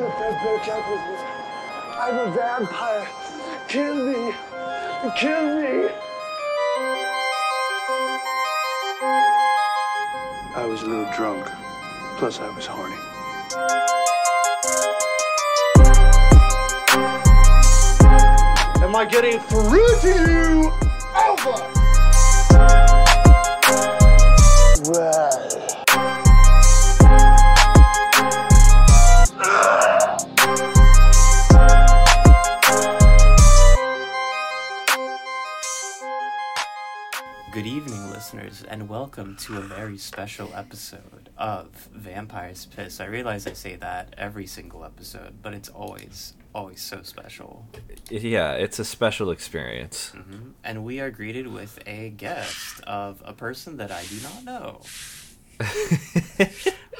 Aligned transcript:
broke 0.00 0.88
with 0.88 1.00
me. 1.00 1.16
I'm 1.96 2.18
a 2.18 2.30
vampire. 2.32 3.08
Kill 3.68 3.94
me. 3.94 4.34
Kill 5.16 5.60
me. 5.60 5.88
I 10.56 10.66
was 10.66 10.82
a 10.82 10.86
little 10.86 11.10
drunk. 11.16 11.46
Plus, 12.16 12.40
I 12.40 12.48
was 12.50 12.66
horny. 12.66 12.96
Am 18.82 18.96
I 18.96 19.04
getting 19.04 19.40
through 19.40 20.00
to 20.02 20.08
you? 20.30 20.72
Well. 24.86 25.33
Listeners, 38.34 38.64
and 38.68 38.88
welcome 38.88 39.36
to 39.36 39.56
a 39.58 39.60
very 39.60 39.96
special 39.96 40.50
episode 40.54 41.28
of 41.38 41.68
Vampire's 41.92 42.66
Piss. 42.66 43.00
I 43.00 43.04
realize 43.06 43.46
I 43.46 43.52
say 43.52 43.76
that 43.76 44.14
every 44.18 44.46
single 44.46 44.84
episode, 44.84 45.40
but 45.40 45.54
it's 45.54 45.68
always, 45.68 46.34
always 46.52 46.80
so 46.82 47.02
special. 47.02 47.66
Yeah, 48.10 48.52
it's 48.54 48.78
a 48.80 48.84
special 48.84 49.30
experience. 49.30 50.08
hmm 50.08 50.50
And 50.64 50.84
we 50.84 50.98
are 51.00 51.10
greeted 51.10 51.46
with 51.46 51.78
a 51.86 52.10
guest 52.10 52.80
of 52.88 53.22
a 53.24 53.32
person 53.32 53.76
that 53.76 53.92
I 53.92 54.02
do 54.04 54.16
not 54.22 54.44
know. 54.44 54.80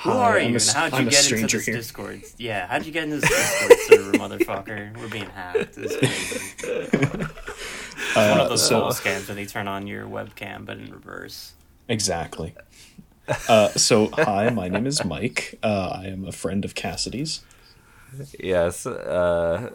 Who 0.05 0.11
Hi, 0.11 0.13
are 0.13 0.39
I'm 0.39 0.53
you? 0.53 0.59
a 0.59 0.61
and 0.61 0.63
how'd 0.73 0.93
you 0.93 0.99
I'm 0.99 1.09
a 1.09 1.11
get 1.11 1.33
into 1.33 1.47
this 1.57 1.67
here. 1.67 1.75
Discord? 1.75 2.23
Yeah, 2.39 2.67
how'd 2.69 2.87
you 2.87 2.93
get 2.93 3.05
into 3.05 3.17
this 3.17 3.29
Discord 3.31 3.79
server, 3.89 4.13
motherfucker? 4.19 4.97
We're 4.99 5.09
being 5.09 5.31
hacked. 5.31 5.75
This 5.75 5.97
is 8.17 8.31
one 8.31 8.41
of 8.41 8.47
Uh, 8.47 8.49
those 8.49 8.67
so 8.69 8.81
wall 8.81 8.91
scams 8.93 9.29
where 9.29 9.35
they 9.35 9.47
turn 9.47 9.69
on 9.69 9.87
your 9.87 10.07
webcam, 10.07 10.65
but 10.65 10.79
in 10.79 10.91
reverse. 10.93 11.53
exactly. 11.89 12.55
Uh, 13.49 13.69
so 13.71 14.09
hi, 14.13 14.51
my 14.51 14.69
name 14.69 14.87
is 14.87 15.05
Mike. 15.05 15.59
Uh, 15.63 15.99
I 16.03 16.07
am 16.09 16.25
a 16.27 16.33
friend 16.33 16.65
of 16.65 16.75
Cassidy's. 16.75 17.41
yes, 18.39 18.85
uh, 18.87 19.71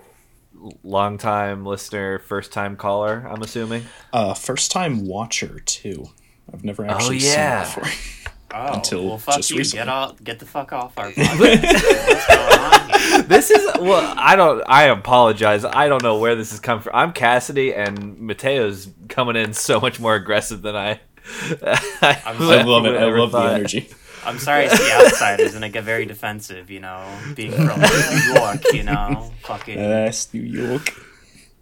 long 0.84 1.18
time 1.18 1.66
listener, 1.66 2.20
first 2.20 2.52
time 2.54 2.76
caller. 2.76 3.26
I'm 3.30 3.42
assuming. 3.42 3.86
Uh, 4.14 4.34
first 4.36 4.72
time 4.72 5.08
watcher 5.08 5.60
too. 5.66 6.10
I've 6.54 6.64
never 6.64 6.86
actually 6.86 7.18
yeah. 7.18 7.64
seen 7.64 7.84
it 7.84 7.86
before. 7.88 7.94
Oh, 8.52 8.74
Until 8.74 9.06
well, 9.08 9.18
fuck 9.20 9.36
just 9.36 9.52
you. 9.52 9.58
recently. 9.58 9.82
Get 9.82 9.90
off, 9.90 10.24
get 10.24 10.40
the 10.40 10.46
fuck 10.48 10.74
off 10.74 10.98
our 10.98 11.12
podcast. 11.12 12.89
What's 13.00 13.10
going 13.10 13.14
on 13.14 13.20
here? 13.20 13.28
This 13.28 13.52
is 13.52 13.66
well. 13.80 14.14
I 14.18 14.36
don't. 14.36 14.64
I 14.68 14.84
apologize. 14.86 15.66
I 15.66 15.88
don't 15.88 16.04
know 16.04 16.18
where 16.20 16.36
this 16.36 16.52
has 16.52 16.60
come 16.60 16.82
from. 16.82 16.96
I'm 16.96 17.14
Cassidy, 17.14 17.74
and 17.74 18.20
Mateo's 18.20 18.90
coming 19.08 19.36
in 19.36 19.54
so 19.54 19.80
much 19.80 20.00
more 20.00 20.16
aggressive 20.16 20.62
than 20.62 20.76
I. 20.76 21.00
I, 22.02 22.22
I'm 22.26 22.40
love 22.40 22.86
it. 22.86 22.96
I 22.96 23.08
ever 23.08 23.20
love 23.20 23.32
the 23.32 23.40
energy. 23.40 23.90
I'm 24.26 24.38
sorry 24.38 24.66
I 24.66 24.76
see 24.76 24.92
outsiders 24.92 25.56
and 25.56 25.64
I 25.64 25.70
get 25.70 25.84
very 25.84 26.06
defensive, 26.06 26.70
you 26.70 26.80
know, 26.82 27.08
being 27.36 27.52
from 27.52 27.80
New 27.80 28.34
York, 28.34 28.74
you 28.74 28.84
know, 28.84 29.32
fucking. 29.44 29.78
That's 29.78 30.34
New 30.34 30.42
York. 30.42 30.94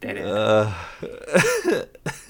did 0.01 0.17
it. 0.17 0.25
Uh, 0.25 0.73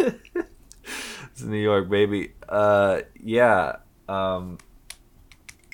it's 0.02 1.42
New 1.42 1.58
York, 1.58 1.90
baby. 1.90 2.34
Uh, 2.48 3.02
yeah. 3.24 3.78
Um, 4.10 4.58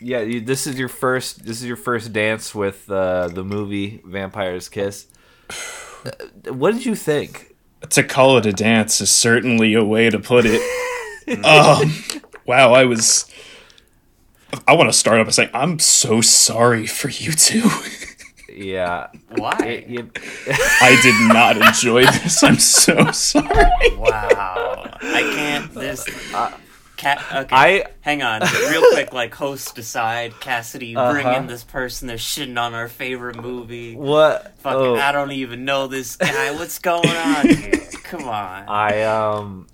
yeah. 0.04 0.22
You, 0.22 0.42
this 0.42 0.68
is 0.68 0.78
your 0.78 0.90
first. 0.90 1.46
This 1.46 1.62
is 1.62 1.66
your 1.66 1.78
first 1.78 2.14
dance 2.14 2.54
with 2.54 2.90
uh, 2.90 3.28
the 3.30 3.44
movie 3.44 4.02
Vampire's 4.06 4.70
Kiss. 4.70 5.08
Uh, 6.06 6.12
What 6.52 6.74
did 6.74 6.86
you 6.86 6.96
think? 6.96 7.56
To 7.90 8.04
call 8.04 8.38
it 8.38 8.46
a 8.46 8.52
dance 8.54 9.00
is 9.02 9.12
certainly 9.12 9.74
a 9.74 9.84
way 9.84 10.10
to 10.10 10.20
put 10.20 10.46
it. 10.46 10.62
um, 11.46 11.94
wow, 12.46 12.74
I 12.74 12.86
was. 12.86 13.30
I 14.68 14.76
want 14.76 14.90
to 14.92 14.98
start 14.98 15.20
off 15.20 15.26
by 15.28 15.32
saying 15.32 15.50
I'm 15.54 15.80
so 15.80 16.22
sorry 16.22 16.86
for 16.86 17.10
you 17.10 17.32
two. 17.32 17.70
Yeah. 18.50 19.08
Why? 19.36 19.86
You- 19.88 20.12
I 20.48 21.00
did 21.02 21.34
not 21.34 21.58
enjoy 21.58 22.06
this. 22.06 22.44
I'm 22.44 22.60
so 22.60 23.12
sorry. 23.12 23.96
Wow. 23.98 24.98
I 25.02 25.22
can't. 25.36 25.74
This. 25.74 26.06
Cat. 27.04 27.22
Okay. 27.34 27.56
I 27.56 27.86
Hang 28.02 28.22
on, 28.24 28.42
real 28.70 28.82
quick. 28.92 29.14
Like 29.14 29.34
host 29.36 29.78
aside, 29.78 30.34
Cassidy, 30.40 30.94
bring 30.94 31.26
Uh-huh. 31.28 31.40
in 31.40 31.48
this 31.48 31.64
person. 31.64 32.08
They're 32.08 32.18
shitting 32.18 32.60
on 32.60 32.74
our 32.74 32.88
favorite 32.88 33.36
movie. 33.42 33.96
what? 33.96 34.58
Fucking, 34.60 34.80
oh, 34.80 34.96
I 34.96 35.12
don't 35.12 35.32
even 35.32 35.66
know 35.66 35.88
this 35.88 36.16
guy. 36.16 36.52
What's 36.52 36.80
going 36.80 37.08
on 37.10 37.48
here? 37.48 37.72
Come 38.04 38.24
on. 38.28 38.68
I 38.70 39.04
um 39.04 39.68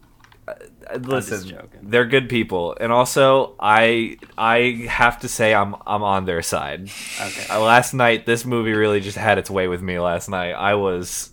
uh, 0.47 0.53
listen, 0.97 1.47
joking. 1.50 1.79
they're 1.84 2.06
good 2.06 2.29
people, 2.29 2.75
and 2.79 2.91
also 2.91 3.56
I 3.59 4.17
I 4.38 4.85
have 4.90 5.19
to 5.19 5.28
say 5.28 5.53
I'm 5.53 5.75
I'm 5.85 6.01
on 6.03 6.25
their 6.25 6.41
side. 6.41 6.90
Okay. 7.22 7.46
Uh, 7.53 7.59
last 7.61 7.94
night, 7.94 8.25
this 8.25 8.46
movie 8.46 8.73
really 8.73 9.00
just 9.00 9.17
had 9.17 9.38
its 9.38 9.50
way 9.51 9.67
with 9.67 9.81
me. 9.84 10.00
Last 10.00 10.29
night, 10.29 10.53
I 10.53 10.73
was 10.75 11.31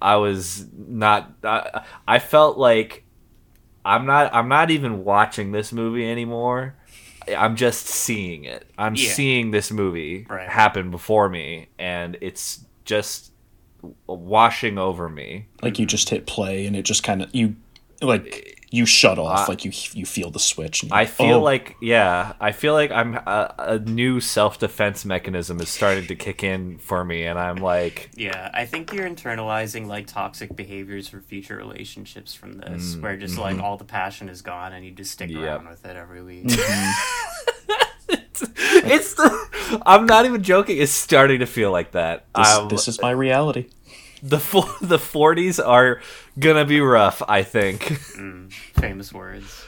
I 0.00 0.16
was 0.16 0.64
not. 0.74 1.30
I, 1.44 1.82
I 2.08 2.18
felt 2.20 2.56
like 2.56 3.01
I'm 3.84 4.06
not. 4.06 4.32
I'm 4.34 4.48
not 4.48 4.70
even 4.70 5.04
watching 5.04 5.52
this 5.52 5.72
movie 5.72 6.08
anymore. 6.10 6.74
I'm 7.36 7.56
just 7.56 7.86
seeing 7.86 8.44
it. 8.44 8.66
I'm 8.78 8.94
Yeah. 8.94 9.12
seeing 9.12 9.50
this 9.52 9.70
movie 9.70 10.26
Right. 10.28 10.48
happen 10.48 10.90
before 10.90 11.28
me, 11.28 11.68
and 11.78 12.16
it's 12.20 12.64
just 12.84 13.32
washing 14.06 14.78
over 14.78 15.08
me. 15.08 15.46
like 15.62 15.78
you 15.78 15.86
just 15.86 16.08
hit 16.10 16.26
play 16.26 16.66
and 16.66 16.76
it 16.76 16.82
just 16.82 17.02
kind 17.02 17.20
of 17.22 17.28
you 17.34 17.56
like 18.00 18.60
you 18.72 18.86
shut 18.86 19.18
off 19.18 19.40
I- 19.40 19.52
like 19.52 19.64
you 19.66 19.72
you 19.92 20.06
feel 20.06 20.30
the 20.30 20.38
switch 20.38 20.82
and 20.82 20.92
I 20.92 21.04
feel 21.04 21.36
oh, 21.36 21.42
like 21.42 21.76
yeah, 21.82 22.32
I 22.40 22.52
feel 22.52 22.72
like 22.72 22.90
I'm 22.90 23.14
a, 23.16 23.54
a 23.58 23.78
new 23.78 24.18
self 24.20 24.58
defense 24.58 25.04
mechanism 25.04 25.60
is 25.60 25.68
starting 25.68 26.06
to 26.06 26.14
kick 26.16 26.42
in 26.42 26.78
for 26.78 27.04
me, 27.04 27.24
and 27.24 27.38
I'm 27.38 27.56
like, 27.56 28.10
Yeah, 28.16 28.50
I 28.54 28.64
think 28.64 28.92
you're 28.92 29.08
internalizing 29.08 29.86
like 29.86 30.06
toxic 30.06 30.56
behaviors 30.56 31.06
for 31.06 31.20
future 31.20 31.56
relationships 31.56 32.32
from 32.34 32.54
this, 32.58 32.96
where 32.96 33.16
just 33.16 33.36
like 33.38 33.58
all 33.60 33.76
the 33.76 33.84
passion 33.84 34.28
is 34.30 34.40
gone 34.42 34.72
and 34.72 34.84
you 34.84 34.90
just 34.90 35.10
stick 35.12 35.30
Yep. 35.30 35.40
around 35.42 35.68
with 35.68 35.84
it 35.84 35.96
every 35.96 36.22
week. 36.22 36.44
it's 38.08 39.14
the, 39.14 39.80
I'm 39.86 40.06
not 40.06 40.24
even 40.26 40.42
joking. 40.42 40.78
It's 40.78 40.92
starting 40.92 41.40
to 41.40 41.46
feel 41.46 41.70
like 41.70 41.92
that. 41.92 42.24
this, 42.34 42.48
Um, 42.48 42.68
this 42.68 42.88
is 42.88 43.00
my 43.00 43.10
reality 43.10 43.66
the 44.22 44.38
fo- 44.38 44.72
the 44.86 44.98
40s 44.98 45.64
are 45.64 46.00
gonna 46.38 46.64
be 46.64 46.80
rough. 46.80 47.22
I 47.28 47.42
think. 47.42 47.82
Famous 48.74 49.12
words. 49.12 49.64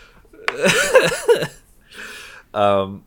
um, 2.55 3.05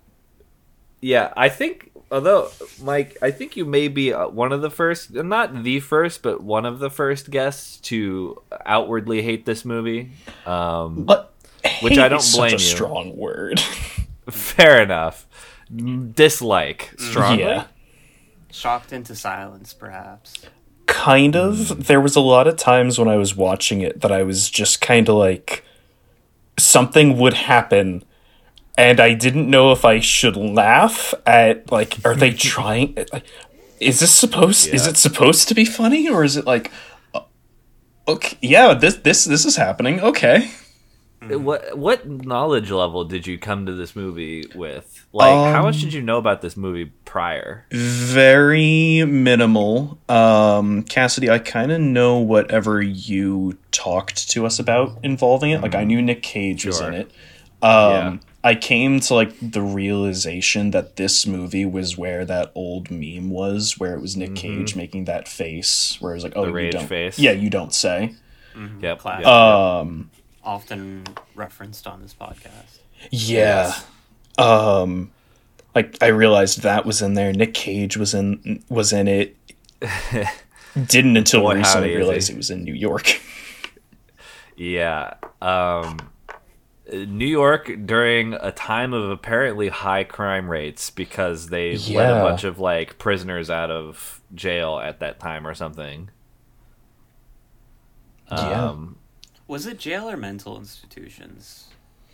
Yeah, 1.02 1.34
I 1.36 1.50
think. 1.50 1.92
Although, 2.10 2.50
Mike, 2.82 3.18
I 3.22 3.32
think 3.32 3.58
you 3.58 3.66
may 3.66 3.90
be 3.90 4.14
uh, 4.14 4.30
one 4.30 4.54
of 4.54 4.62
the 4.62 4.70
first, 4.70 5.14
not 5.14 5.64
the 5.64 5.82
first, 5.82 6.24
but 6.24 6.42
one 6.42 6.66
of 6.66 6.80
the 6.80 6.90
first 6.90 7.30
guests 7.30 7.78
to 7.90 8.42
outwardly 8.66 9.22
hate 9.22 9.46
this 9.46 9.66
movie. 9.66 10.12
Um, 10.46 11.04
but 11.04 11.34
Which 11.82 11.98
I 11.98 12.08
don't 12.08 12.20
is 12.20 12.34
blame 12.34 12.52
such 12.52 12.62
a 12.62 12.64
you. 12.64 12.70
strong 12.76 13.18
word 13.18 13.60
fair 14.30 14.82
enough. 14.82 15.26
Dislike 15.70 16.94
strongly. 16.98 17.44
yeah 17.44 17.66
Shocked 18.52 18.94
into 18.94 19.14
silence, 19.14 19.74
perhaps. 19.74 20.34
Kind 20.88 21.36
of. 21.36 21.86
There 21.88 22.02
was 22.02 22.16
a 22.16 22.22
lot 22.22 22.48
of 22.48 22.56
times 22.56 22.98
when 22.98 23.08
i 23.08 23.16
was 23.18 23.36
watching 23.36 23.82
it 23.82 24.02
that 24.02 24.12
i 24.12 24.24
was 24.24 24.50
just 24.50 24.82
kind 24.82 25.08
of 25.08 25.16
like 25.16 25.64
something 26.58 27.18
would 27.18 27.36
happen 27.36 28.04
and 28.78 29.00
i 29.00 29.14
didn't 29.14 29.50
know 29.50 29.72
if 29.72 29.86
i 29.86 30.00
should 30.00 30.36
laugh 30.36 31.14
at 31.26 31.72
like 31.72 31.98
are 32.04 32.16
they 32.16 32.32
trying 32.54 32.96
like, 33.14 33.26
is 33.80 34.00
this 34.00 34.14
supposed 34.14 34.68
is 34.68 34.88
it 34.88 34.98
supposed 34.98 35.48
to 35.48 35.54
be 35.54 35.66
funny 35.66 36.10
or 36.10 36.24
is 36.24 36.36
it 36.36 36.46
like 36.46 36.72
uh, 37.14 37.22
okay 38.08 38.38
yeah 38.42 38.74
this 38.74 38.96
this 38.96 39.26
this 39.26 39.46
is 39.46 39.56
happening 39.56 40.00
okay. 40.02 40.50
What 41.30 41.78
what 41.78 42.08
knowledge 42.08 42.72
level 42.72 43.04
did 43.04 43.28
you 43.28 43.38
come 43.38 43.66
to 43.66 43.74
this 43.74 43.96
movie 43.96 44.46
with? 44.56 44.97
Like, 45.18 45.54
how 45.56 45.64
much 45.64 45.82
did 45.82 45.94
you 45.94 46.02
know 46.02 46.18
about 46.18 46.42
this 46.42 46.56
movie 46.56 46.86
prior? 47.06 47.66
very 47.72 49.04
minimal 49.06 49.98
um 50.10 50.84
cassidy 50.84 51.30
i 51.30 51.40
kind 51.40 51.72
of 51.72 51.80
know 51.82 52.18
whatever 52.20 52.82
you 52.82 53.58
talked 53.72 54.30
to 54.30 54.46
us 54.46 54.60
about 54.60 54.98
involving 55.04 55.52
it 55.52 55.62
like 55.62 55.76
i 55.76 55.84
knew 55.84 56.02
nick 56.02 56.22
cage 56.24 56.66
was 56.66 56.80
in 56.82 56.94
it 56.94 57.12
um 57.62 57.92
Yeah. 57.92 58.18
i 58.44 58.56
came 58.56 59.00
to 59.02 59.14
like 59.16 59.34
the 59.42 59.62
realization 59.62 60.72
that 60.72 60.96
this 60.96 61.26
movie 61.26 61.66
was 61.66 61.98
where 61.98 62.24
that 62.26 62.52
old 62.56 62.92
meme 62.92 63.30
was 63.30 63.80
where 63.80 63.94
it 63.96 64.02
was 64.02 64.16
nick 64.16 64.36
cage 64.36 64.76
making 64.76 65.06
that 65.06 65.28
face 65.28 65.98
where 66.00 66.12
it 66.14 66.16
was 66.16 66.24
like 66.24 66.34
oh 66.36 66.44
Mm-hmm. 66.44 66.52
The 66.54 66.60
you 66.60 66.66
rage 66.66 66.74
don't 66.74 66.88
face. 66.88 67.20
yeah 67.20 67.32
you 67.32 67.50
don't 67.50 67.74
say 67.74 68.14
Yep. 68.82 69.00
Classic. 69.00 69.26
yep. 69.26 69.34
um 69.34 70.10
Often 70.44 71.04
referenced 71.36 71.86
on 71.88 72.02
this 72.02 72.14
podcast. 72.14 72.80
yeah 73.12 73.68
Yes. 73.68 73.86
Um 74.38 75.12
Like 75.76 75.98
I 76.02 76.08
realized 76.08 76.62
that 76.62 76.86
was 76.86 77.02
in 77.02 77.14
there. 77.14 77.32
Nick 77.34 77.54
Cage 77.54 77.98
was 77.98 78.14
in 78.14 78.64
was 78.70 78.94
in 78.94 79.08
it. 79.08 79.36
Didn't 80.88 81.18
until 81.18 81.42
Boy, 81.42 81.56
recently 81.56 81.96
realize 81.96 82.28
he. 82.28 82.34
it 82.34 82.38
was 82.38 82.50
in 82.50 82.64
New 82.64 82.74
York. 82.74 83.20
Yeah. 84.60 85.14
Um, 85.40 86.00
New 86.92 87.28
York 87.28 87.72
during 87.86 88.34
a 88.34 88.52
time 88.52 88.92
of 88.92 89.12
apparently 89.12 89.68
high 89.68 90.04
crime 90.04 90.50
rates 90.50 90.90
because 90.90 91.50
they 91.50 91.78
let 91.78 92.10
a 92.10 92.24
bunch 92.24 92.44
of 92.44 92.58
like 92.58 92.98
prisoners 92.98 93.52
out 93.52 93.70
of 93.70 94.20
jail 94.34 94.80
at 94.80 95.00
that 95.00 95.20
time 95.20 95.46
or 95.46 95.54
something. 95.54 96.10
Yeah. 98.32 98.70
Um, 98.70 98.98
Was 99.48 99.68
it 99.68 99.78
jail 99.78 100.10
or 100.10 100.18
mental 100.18 100.58
institutions? 100.58 101.68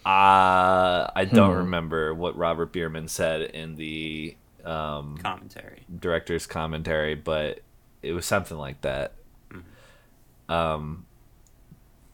Uh, 0.06 1.08
I 1.16 1.26
don't 1.32 1.52
Hmm. 1.52 1.58
remember 1.60 2.14
what 2.14 2.38
Robert 2.38 2.72
Bierman 2.74 3.08
said 3.08 3.42
in 3.42 3.76
the 3.76 4.36
um, 4.66 5.18
Commentary. 5.18 5.84
director's 6.00 6.46
commentary, 6.46 7.16
but 7.16 7.60
it 8.02 8.14
was 8.14 8.26
something 8.26 8.58
like 8.58 8.82
that. 8.82 9.14
Um, 10.50 11.06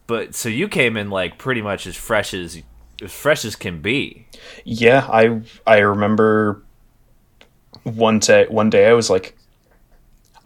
but 0.07 0.35
so 0.35 0.49
you 0.49 0.67
came 0.67 0.97
in 0.97 1.09
like 1.09 1.37
pretty 1.37 1.61
much 1.61 1.87
as 1.87 1.95
fresh 1.95 2.33
as 2.33 2.61
as 3.01 3.11
fresh 3.11 3.43
as 3.45 3.55
can 3.55 3.81
be. 3.81 4.27
Yeah, 4.63 5.07
I 5.11 5.41
I 5.65 5.79
remember 5.79 6.61
one 7.83 8.19
day 8.19 8.45
one 8.49 8.69
day 8.69 8.87
I 8.87 8.93
was 8.93 9.09
like 9.09 9.35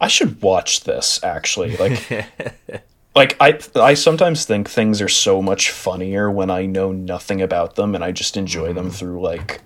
I 0.00 0.08
should 0.08 0.40
watch 0.42 0.84
this 0.84 1.22
actually. 1.22 1.76
Like 1.76 2.26
like 3.14 3.36
I 3.40 3.58
I 3.76 3.94
sometimes 3.94 4.44
think 4.44 4.68
things 4.68 5.00
are 5.00 5.08
so 5.08 5.40
much 5.42 5.70
funnier 5.70 6.30
when 6.30 6.50
I 6.50 6.66
know 6.66 6.92
nothing 6.92 7.42
about 7.42 7.76
them 7.76 7.94
and 7.94 8.02
I 8.02 8.12
just 8.12 8.36
enjoy 8.36 8.72
them 8.72 8.90
through 8.90 9.22
like 9.22 9.60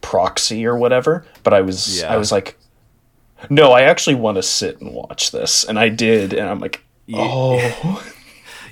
proxy 0.00 0.66
or 0.66 0.76
whatever, 0.76 1.24
but 1.42 1.52
I 1.52 1.60
was 1.60 2.00
Yeah. 2.00 2.12
I 2.12 2.16
was 2.16 2.30
like 2.32 2.58
no, 3.50 3.72
I 3.72 3.82
actually 3.82 4.14
want 4.16 4.36
to 4.36 4.42
sit 4.42 4.80
and 4.80 4.94
watch 4.94 5.30
this 5.30 5.64
and 5.64 5.78
I 5.78 5.88
did 5.88 6.32
and 6.32 6.48
I'm 6.48 6.60
like 6.60 6.84
oh 7.12 8.02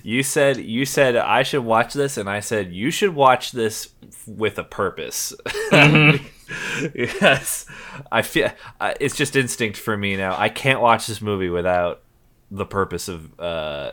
You 0.06 0.22
said 0.22 0.58
you 0.58 0.84
said 0.84 1.16
I 1.16 1.42
should 1.44 1.64
watch 1.64 1.94
this, 1.94 2.18
and 2.18 2.28
I 2.28 2.40
said 2.40 2.70
you 2.70 2.90
should 2.90 3.14
watch 3.14 3.52
this 3.52 3.88
with 4.26 4.58
a 4.58 4.62
purpose. 4.62 5.32
yes, 5.72 7.64
I 8.12 8.20
feel 8.20 8.50
it's 9.00 9.16
just 9.16 9.34
instinct 9.34 9.78
for 9.78 9.96
me 9.96 10.18
now. 10.18 10.36
I 10.38 10.50
can't 10.50 10.82
watch 10.82 11.06
this 11.06 11.22
movie 11.22 11.48
without 11.48 12.02
the 12.50 12.66
purpose 12.66 13.08
of 13.08 13.40
uh, 13.40 13.92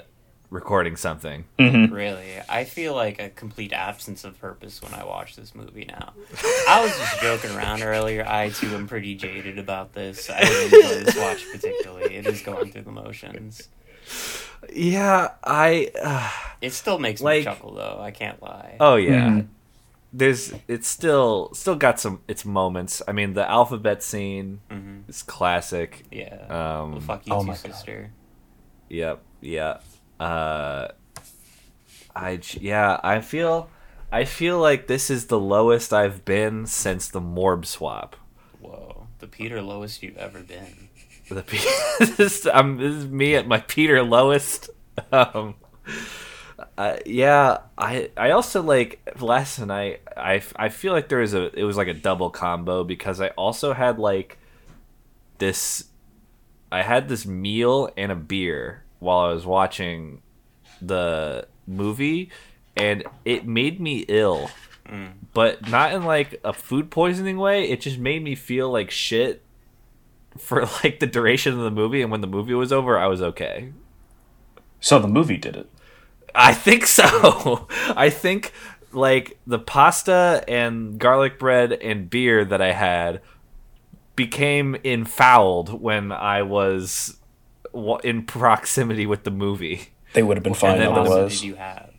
recording 0.51 0.95
something. 0.98 1.45
Really, 1.57 2.33
I 2.48 2.65
feel 2.65 2.94
like 2.94 3.19
a 3.19 3.30
complete 3.30 3.74
absence 3.74 4.24
of 4.24 4.38
purpose 4.39 4.81
when 4.83 4.94
I 4.94 5.03
watch 5.03 5.36
this 5.36 5.56
movie 5.56 5.86
now. 5.88 6.13
I 6.69 6.81
was 6.83 6.95
just 6.95 7.19
joking 7.21 7.56
around 7.57 7.81
earlier. 7.81 8.24
I 8.27 8.50
too 8.50 8.68
am 8.75 8.88
pretty 8.88 9.15
jaded 9.15 9.57
about 9.57 9.94
this. 9.94 10.30
I 10.30 10.42
didn't 10.42 10.74
enjoy 10.74 11.03
this 11.06 11.15
watch 11.18 11.44
particularly. 11.51 12.15
It 12.15 12.27
is 12.27 12.42
going 12.44 12.71
through 12.71 12.83
the 12.83 12.92
motions. 12.92 13.69
Yeah, 14.71 15.30
I. 15.44 15.89
Uh, 16.01 16.30
It 16.62 16.74
still 16.74 17.00
makes 17.00 17.21
Like- 17.21 17.39
me 17.39 17.44
chuckle 17.45 17.74
though. 17.74 18.00
I 18.00 18.12
can't 18.12 18.42
lie. 18.44 18.75
oh 18.80 18.95
yeah. 18.95 19.42
There's 20.13 20.53
it's 20.68 20.89
still 20.89 21.50
still 21.53 21.75
got 21.75 21.98
some 22.00 22.21
its 22.27 22.44
moments. 22.44 23.01
I 23.07 23.13
mean, 23.13 23.33
the 23.33 23.50
alphabet 23.50 24.03
scene 24.03 24.59
Mhm. 24.69 25.07
is 25.07 25.24
classic. 25.24 26.03
Yeah. 26.12 26.36
Um, 26.50 26.92
well, 26.92 27.00
fuck 27.00 27.25
you 27.25 27.33
oh 27.33 27.39
too, 27.42 27.48
my 27.48 27.56
God. 27.63 28.09
Yep. 28.89 29.21
Yeah. 29.39 29.77
Uh, 30.21 30.89
I 32.15 32.39
yeah. 32.59 33.00
I 33.03 33.21
feel. 33.21 33.69
I 34.12 34.25
feel 34.25 34.59
like 34.59 34.85
this 34.88 35.09
is 35.09 35.27
the 35.27 35.39
lowest 35.39 35.91
I've 35.94 36.23
been 36.25 36.68
since 36.68 37.07
the 37.07 37.21
Morb 37.21 37.65
swap. 37.65 38.15
Whoa, 38.59 39.07
the 39.19 39.27
Peter 39.27 39.62
lowest 39.62 40.03
you've 40.03 40.18
ever 40.18 40.41
been. 40.41 40.89
The 41.29 41.41
P- 41.41 41.57
this, 42.00 42.19
is, 42.19 42.47
um, 42.47 42.77
this 42.77 42.94
is 42.94 43.07
me 43.07 43.35
at 43.35 43.47
my 43.47 43.59
Peter 43.59 44.03
lowest. 44.03 44.69
Um, 45.12 45.56
uh, 46.77 46.97
yeah. 47.06 47.59
I 47.77 48.12
I 48.15 48.31
also 48.31 48.62
like 48.62 49.01
last 49.19 49.57
night. 49.57 50.01
I 50.15 50.44
I 50.56 50.69
feel 50.69 50.94
like 50.94 51.07
there 51.07 51.19
was 51.19 51.33
a 51.33 51.50
it 51.57 51.63
was 51.63 51.77
like 51.77 51.88
a 51.88 51.94
double 51.94 52.29
combo 52.29 52.83
because 52.83 53.19
I 53.21 53.29
also 53.29 53.74
had 53.74 53.97
like 53.97 54.38
this. 55.39 55.85
I 56.71 56.83
had 56.83 57.09
this 57.09 57.25
meal 57.25 57.89
and 57.97 58.12
a 58.12 58.15
beer 58.15 58.83
while 59.01 59.18
I 59.19 59.33
was 59.33 59.45
watching 59.45 60.21
the 60.81 61.48
movie, 61.68 62.30
and 62.77 63.03
it 63.25 63.45
made 63.45 63.81
me 63.81 64.06
ill. 64.07 64.50
But 65.33 65.69
not 65.69 65.94
in 65.94 66.03
like 66.03 66.39
a 66.44 66.51
food 66.53 66.89
poisoning 66.92 67.38
way. 67.38 67.69
It 67.69 67.80
just 67.81 67.98
made 67.98 68.21
me 68.24 68.36
feel 68.36 68.69
like 68.69 68.92
shit 68.92 69.42
for 70.38 70.65
like 70.83 71.00
the 71.00 71.07
duration 71.07 71.53
of 71.53 71.59
the 71.59 71.71
movie. 71.71 72.01
And 72.01 72.12
when 72.12 72.19
the 72.21 72.27
movie 72.27 72.53
was 72.53 72.74
over, 72.74 72.98
I 72.98 73.07
was 73.07 73.21
okay. 73.21 73.71
so 74.81 75.00
the 75.00 75.07
movie 75.07 75.38
did 75.38 75.56
it. 75.56 75.69
I 76.36 76.53
think 76.53 76.86
so. 76.88 77.68
I 77.71 78.09
think 78.09 78.51
like 78.92 79.39
the 79.48 79.59
pasta 79.59 80.44
and 80.48 81.00
garlic 81.00 81.39
bread 81.39 81.71
and 81.71 82.09
beer 82.09 82.44
that 82.44 82.62
I 82.62 82.74
had 82.74 83.21
became 84.18 84.75
infouled 84.83 85.80
when 85.81 86.12
I 86.12 86.42
was 86.42 87.18
wa- 87.20 87.20
in 88.03 88.25
proximity 88.25 89.06
with 89.06 89.23
the 89.23 89.31
movie. 89.31 89.89
They 90.13 90.23
would 90.23 90.35
have 90.38 90.44
been 90.44 90.53
fine 90.53 90.77
then 90.79 90.89
What 90.89 90.95
the- 90.95 91.01
pasta 91.01 91.13
otherwise. 91.13 91.39
did 91.39 91.47
you 91.47 91.56
have? 91.56 91.89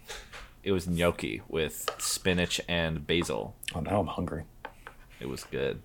It 0.62 0.72
was 0.72 0.86
gnocchi 0.86 1.42
with 1.48 1.88
spinach 1.98 2.60
and 2.68 3.06
basil. 3.06 3.56
Oh 3.74 3.80
now 3.80 4.00
I'm 4.00 4.06
hungry. 4.06 4.44
It 5.18 5.28
was 5.28 5.44
good. 5.44 5.82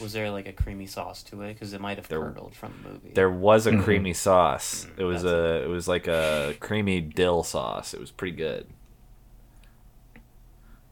Was 0.00 0.12
there 0.12 0.30
like 0.30 0.46
a 0.48 0.52
creamy 0.52 0.86
sauce 0.86 1.22
to 1.24 1.40
it? 1.42 1.54
Because 1.54 1.72
it 1.72 1.80
might 1.80 1.96
have 1.96 2.08
There- 2.08 2.20
curdled 2.20 2.54
from 2.54 2.74
the 2.82 2.90
movie. 2.90 3.10
There 3.14 3.30
was 3.30 3.66
a 3.66 3.76
creamy 3.80 4.12
sauce. 4.12 4.86
It 4.98 5.04
was 5.04 5.22
that's 5.22 5.32
a 5.32 5.64
it 5.64 5.68
was 5.68 5.88
like 5.88 6.06
a 6.06 6.54
creamy 6.60 7.00
dill 7.00 7.42
sauce. 7.44 7.94
It 7.94 8.00
was 8.00 8.10
pretty 8.10 8.36
good. 8.36 8.66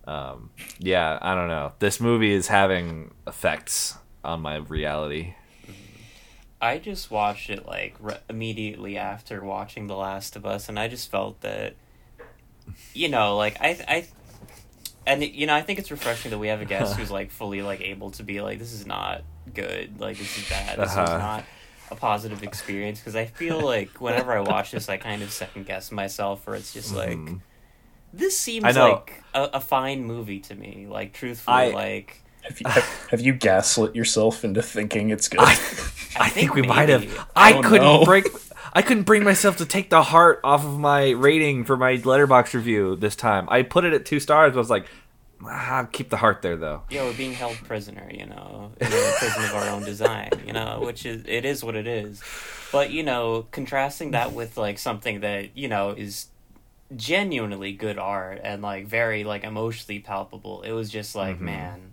Um, 0.04 0.50
yeah, 0.78 1.18
I 1.22 1.34
don't 1.34 1.48
know. 1.48 1.72
This 1.78 2.00
movie 2.00 2.32
is 2.32 2.48
having 2.48 3.12
effects 3.26 3.96
on 4.24 4.40
my 4.40 4.56
reality. 4.56 5.34
I 6.62 6.78
just 6.78 7.10
watched 7.10 7.50
it 7.50 7.66
like 7.66 7.96
re- 8.00 8.18
immediately 8.30 8.96
after 8.96 9.42
watching 9.44 9.88
The 9.88 9.96
Last 9.96 10.36
of 10.36 10.46
Us, 10.46 10.68
and 10.68 10.78
I 10.78 10.86
just 10.88 11.10
felt 11.10 11.40
that, 11.40 11.74
you 12.94 13.08
know, 13.08 13.36
like 13.36 13.56
I, 13.60 13.68
I, 13.88 14.06
and 15.06 15.22
you 15.24 15.46
know, 15.48 15.54
I 15.54 15.62
think 15.62 15.80
it's 15.80 15.90
refreshing 15.90 16.30
that 16.30 16.38
we 16.38 16.46
have 16.48 16.60
a 16.60 16.64
guest 16.64 16.96
who's 16.98 17.10
like 17.10 17.30
fully 17.32 17.62
like 17.62 17.80
able 17.80 18.12
to 18.12 18.22
be 18.22 18.40
like, 18.40 18.60
this 18.60 18.72
is 18.72 18.86
not 18.86 19.22
good, 19.52 20.00
like 20.00 20.16
this 20.16 20.38
is 20.38 20.48
bad, 20.48 20.78
this 20.78 20.92
Uh-huh. 20.92 21.02
is 21.02 21.08
not 21.10 21.44
a 21.90 21.96
positive 21.96 22.44
experience. 22.44 23.00
Because 23.00 23.16
I 23.16 23.26
feel 23.26 23.60
like 23.60 24.00
whenever 24.00 24.32
I 24.32 24.40
watch 24.40 24.70
this, 24.70 24.88
I 24.88 24.98
kind 24.98 25.22
of 25.22 25.32
second 25.32 25.66
guess 25.66 25.90
myself, 25.90 26.46
or 26.46 26.54
it's 26.54 26.72
just 26.72 26.94
like, 26.94 27.18
Mhm. 27.18 27.40
this 28.12 28.38
seems 28.38 28.76
like 28.76 29.24
a, 29.34 29.42
a 29.54 29.60
fine 29.60 30.04
movie 30.04 30.38
to 30.38 30.54
me. 30.54 30.86
Like 30.88 31.12
truthfully, 31.12 31.56
I- 31.56 31.68
like. 31.70 32.22
Have 32.42 32.60
you, 32.60 32.68
have, 32.68 33.06
have 33.10 33.20
you 33.20 33.32
gaslit 33.32 33.94
yourself 33.94 34.44
into 34.44 34.62
thinking 34.62 35.10
it's 35.10 35.28
good? 35.28 35.40
I, 35.40 35.44
I 35.44 35.52
I 36.20 36.28
think 36.28 36.54
we 36.54 36.62
think 36.62 36.74
might 36.74 36.88
have. 36.88 37.28
I 37.34 37.54
Oh, 37.54 37.62
couldn't 37.62 37.82
no. 37.86 38.04
break. 38.04 38.26
I 38.74 38.82
couldn't 38.82 39.04
bring 39.04 39.22
myself 39.24 39.56
to 39.58 39.66
take 39.66 39.90
the 39.90 40.02
heart 40.02 40.40
off 40.42 40.64
of 40.64 40.78
my 40.78 41.10
rating 41.10 41.64
for 41.64 41.76
my 41.76 41.96
Letterboxd 41.98 42.54
review 42.54 42.96
this 42.96 43.14
time. 43.16 43.46
I 43.50 43.62
put 43.62 43.84
it 43.84 43.92
at 43.92 44.04
two 44.06 44.18
stars. 44.18 44.54
I 44.54 44.58
was 44.58 44.70
like, 44.70 44.86
ah, 45.44 45.86
keep 45.92 46.08
the 46.08 46.16
heart 46.16 46.40
there 46.42 46.56
though. 46.56 46.82
yeah, 46.90 47.04
we're 47.04 47.12
being 47.16 47.32
held 47.34 47.56
prisoner, 47.64 48.08
you 48.10 48.26
know, 48.26 48.72
in 48.80 48.86
a 48.86 49.12
prison 49.18 49.44
of 49.44 49.54
our 49.54 49.68
own 49.68 49.84
design, 49.84 50.30
you 50.46 50.52
know, 50.52 50.80
which 50.84 51.04
is 51.06 51.22
it 51.26 51.44
is 51.44 51.62
what 51.62 51.74
it 51.76 51.86
is. 51.86 52.22
But 52.72 52.90
you 52.90 53.02
know, 53.02 53.46
contrasting 53.50 54.12
that 54.12 54.32
with 54.32 54.56
like 54.56 54.78
something 54.78 55.20
that 55.20 55.56
you 55.56 55.68
know 55.68 55.90
is 55.90 56.26
genuinely 56.94 57.72
good 57.72 57.98
art 57.98 58.40
and 58.42 58.62
like 58.62 58.86
very 58.86 59.24
like 59.24 59.44
emotionally 59.44 59.98
palpable, 60.00 60.62
it 60.62 60.72
was 60.72 60.90
just 60.90 61.14
like 61.14 61.40
man. 61.40 61.91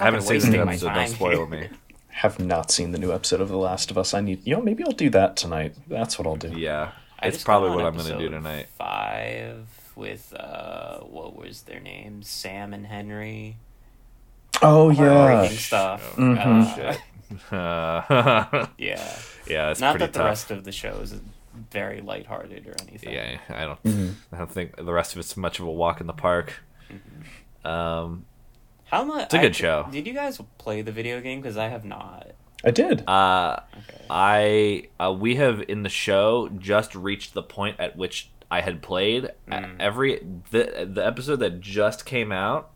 I 0.00 0.04
haven't 0.04 0.22
seen 0.22 0.40
the 0.40 0.48
new 0.50 0.62
episode. 0.62 0.94
Don't 0.94 1.08
spoil 1.08 1.46
me. 1.46 1.68
have 2.08 2.38
not 2.38 2.70
seen 2.70 2.92
the 2.92 2.98
new 2.98 3.12
episode 3.12 3.40
of 3.40 3.48
The 3.48 3.56
Last 3.56 3.90
of 3.90 3.98
Us. 3.98 4.14
I 4.14 4.20
need, 4.20 4.46
you 4.46 4.54
know, 4.54 4.62
maybe 4.62 4.84
I'll 4.84 4.92
do 4.92 5.10
that 5.10 5.36
tonight. 5.36 5.74
That's 5.88 6.16
what 6.18 6.26
I'll 6.26 6.36
do. 6.36 6.56
Yeah, 6.56 6.92
I 7.18 7.26
it's 7.28 7.42
probably 7.42 7.70
what 7.70 7.84
I'm 7.84 7.96
gonna 7.96 8.18
do 8.18 8.28
tonight. 8.28 8.68
Five 8.78 9.66
with 9.96 10.32
uh, 10.32 11.00
what 11.00 11.36
was 11.36 11.62
their 11.62 11.80
names? 11.80 12.28
Sam 12.28 12.72
and 12.72 12.86
Henry. 12.86 13.56
Oh 14.62 14.90
yeah, 14.90 15.08
Heartbreaking 15.08 15.56
stuff. 15.58 16.16
Mhm. 16.16 16.98
Uh, 17.50 18.66
yeah. 18.78 19.18
yeah, 19.48 19.70
it's 19.70 19.80
Not 19.80 19.92
pretty 19.92 20.04
that 20.06 20.12
the 20.12 20.18
tough. 20.20 20.28
rest 20.28 20.50
of 20.52 20.62
the 20.64 20.70
show 20.72 20.94
is 21.00 21.16
very 21.72 22.00
lighthearted 22.00 22.66
or 22.66 22.74
anything. 22.86 23.12
Yeah, 23.12 23.38
I 23.48 23.64
don't. 23.64 23.82
Mm-hmm. 23.82 24.34
I 24.34 24.38
don't 24.38 24.50
think 24.52 24.76
the 24.76 24.92
rest 24.92 25.14
of 25.14 25.18
it's 25.18 25.36
much 25.36 25.58
of 25.58 25.66
a 25.66 25.70
walk 25.70 26.00
in 26.00 26.06
the 26.06 26.12
park. 26.12 26.52
Um, 27.64 28.26
How 28.94 29.02
much? 29.04 29.24
It's 29.24 29.34
a 29.34 29.38
good 29.38 29.56
show. 29.56 29.88
Did 29.90 30.06
you 30.06 30.14
guys 30.14 30.40
play 30.58 30.80
the 30.82 30.92
video 30.92 31.20
game? 31.20 31.40
Because 31.40 31.56
I 31.56 31.66
have 31.68 31.84
not. 31.84 32.28
I 32.64 32.70
did. 32.70 33.06
uh, 33.08 33.58
Okay. 33.76 34.04
I 34.08 34.88
uh, 35.04 35.12
we 35.12 35.34
have 35.36 35.62
in 35.68 35.82
the 35.82 35.88
show 35.88 36.48
just 36.58 36.94
reached 36.94 37.34
the 37.34 37.42
point 37.42 37.80
at 37.80 37.96
which 37.96 38.30
I 38.50 38.60
had 38.60 38.82
played 38.82 39.30
Mm. 39.48 39.76
every 39.80 40.24
the 40.52 40.88
the 40.88 41.04
episode 41.04 41.36
that 41.40 41.60
just 41.60 42.04
came 42.06 42.30
out 42.30 42.70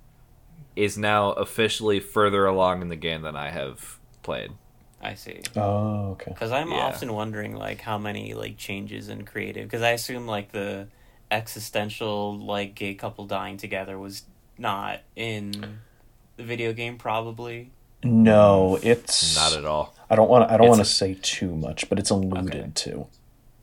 is 0.74 0.98
now 0.98 1.30
officially 1.32 2.00
further 2.00 2.46
along 2.46 2.82
in 2.82 2.88
the 2.88 2.96
game 2.96 3.22
than 3.22 3.36
I 3.36 3.50
have 3.50 3.98
played. 4.24 4.50
I 5.00 5.14
see. 5.14 5.40
Oh, 5.56 6.10
okay. 6.12 6.32
Because 6.32 6.50
I'm 6.50 6.70
Yeah. 6.72 6.78
often 6.78 7.12
wondering 7.12 7.54
like 7.54 7.80
how 7.80 7.96
many 7.98 8.34
like 8.34 8.56
changes 8.56 9.08
in 9.08 9.24
creative. 9.24 9.64
Because 9.68 9.82
I 9.82 9.90
assume 9.90 10.26
like 10.26 10.50
the 10.50 10.88
existential 11.30 12.36
like 12.38 12.74
gay 12.74 12.94
couple 12.94 13.24
dying 13.26 13.56
together 13.56 13.96
was 13.98 14.24
not 14.58 15.00
in 15.14 15.78
the 16.38 16.44
video 16.44 16.72
game 16.72 16.96
probably. 16.96 17.70
No, 18.02 18.78
it's 18.82 19.36
Not 19.36 19.52
at 19.58 19.64
all. 19.66 19.94
I 20.08 20.14
don't 20.16 20.30
want. 20.30 20.50
I 20.50 20.56
don't 20.56 20.68
want 20.68 20.78
to 20.80 20.84
say 20.86 21.18
too 21.20 21.54
much, 21.54 21.88
but 21.90 21.98
it's 21.98 22.08
alluded 22.10 22.54
Okay. 22.54 22.70
to. 22.72 23.06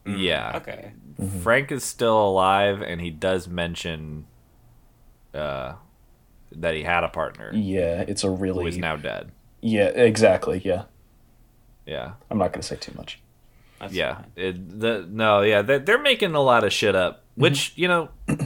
Mm, 0.06 0.22
yeah. 0.22 0.52
Okay. 0.58 0.92
Mm-hmm. 1.20 1.40
Frank 1.40 1.72
is 1.72 1.84
still 1.84 2.22
alive, 2.30 2.82
and 2.82 3.00
he 3.02 3.10
does 3.10 3.48
mention 3.48 4.26
uh, 5.34 5.74
that 6.52 6.74
he 6.76 6.84
had 6.84 7.04
a 7.04 7.08
partner 7.08 7.50
Yeah, 7.54 8.02
it's 8.08 8.24
a 8.24 8.30
really 8.30 8.68
is 8.68 8.78
now 8.78 8.96
dead. 8.98 9.32
yeah, 9.62 9.86
exactly. 9.88 10.62
Yeah, 10.64 10.84
Yeah. 11.86 12.14
I'm 12.30 12.38
not 12.38 12.52
gonna 12.54 12.62
say 12.64 12.76
too 12.76 12.92
much. 12.96 13.20
That's 13.80 13.94
Yeah, 13.94 14.16
fine. 14.16 14.26
it, 14.36 14.80
the 14.80 15.08
no, 15.10 15.42
yeah, 15.42 15.62
they're, 15.62 15.80
they're 15.80 16.02
making 16.02 16.36
a 16.36 16.42
lot 16.42 16.64
of 16.66 16.72
shit 16.74 16.96
up, 16.96 17.22
mm-hmm. 17.32 17.42
which 17.42 17.74
you 17.78 17.88
know 17.88 18.10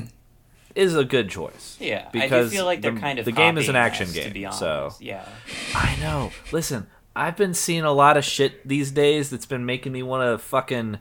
is 0.80 0.96
a 0.96 1.04
good 1.06 1.30
choice. 1.30 1.78
Yeah, 1.80 2.08
because 2.12 2.32
I 2.32 2.38
do 2.38 2.42
because 2.44 2.52
feel 2.54 2.66
like 2.66 2.82
they're 2.82 2.94
the- 2.94 3.00
kind 3.00 3.20
of 3.20 3.26
the 3.26 3.32
game 3.32 3.58
is 3.58 3.70
an 3.70 3.76
action 3.76 4.08
us, 4.08 4.14
game, 4.14 4.28
To 4.28 4.34
be 4.34 4.46
honest, 4.46 4.60
so 4.60 4.94
yeah, 5.00 5.28
I 5.76 5.96
know. 6.00 6.32
Listen, 6.52 6.88
I've 7.16 7.36
been 7.38 7.54
seeing 7.54 7.84
a 7.84 7.92
lot 7.92 8.18
of 8.18 8.24
shit 8.26 8.68
these 8.68 8.92
days 8.92 9.30
that's 9.30 9.46
been 9.46 9.66
making 9.66 9.92
me 9.92 10.04
want 10.04 10.24
to 10.32 10.44
fucking 10.44 11.00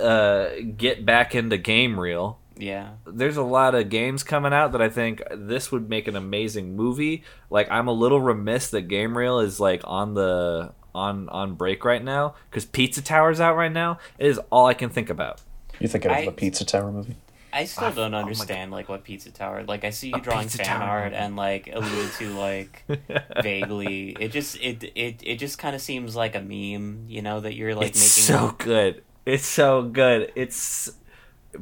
uh, 0.00 0.48
get 0.76 1.04
back 1.04 1.34
into 1.34 1.58
game 1.58 1.98
reel. 2.00 2.38
yeah, 2.56 2.90
There's 3.06 3.36
a 3.36 3.42
lot 3.42 3.74
of 3.74 3.88
games 3.90 4.22
coming 4.22 4.52
out 4.52 4.72
that 4.72 4.80
I 4.82 4.88
think 4.88 5.22
this 5.30 5.70
would 5.72 5.88
make 5.88 6.08
an 6.08 6.16
amazing 6.16 6.76
movie. 6.76 7.24
Like 7.50 7.70
I'm 7.70 7.88
a 7.88 7.92
little 7.92 8.20
remiss 8.20 8.70
that 8.70 8.82
Game 8.82 9.16
Reel 9.16 9.38
is 9.40 9.60
like 9.60 9.82
on 9.84 10.14
the 10.14 10.72
on 10.94 11.28
on 11.28 11.54
break 11.54 11.84
right 11.84 12.02
now 12.02 12.34
because 12.50 12.64
Pizza 12.64 13.00
Tower's 13.02 13.40
out 13.40 13.56
right 13.56 13.72
now. 13.72 13.98
It 14.18 14.26
is 14.26 14.40
all 14.50 14.66
I 14.66 14.74
can 14.74 14.88
think 14.90 15.08
about. 15.10 15.40
You 15.78 15.88
thinking 15.88 16.10
of 16.10 16.16
I- 16.16 16.24
the 16.26 16.32
Pizza 16.32 16.64
Tower 16.64 16.90
movie? 16.92 17.16
I 17.52 17.64
still 17.64 17.84
I- 17.88 17.92
don't 17.92 18.14
oh 18.14 18.18
understand 18.18 18.70
like 18.70 18.88
what 18.88 19.04
Pizza 19.04 19.30
Tower. 19.30 19.64
Like 19.64 19.84
I 19.84 19.90
see 19.90 20.08
you 20.08 20.14
A 20.16 20.20
drawing 20.20 20.48
fan 20.48 20.66
Tower 20.66 20.88
art 21.00 21.12
and 21.12 21.36
like 21.36 21.68
allude 21.72 22.12
to 22.18 22.30
like 22.38 22.84
vaguely. 23.42 24.16
It 24.18 24.28
just 24.32 24.56
it 24.60 24.84
it 24.94 25.20
it 25.22 25.36
just 25.36 25.58
kind 25.58 25.74
of 25.74 25.82
seems 25.82 26.16
like 26.16 26.34
a 26.34 26.40
meme, 26.40 27.04
you 27.08 27.22
know, 27.22 27.40
that 27.40 27.54
you're 27.54 27.74
like 27.74 27.88
it's 27.88 28.28
making. 28.28 28.36
so 28.36 28.54
good. 28.58 29.02
It's 29.26 29.46
so 29.46 29.82
good. 29.82 30.32
It's 30.34 30.90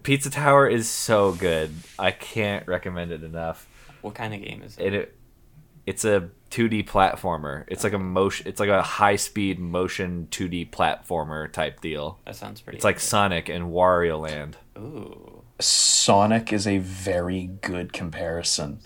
Pizza 0.03 0.31
Tower 0.31 0.69
is 0.69 0.89
so 0.89 1.33
good. 1.33 1.73
I 1.99 2.11
can't 2.11 2.67
recommend 2.67 3.11
it 3.13 3.23
enough. 3.23 3.67
What 4.03 4.15
kind 4.15 4.35
of 4.35 4.43
game 4.43 4.63
is 4.63 4.77
it? 4.79 4.87
It, 4.87 4.95
it 4.95 5.15
it's 5.87 6.05
a 6.05 6.29
2D 6.51 6.87
platformer. 6.87 7.65
It's 7.69 7.83
like 7.83 7.95
a 7.95 7.99
motion. 7.99 8.47
It's 8.47 8.61
like 8.61 8.69
a 8.69 8.83
high 8.83 9.17
speed 9.17 9.59
motion 9.59 10.29
2D 10.31 10.71
platformer 10.71 11.51
type 11.51 11.81
deal. 11.81 12.19
That 12.27 12.37
sounds 12.37 12.61
pretty. 12.61 12.77
It's 12.77 12.85
like 12.85 12.97
good. 12.97 13.03
Sonic 13.03 13.49
and 13.49 13.73
Wario 13.73 14.21
Land. 14.21 14.57
ooh, 14.77 15.38
Sonic 15.61 16.53
is 16.53 16.67
a 16.67 16.79
very 16.79 17.47
good 17.63 17.93
comparison 17.93 18.81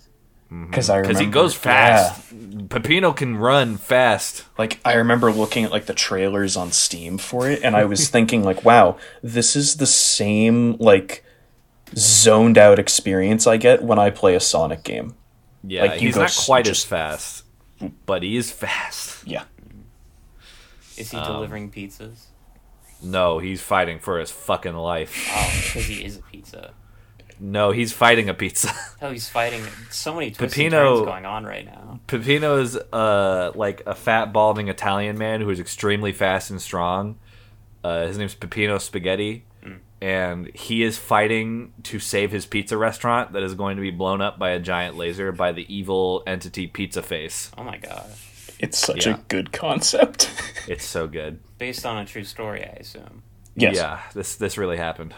because 0.49 0.91
I 0.91 1.01
Because 1.03 1.19
he 1.19 1.27
goes 1.27 1.55
fast. 1.55 2.31
Peppino 2.69 3.15
can 3.17 3.37
run 3.37 3.77
fast. 3.77 4.45
Like 4.59 4.81
I 4.85 4.95
remember 4.95 5.31
looking 5.33 5.65
at 5.65 5.71
like 5.71 5.87
the 5.87 5.95
trailers 5.95 6.57
on 6.57 6.73
Steam 6.73 7.19
for 7.19 7.49
it, 7.49 7.63
and 7.63 7.75
I 7.77 7.85
was 7.85 8.09
thinking 8.11 8.43
like, 8.43 8.65
wow, 8.65 8.97
this 9.23 9.57
is 9.57 9.77
the 9.77 9.87
same 9.87 10.77
like 10.79 11.25
zoned 11.97 12.57
out 12.59 12.79
experience 12.79 13.47
I 13.47 13.57
get 13.59 13.83
when 13.83 13.99
I 13.99 14.11
play 14.11 14.35
a 14.35 14.41
Sonic 14.41 14.83
game. 14.83 15.15
Yeah, 15.65 15.83
Like, 15.83 16.01
you 16.01 16.09
he's 16.09 16.17
not 16.17 16.35
quite 16.45 16.65
just- 16.65 16.85
as 16.85 16.89
fast, 16.89 17.45
but 18.07 18.23
he 18.23 18.37
is 18.37 18.51
fast. 18.51 19.27
Yeah. 19.27 19.45
is 20.97 21.13
Um, 21.15 21.21
he 21.21 21.27
delivering 21.27 21.71
pizzas? 21.71 22.27
No, 23.03 23.39
he's 23.39 23.61
fighting 23.61 23.99
for 23.99 24.19
his 24.19 24.31
fucking 24.31 24.75
life. 24.75 25.29
Oh, 25.33 25.53
because 25.67 25.87
he 25.87 26.05
is 26.05 26.17
a 26.19 26.23
pizza. 26.23 26.73
No, 27.41 27.73
he's 27.73 27.93
fighting 27.93 28.29
a 28.29 28.35
pizza. 28.35 28.71
Oh, 29.03 29.11
he's 29.11 29.29
fighting. 29.29 29.65
So 29.91 30.15
many 30.15 30.31
twists 30.31 30.57
and 30.57 30.71
turns 30.71 31.01
going 31.01 31.27
on 31.27 31.45
right 31.45 31.67
now. 31.67 31.99
Peppino's 32.07 32.77
uh 32.77 33.51
like 33.57 33.83
a 33.85 33.97
fat 33.97 34.33
balding 34.33 34.69
Italian 34.69 35.19
man 35.19 35.41
who 35.41 35.51
is 35.51 35.59
extremely 35.59 36.13
fast 36.13 36.51
and 36.51 36.63
strong. 36.63 37.19
Uh, 37.83 38.07
his 38.07 38.17
name's 38.17 38.37
Pepino 38.37 38.81
Spaghetti, 38.81 39.45
and 40.01 40.55
he 40.55 40.85
is 40.85 40.99
fighting 40.99 41.73
to 41.83 41.99
save 41.99 42.31
his 42.31 42.47
pizza 42.47 42.77
restaurant 42.79 43.33
that 43.33 43.43
is 43.43 43.55
going 43.55 43.75
to 43.77 43.83
be 43.83 43.91
blown 43.91 44.21
up 44.21 44.39
by 44.39 44.51
a 44.51 44.61
giant 44.61 44.97
laser 44.97 45.33
by 45.33 45.51
the 45.51 45.67
evil 45.75 46.23
entity 46.25 46.69
Pizza 46.69 47.03
Face. 47.03 47.51
Oh 47.59 47.65
my 47.65 47.79
gosh. 47.79 48.29
It's 48.63 48.79
such 48.79 49.07
Yeah. 49.07 49.17
a 49.17 49.19
good 49.29 49.53
concept. 49.53 50.31
It's 50.69 50.85
so 50.85 51.09
good. 51.09 51.41
Based 51.59 51.85
on 51.85 51.99
a 51.99 52.05
true 52.07 52.23
story, 52.23 52.63
I 52.65 52.77
assume. 52.81 53.23
yes. 53.57 53.75
Yeah, 53.77 54.01
this 54.15 54.37
this 54.37 54.57
really 54.57 54.77
happened. 54.77 55.13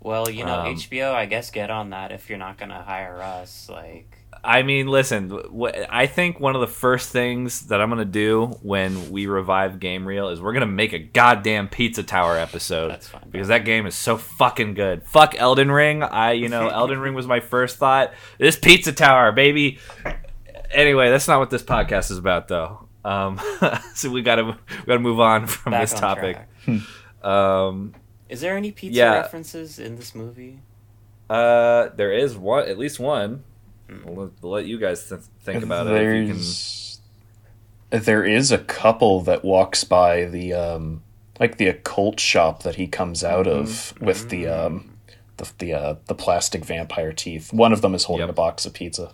Well, 0.00 0.30
you 0.30 0.44
know, 0.44 0.60
Um, 0.60 0.74
HBO, 0.76 1.12
I 1.14 1.26
guess 1.26 1.50
get 1.50 1.70
on 1.70 1.90
that 1.90 2.12
if 2.12 2.28
you're 2.28 2.38
not 2.38 2.58
gonna 2.58 2.82
hire 2.82 3.20
us. 3.22 3.68
Like, 3.70 4.18
I 4.44 4.62
mean, 4.62 4.86
listen, 4.86 5.32
I 5.90 6.06
think 6.06 6.38
one 6.38 6.54
of 6.54 6.60
the 6.60 6.66
first 6.68 7.08
things 7.10 7.62
that 7.68 7.80
I'm 7.80 7.88
going 7.88 7.98
to 7.98 8.04
do 8.04 8.46
when 8.62 9.10
we 9.10 9.26
revive 9.26 9.80
Game 9.80 10.06
Reel 10.06 10.28
is 10.28 10.40
we're 10.40 10.52
going 10.52 10.60
to 10.60 10.66
make 10.66 10.92
a 10.92 11.00
goddamn 11.00 11.66
Pizza 11.68 12.04
Tower 12.04 12.36
episode. 12.36 12.90
That's 12.90 13.08
fine. 13.08 13.28
Because 13.30 13.48
that 13.48 13.64
game 13.64 13.86
is 13.86 13.96
so 13.96 14.16
fucking 14.16 14.74
good. 14.74 15.02
Fuck 15.04 15.34
Elden 15.36 15.70
Ring. 15.72 16.02
I, 16.04 16.32
you 16.32 16.48
know, 16.48 16.68
Elden 16.72 17.00
Ring 17.00 17.14
was 17.14 17.26
my 17.26 17.40
first 17.40 17.78
thought. 17.78 18.12
This 18.38 18.56
Pizza 18.56 18.92
Tower, 18.92 19.32
baby. 19.32 19.78
Anyway, 20.72 21.10
that's 21.10 21.28
not 21.28 21.38
what 21.38 21.50
this 21.50 21.62
podcast 21.62 22.10
is 22.10 22.18
about, 22.18 22.48
though. 22.48 22.86
Um, 23.04 23.40
so 23.94 24.10
we 24.10 24.22
gotta 24.22 24.44
we 24.44 24.86
gotta 24.86 24.98
move 24.98 25.20
on 25.20 25.46
from 25.46 25.72
back 25.72 25.82
this 25.82 25.94
on 25.94 26.00
topic. 26.00 26.38
Um, 27.22 27.94
Is 28.28 28.40
there 28.40 28.56
any 28.56 28.72
pizza 28.72 28.98
Yeah. 28.98 29.12
references 29.14 29.78
in 29.78 29.96
this 29.96 30.14
movie? 30.14 30.60
uh, 31.28 31.88
there 31.96 32.12
is 32.12 32.36
one, 32.36 32.68
at 32.68 32.78
least 32.78 33.00
one. 33.00 33.42
I'll 34.06 34.14
let, 34.14 34.30
I'll 34.44 34.50
let 34.50 34.66
you 34.66 34.78
guys 34.78 35.08
th- 35.08 35.20
think 35.42 35.62
about 35.64 35.86
it. 35.88 35.92
If 35.94 36.02
you 36.02 36.26
can. 36.26 36.26
There's 36.36 37.00
there 37.90 38.24
is 38.24 38.50
a 38.52 38.58
couple 38.58 39.20
that 39.22 39.44
walks 39.44 39.84
by 39.84 40.24
the 40.24 40.52
um 40.52 41.02
like 41.38 41.56
the 41.58 41.68
occult 41.68 42.18
shop 42.18 42.62
that 42.64 42.74
he 42.76 42.86
comes 42.88 43.22
out 43.22 43.46
of 43.46 43.66
Mm-hmm. 43.68 44.04
with 44.06 44.28
the 44.28 44.48
um 44.48 44.96
the 45.36 45.50
the 45.58 45.74
uh, 45.74 45.94
the 46.06 46.14
plastic 46.14 46.64
vampire 46.64 47.12
teeth. 47.12 47.52
One 47.52 47.72
of 47.72 47.80
them 47.82 47.94
is 47.94 48.04
holding 48.04 48.22
Yep. 48.26 48.30
a 48.30 48.32
box 48.34 48.66
of 48.66 48.72
pizza. 48.74 49.12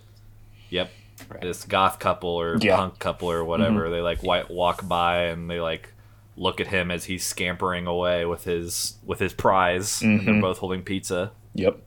Yep. 0.71 0.91
Right. 1.33 1.41
This 1.41 1.65
goth 1.65 1.99
couple 1.99 2.31
or 2.31 2.57
Yeah. 2.61 2.77
punk 2.77 2.99
couple 2.99 3.31
or 3.31 3.45
whatever, 3.45 3.89
they 3.91 4.01
like 4.01 4.23
white 4.23 4.51
walk 4.51 4.87
by 4.89 5.25
and 5.25 5.49
they 5.51 5.61
like 5.61 5.91
look 6.37 6.61
at 6.61 6.69
him 6.69 6.91
as 6.91 7.05
he's 7.05 7.25
scampering 7.25 7.87
away 7.87 8.25
with 8.25 8.45
his 8.45 8.95
with 9.05 9.19
his 9.19 9.33
prize. 9.33 10.03
And 10.03 10.27
they're 10.27 10.35
Mhm. 10.35 10.41
both 10.41 10.59
holding 10.59 10.83
pizza. 10.83 11.33
Yep. 11.55 11.79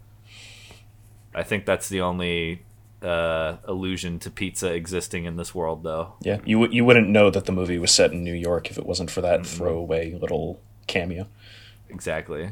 I 1.33 1.43
think 1.43 1.65
that's 1.65 1.89
the 1.89 2.01
only 2.01 2.61
uh, 3.01 3.57
allusion 3.65 4.17
to 4.19 4.31
pizza 4.31 4.73
existing 4.73 5.25
in 5.25 5.35
this 5.35 5.53
world, 5.53 5.83
though. 5.83 6.13
Yeah, 6.21 6.39
you 6.43 6.57
wou- 6.57 6.71
you 6.71 6.83
wouldn't 6.83 7.07
know 7.09 7.29
that 7.29 7.45
the 7.45 7.51
movie 7.51 7.77
was 7.77 7.91
set 7.91 8.11
in 8.11 8.23
New 8.23 8.33
York 8.33 8.71
if 8.71 8.77
it 8.79 8.85
wasn't 8.85 9.11
for 9.11 9.21
that 9.21 9.41
Mm-hmm. 9.41 9.57
throwaway 9.57 10.13
little 10.13 10.59
cameo. 10.87 11.27
Exactly. 11.89 12.51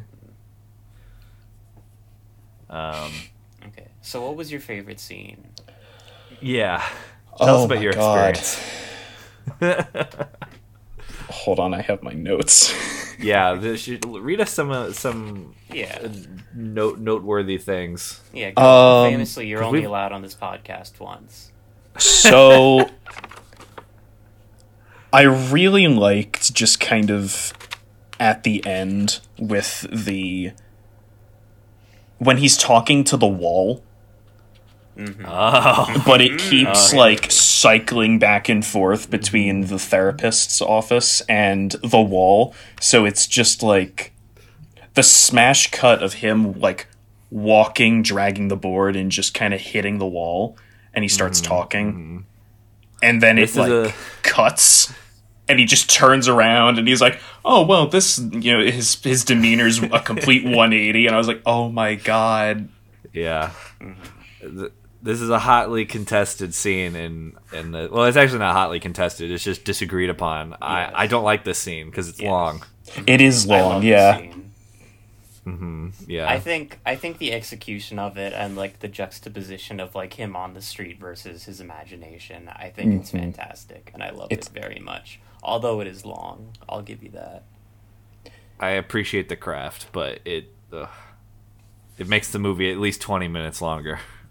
Um, 2.70 3.12
Okay. 3.68 3.88
So, 4.02 4.22
what 4.26 4.36
was 4.36 4.52
your 4.52 4.60
favorite 4.60 5.00
scene? 5.00 5.48
Yeah. 6.44 6.84
Tell 7.38 7.56
us 7.56 7.62
Oh 7.62 7.66
about 7.66 7.82
your 7.82 7.94
God. 7.94 8.30
experience. 8.38 8.70
Hold 11.30 11.60
on, 11.60 11.74
I 11.74 11.82
have 11.82 12.04
my 12.04 12.14
notes. 12.14 12.74
yeah, 13.20 13.56
this, 13.56 13.88
you- 13.88 14.00
read 14.04 14.40
us 14.42 14.52
some 14.52 14.70
uh, 14.72 14.92
some 14.92 15.56
Yeah. 15.72 16.08
note 16.54 17.00
noteworthy 17.00 17.58
things. 17.58 18.22
Yeah. 18.34 18.52
Um, 18.58 19.10
famously, 19.10 19.48
you're 19.48 19.64
only 19.64 19.80
we've- 19.80 19.86
allowed 19.88 20.12
on 20.12 20.22
this 20.22 20.36
podcast 20.36 21.00
once. 21.00 21.52
So 21.98 22.90
I 25.14 25.22
really 25.24 25.88
liked 25.88 26.54
just 26.54 26.80
kind 26.80 27.10
of 27.12 27.54
at 28.20 28.44
the 28.44 28.66
end 28.66 29.20
with 29.38 29.82
the 29.92 30.52
when 32.18 32.38
he's 32.38 32.58
talking 32.58 33.04
to 33.06 33.18
the 33.18 33.28
wall, 33.28 33.84
Mm-hmm. 34.98 35.26
Oh, 35.28 36.04
but 36.06 36.22
it 36.22 36.34
mm-hmm. 36.34 36.50
keeps 36.50 36.94
Oh, 36.94 36.98
like 36.98 37.32
cycling 37.32 38.20
back 38.20 38.48
and 38.48 38.66
forth 38.66 39.10
between 39.10 39.68
the 39.68 39.80
therapist's 39.80 40.62
office 40.62 41.22
and 41.22 41.72
the 41.84 42.02
wall. 42.02 42.54
So 42.80 43.06
it's 43.06 43.26
just 43.26 43.64
like 43.64 44.14
the 44.94 45.04
smash 45.04 45.72
cut 45.72 46.04
of 46.04 46.16
him 46.16 46.60
like 46.60 46.88
walking, 47.32 48.04
dragging 48.04 48.48
the 48.48 48.56
board, 48.56 48.96
and 48.96 49.12
just 49.12 49.34
kind 49.34 49.54
of 49.54 49.60
hitting 49.60 49.98
the 49.98 50.06
wall, 50.06 50.58
and 50.94 51.04
he 51.04 51.10
starts 51.10 51.42
mm-hmm. 51.42 51.50
talking, 51.50 52.26
and 53.02 53.22
then 53.22 53.38
This 53.38 53.58
it 53.58 53.62
is 53.62 53.70
like 53.70 53.72
a- 53.72 53.94
cuts. 54.22 54.94
And 55.46 55.60
he 55.60 55.66
just 55.66 55.90
turns 55.90 56.30
around 56.30 56.80
and 56.80 56.88
he's 56.88 57.02
like, 57.02 57.20
"Oh 57.44 57.66
well, 57.66 57.88
this 57.88 58.18
you 58.18 58.58
know 58.58 58.64
his 58.64 58.96
his 59.04 59.26
demeanor's 59.26 59.84
a 59.84 60.00
complete 60.00 60.44
180." 60.46 61.06
And 61.06 61.14
I 61.14 61.18
was 61.18 61.28
like, 61.28 61.42
"Oh 61.46 61.68
my 61.68 61.96
god, 61.96 62.70
yeah. 63.12 63.52
Mm-hmm. 65.04 65.06
Th- 65.06 65.14
this 65.18 65.22
is 65.22 65.30
a 65.30 65.40
hotly 65.40 65.86
contested 65.86 66.54
scene 66.54 66.96
in 66.96 67.34
in 67.52 67.72
the 67.72 67.90
well 67.92 68.06
it's 68.06 68.18
actually 68.18 68.40
not 68.40 68.54
hotly 68.54 68.80
contested 68.80 69.30
it's 69.32 69.44
just 69.44 69.64
disagreed 69.66 70.10
upon 70.10 70.50
Yes. 70.52 70.58
i 70.62 70.92
i 70.96 71.08
don't 71.08 71.24
like 71.26 71.44
this 71.44 71.60
scene 71.60 71.88
because 71.90 72.08
it's 72.10 72.20
Yes. 72.22 72.30
long 72.30 72.64
It 73.08 73.22
is 73.22 73.46
long, 73.48 73.82
the 73.82 73.88
yeah. 73.88 74.18
scene. 74.18 74.52
yeah 76.08 76.30
I 76.30 76.40
think 76.40 76.80
I 76.86 76.96
think 76.96 77.18
the 77.18 77.34
execution 77.34 78.00
of 78.00 78.18
it 78.18 78.34
and 78.34 78.56
like 78.56 78.80
the 78.80 78.88
juxtaposition 78.88 79.80
of 79.80 79.94
like 79.96 80.14
him 80.14 80.36
on 80.36 80.54
the 80.54 80.62
street 80.62 81.00
versus 81.00 81.46
his 81.46 81.60
imagination, 81.62 82.50
I 82.56 82.70
think 82.70 83.02
it's 83.02 83.12
fantastic 83.12 83.92
and 83.94 84.02
I 84.04 84.12
love 84.12 84.28
It's- 84.32 84.48
it 84.48 84.54
very 84.62 84.80
much. 84.80 85.20
Although 85.42 85.82
it 85.82 85.88
is 85.88 86.06
long, 86.06 86.54
I'll 86.70 86.82
give 86.82 87.04
you 87.04 87.10
that. 87.12 87.44
i 88.60 88.70
appreciate 88.70 89.28
the 89.30 89.36
craft 89.36 89.88
but 89.92 90.20
it 90.26 90.46
ugh, 90.72 90.88
it 91.98 92.08
makes 92.08 92.32
the 92.32 92.40
movie 92.40 92.72
at 92.72 92.78
least 92.78 93.02
20 93.02 93.28
minutes 93.28 93.62
longer 93.62 94.00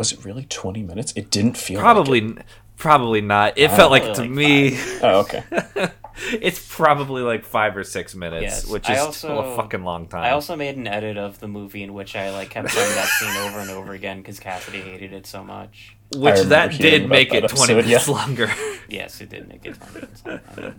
Was 0.00 0.12
it 0.12 0.24
really 0.24 0.46
20 0.46 0.82
minutes? 0.82 1.12
It 1.14 1.30
didn't 1.30 1.58
feel 1.58 1.76
like 1.76 1.82
probably 1.82 2.18
it. 2.20 2.38
probably 2.78 3.20
not 3.20 3.58
it 3.58 3.70
felt 3.70 3.90
like 3.90 4.14
to 4.14 4.22
like 4.22 4.30
me 4.30 4.78
Oh, 5.02 5.20
okay. 5.20 5.44
it's 6.40 6.74
probably 6.74 7.20
like 7.20 7.44
five 7.44 7.76
or 7.76 7.84
six 7.84 8.14
minutes 8.14 8.42
Yes, 8.42 8.66
which 8.66 8.88
I 8.88 8.94
is 9.06 9.14
still 9.14 9.38
a 9.40 9.54
fucking 9.56 9.84
long 9.84 10.08
time 10.08 10.24
I 10.24 10.30
also 10.30 10.56
made 10.56 10.78
an 10.78 10.86
edit 10.86 11.18
of 11.18 11.38
the 11.40 11.48
movie 11.48 11.82
in 11.82 11.92
which 11.92 12.16
I 12.16 12.30
like 12.30 12.48
kept 12.48 12.68
playing 12.68 12.94
that 12.94 13.08
scene 13.08 13.36
over 13.42 13.58
and 13.58 13.68
over 13.68 13.92
again 13.92 14.22
because 14.22 14.40
Cassidy 14.40 14.80
hated 14.80 15.12
it 15.12 15.26
so 15.26 15.44
much. 15.44 15.94
which 16.16 16.40
that 16.44 16.72
did 16.78 17.06
make 17.06 17.32
that 17.32 17.44
it 17.44 17.48
20 17.50 17.74
episode, 17.74 17.84
minutes 17.84 18.08
yeah. 18.08 18.14
longer 18.14 18.50
Yes, 18.88 19.20
it 19.20 19.28
did 19.28 19.48
make 19.48 19.66
it 19.66 19.74
twenty 19.74 19.94
minutes 20.00 20.24
longer. 20.24 20.74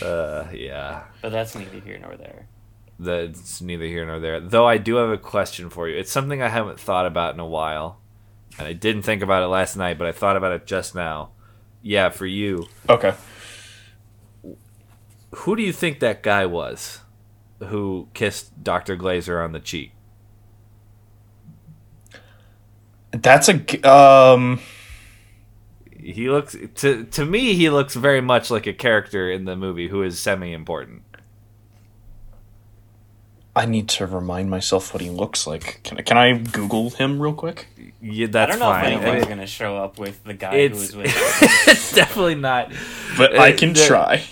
uh 0.00 0.44
yeah 0.52 1.02
but 1.22 1.32
that's 1.32 1.56
neither 1.56 1.80
here 1.80 1.98
nor 1.98 2.16
there. 2.16 2.46
That's 2.98 3.60
neither 3.60 3.84
here 3.84 4.06
nor 4.06 4.18
there. 4.20 4.40
Though 4.40 4.66
I 4.66 4.78
do 4.78 4.96
have 4.96 5.10
a 5.10 5.18
question 5.18 5.68
for 5.68 5.88
you. 5.88 5.98
It's 5.98 6.10
something 6.10 6.40
I 6.40 6.48
haven't 6.48 6.80
thought 6.80 7.04
about 7.06 7.34
in 7.34 7.40
a 7.40 7.46
while, 7.46 8.00
and 8.58 8.66
I 8.66 8.72
didn't 8.72 9.02
think 9.02 9.22
about 9.22 9.42
it 9.42 9.48
last 9.48 9.76
night, 9.76 9.98
but 9.98 10.06
I 10.06 10.12
thought 10.12 10.36
about 10.36 10.52
it 10.52 10.66
just 10.66 10.94
now. 10.94 11.30
Yeah, 11.82 12.08
for 12.08 12.26
you, 12.26 12.66
Okay. 12.88 13.14
who 15.34 15.56
do 15.56 15.62
you 15.62 15.72
think 15.72 16.00
that 16.00 16.22
guy 16.22 16.46
was 16.46 17.00
who 17.68 18.08
kissed 18.14 18.62
Doctor 18.64 18.96
Glaser 18.96 19.40
on 19.42 19.52
the 19.52 19.60
cheek? 19.60 19.92
That's 23.12 23.48
a 23.48 23.88
Um. 23.88 24.60
He 25.98 26.28
looks 26.30 26.56
to 26.76 27.04
to 27.04 27.24
me 27.24 27.54
he 27.54 27.68
looks 27.68 27.94
very 27.94 28.20
much 28.20 28.50
like 28.50 28.66
a 28.66 28.72
character 28.72 29.30
in 29.30 29.44
the 29.44 29.56
movie 29.56 29.88
who 29.88 30.02
is 30.02 30.18
semi 30.20 30.52
important. 30.52 31.02
I 33.56 33.64
need 33.66 33.88
to 33.90 34.06
remind 34.06 34.50
myself 34.50 34.92
what 34.92 35.00
he 35.00 35.10
looks 35.10 35.46
like. 35.46 35.80
Can, 35.82 35.98
I- 35.98 36.02
can 36.02 36.16
I 36.18 36.32
Google 36.38 36.90
him 36.90 37.20
real 37.20 37.32
quick? 37.32 37.66
Yeah, 38.02 38.26
I 38.26 38.28
that's 38.28 38.50
don't 38.52 38.60
know 38.60 38.66
fine. 38.66 38.92
if 38.92 39.00
anyone's 39.02 39.26
gonna 39.26 39.46
show 39.46 39.76
up 39.78 39.98
with 39.98 40.22
the 40.24 40.34
guy 40.34 40.54
it's 40.56 40.92
who 40.92 40.98
was 41.00 41.08
with. 41.14 41.42
it's 41.68 41.92
definitely 41.94 42.34
not. 42.36 42.70
But 43.16 43.36
I 43.38 43.52
can 43.52 43.72
the- 43.72 43.84
try. 43.86 44.22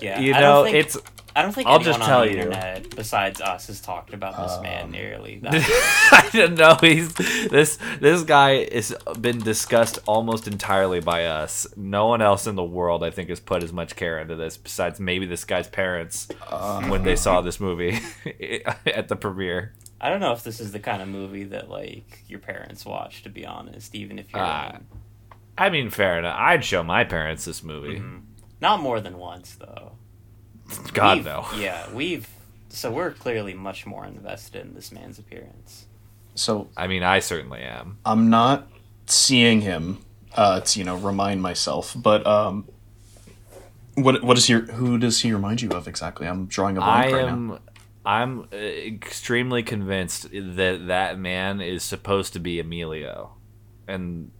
Yeah, 0.00 0.18
You 0.18 0.32
I 0.34 0.40
know, 0.40 0.64
don't 0.64 0.72
think, 0.72 0.76
it's 0.86 0.96
I 1.34 1.42
don't 1.42 1.52
think 1.52 1.66
I'll 1.66 1.76
anyone 1.76 1.84
just 1.92 2.00
on 2.00 2.06
tell 2.08 2.20
the 2.20 2.30
you. 2.32 2.36
internet 2.38 2.94
besides 2.94 3.40
us 3.40 3.68
has 3.68 3.80
talked 3.80 4.12
about 4.12 4.36
this 4.36 4.52
Um, 4.56 4.62
man 4.62 4.90
nearly. 4.90 5.36
That 5.42 5.54
I 6.12 6.28
don't 6.36 6.54
know. 6.56 6.76
He's 6.80 7.12
this 7.14 7.78
this 8.00 8.22
guy 8.22 8.70
has 8.72 8.94
been 9.20 9.38
discussed 9.38 9.98
almost 10.06 10.46
entirely 10.46 11.00
by 11.00 11.24
us. 11.26 11.66
No 11.76 12.06
one 12.06 12.20
else 12.22 12.46
in 12.46 12.54
the 12.54 12.62
world, 12.64 13.02
I 13.02 13.10
think, 13.10 13.28
has 13.30 13.40
put 13.40 13.62
as 13.62 13.72
much 13.72 13.96
care 13.96 14.18
into 14.18 14.36
this 14.36 14.56
besides 14.56 15.00
maybe 15.00 15.24
this 15.26 15.44
guy's 15.44 15.68
parents 15.68 16.28
when 16.88 17.02
they 17.02 17.16
saw 17.16 17.40
this 17.40 17.58
movie 17.60 17.98
at 18.86 19.08
the 19.08 19.16
premiere. 19.16 19.72
I 20.00 20.10
don't 20.10 20.20
know 20.20 20.32
if 20.32 20.42
this 20.42 20.58
is 20.60 20.72
the 20.72 20.80
kind 20.80 21.00
of 21.00 21.08
movie 21.08 21.44
that 21.44 21.70
like 21.70 22.24
your 22.28 22.40
parents 22.40 22.84
watch. 22.84 23.22
To 23.22 23.28
be 23.30 23.46
honest, 23.46 23.94
even 23.94 24.18
if 24.18 24.32
you're 24.32 24.42
um, 24.44 24.86
I 25.56 25.70
mean, 25.70 25.90
fair 25.90 26.18
enough. 26.18 26.36
I'd 26.38 26.64
show 26.64 26.82
my 26.82 27.04
parents 27.04 27.44
this 27.44 27.62
movie. 27.62 27.98
Mm-hmm. 28.00 28.18
not 28.60 28.80
more 28.82 29.00
than 29.00 29.16
once 29.18 29.54
though. 29.54 29.92
God 30.92 31.18
We've- 31.18 31.28
no. 31.28 31.46
Yeah, 31.56 31.90
we've 31.92 32.28
so 32.68 32.90
we're 32.90 33.10
clearly 33.10 33.54
much 33.54 33.84
more 33.84 34.06
invested 34.06 34.62
in 34.62 34.74
this 34.74 34.92
man's 34.92 35.18
appearance. 35.18 35.86
So 36.34 36.68
I 36.76 36.86
mean, 36.86 37.02
I 37.02 37.20
certainly 37.20 37.60
am. 37.60 37.98
I'm 38.04 38.30
not 38.30 38.68
seeing 39.06 39.60
him 39.60 40.04
uh, 40.34 40.60
to 40.60 40.78
you 40.78 40.84
know 40.84 40.96
remind 40.96 41.42
myself, 41.42 41.94
but 41.96 42.26
um, 42.26 42.66
what 43.94 44.22
what 44.22 44.38
is 44.38 44.46
he? 44.46 44.54
Who 44.54 44.98
does 44.98 45.20
he 45.20 45.32
remind 45.32 45.62
you 45.62 45.70
of 45.70 45.86
exactly? 45.86 46.26
I'm 46.26 46.46
drawing 46.46 46.76
a 46.78 46.80
blank 46.80 47.12
right 47.12 47.26
now. 47.26 47.28
am. 47.28 47.58
I'm 48.04 48.40
uh, 48.52 48.56
extremely 48.56 49.62
convinced 49.62 50.30
that 50.32 50.86
that 50.88 51.18
man 51.18 51.60
is 51.60 51.84
supposed 51.84 52.32
to 52.32 52.40
be 52.40 52.58
Emilio, 52.58 53.34
and 53.86 54.30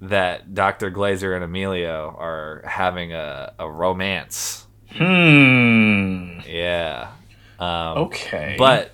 that 0.00 0.54
Doctor 0.54 0.90
Glaser 0.90 1.34
and 1.34 1.44
Emilio 1.44 2.14
are 2.18 2.62
having 2.66 3.12
a, 3.12 3.52
a 3.58 3.70
romance. 3.70 4.65
Hmm. 4.92 6.40
Yeah. 6.46 7.10
Um, 7.58 7.98
Okay. 7.98 8.56
But 8.58 8.92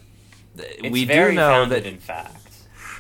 It's 0.57 0.91
we 0.91 1.05
do 1.05 1.33
know 1.33 1.65
that 1.67 1.87
in 1.87 1.99
fact. 1.99 2.37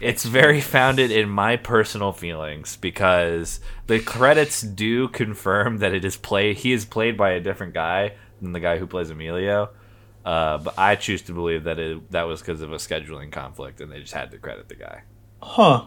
it's 0.00 0.24
very 0.24 0.60
founded 0.60 1.10
in 1.10 1.28
my 1.28 1.56
personal 1.56 2.12
feelings 2.12 2.76
because 2.76 3.60
the 3.86 4.00
credits 4.00 4.60
do 4.62 5.08
confirm 5.08 5.78
that 5.78 5.92
it 5.94 6.04
is 6.04 6.16
play. 6.16 6.54
He 6.54 6.72
is 6.72 6.84
played 6.84 7.16
by 7.16 7.30
a 7.30 7.40
different 7.40 7.74
guy 7.74 8.14
than 8.40 8.52
the 8.52 8.60
guy 8.60 8.78
who 8.78 8.86
plays 8.86 9.10
Emilio. 9.10 9.70
Uh, 10.24 10.58
but 10.58 10.78
I 10.78 10.94
choose 10.96 11.22
to 11.22 11.32
believe 11.32 11.64
that 11.64 11.78
it, 11.80 12.10
that 12.12 12.22
was 12.24 12.40
because 12.40 12.60
of 12.62 12.72
a 12.72 12.76
scheduling 12.76 13.32
conflict, 13.32 13.80
and 13.80 13.90
they 13.90 14.00
just 14.00 14.12
had 14.14 14.30
to 14.30 14.38
credit 14.38 14.68
the 14.68 14.76
guy. 14.76 15.02
huh. 15.40 15.86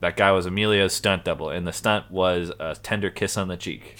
That 0.00 0.16
guy 0.16 0.32
was 0.32 0.44
Emilio's 0.46 0.92
stunt 0.94 1.24
double, 1.24 1.48
and 1.50 1.66
the 1.66 1.72
stunt 1.72 2.10
was 2.10 2.52
a 2.60 2.74
tender 2.74 3.08
kiss 3.10 3.36
on 3.38 3.48
the 3.48 3.56
cheek. 3.56 3.96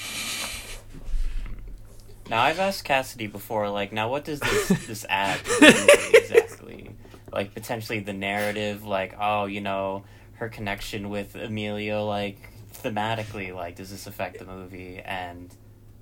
Now 2.29 2.43
I've 2.43 2.59
asked 2.59 2.85
Cassidy 2.85 3.27
before, 3.27 3.69
like, 3.71 3.93
now 3.93 4.11
what 4.11 4.25
does 4.25 4.41
this 4.41 4.69
this 4.87 5.07
add 5.09 5.39
to 5.39 5.45
the 5.45 6.01
movie 6.03 6.19
exactly? 6.19 6.91
Like 7.33 7.55
potentially 7.55 8.01
the 8.01 8.13
narrative, 8.13 8.85
like, 8.85 9.15
oh, 9.21 9.47
you 9.47 9.61
know, 9.61 10.05
her 10.35 10.49
connection 10.49 11.11
with 11.11 11.35
Emilio, 11.37 12.05
like 12.07 12.39
thematically, 12.83 13.55
like, 13.55 13.77
does 13.77 13.91
this 13.91 14.07
affect 14.07 14.39
the 14.39 14.45
movie? 14.47 15.01
And 15.05 15.55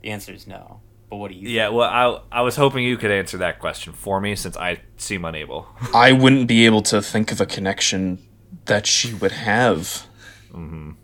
the 0.02 0.10
answer 0.10 0.32
is 0.32 0.46
no. 0.46 0.80
But 1.10 1.16
what 1.16 1.30
do 1.30 1.36
you? 1.36 1.48
Yeah, 1.48 1.68
well, 1.68 1.88
I 2.32 2.38
I 2.38 2.42
was 2.42 2.56
hoping 2.56 2.84
you 2.84 2.96
could 2.96 3.10
answer 3.10 3.38
that 3.38 3.58
question 3.58 3.92
for 3.92 4.20
me 4.20 4.34
since 4.36 4.56
I 4.56 4.80
seem 4.96 5.24
unable. 5.24 5.66
I 5.94 6.12
wouldn't 6.12 6.46
be 6.48 6.66
able 6.66 6.82
to 6.82 7.02
think 7.02 7.32
of 7.32 7.40
a 7.40 7.46
connection 7.46 8.18
that 8.66 8.86
she 8.86 9.12
would 9.14 9.32
have. 9.32 10.06
Mhm 10.52 10.96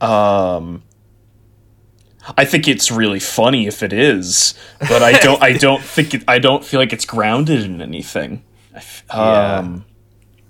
um, 0.00 0.82
I 2.36 2.44
think 2.44 2.68
it's 2.68 2.90
really 2.90 3.20
funny 3.20 3.66
if 3.66 3.82
it 3.82 3.92
is, 3.92 4.54
but 4.80 5.02
I 5.02 5.12
don't. 5.18 5.42
I 5.42 5.52
don't 5.58 5.82
think 5.82 6.14
it. 6.14 6.24
I 6.28 6.38
don't 6.38 6.64
feel 6.64 6.78
like 6.80 6.92
it's 6.92 7.04
grounded 7.06 7.64
in 7.64 7.80
anything. 7.80 8.44
F- 8.74 9.04
Yeah. 9.08 9.56
Um, 9.58 9.84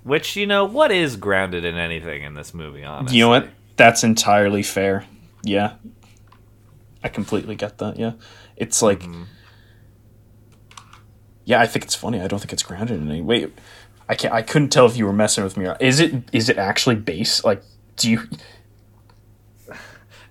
Which 0.03 0.35
you 0.35 0.45
know, 0.45 0.65
what 0.65 0.91
is 0.91 1.15
grounded 1.15 1.63
in 1.65 1.75
anything 1.75 2.23
in 2.23 2.33
this 2.33 2.53
movie? 2.53 2.83
Honestly, 2.83 3.17
you 3.17 3.23
know 3.23 3.29
what? 3.29 3.49
That's 3.77 4.03
entirely 4.03 4.61
fair. 4.63 5.05
Yeah, 5.43 5.75
I 7.03 7.07
completely 7.09 7.55
get 7.55 7.77
that. 7.77 7.97
Yeah, 7.97 8.13
it's 8.57 8.81
like. 8.81 9.03
Yeah, 11.45 11.59
I 11.61 11.65
think 11.67 11.85
it's 11.85 11.95
funny. 11.95 12.21
I 12.21 12.27
don't 12.27 12.39
think 12.39 12.53
it's 12.53 12.63
grounded 12.63 13.01
in 13.01 13.09
any. 13.09 13.21
way. 13.21 13.47
I 14.07 14.15
can't. 14.15 14.33
I 14.33 14.41
couldn't 14.41 14.69
tell 14.69 14.85
if 14.85 14.97
you 14.97 15.05
were 15.05 15.13
messing 15.13 15.43
with 15.43 15.57
me. 15.57 15.65
or 15.67 15.77
Is 15.79 15.99
it? 15.99 16.13
Is 16.31 16.49
it 16.49 16.57
actually 16.57 16.95
base? 16.95 17.43
Like, 17.43 17.63
do 17.95 18.09
you? 18.11 18.21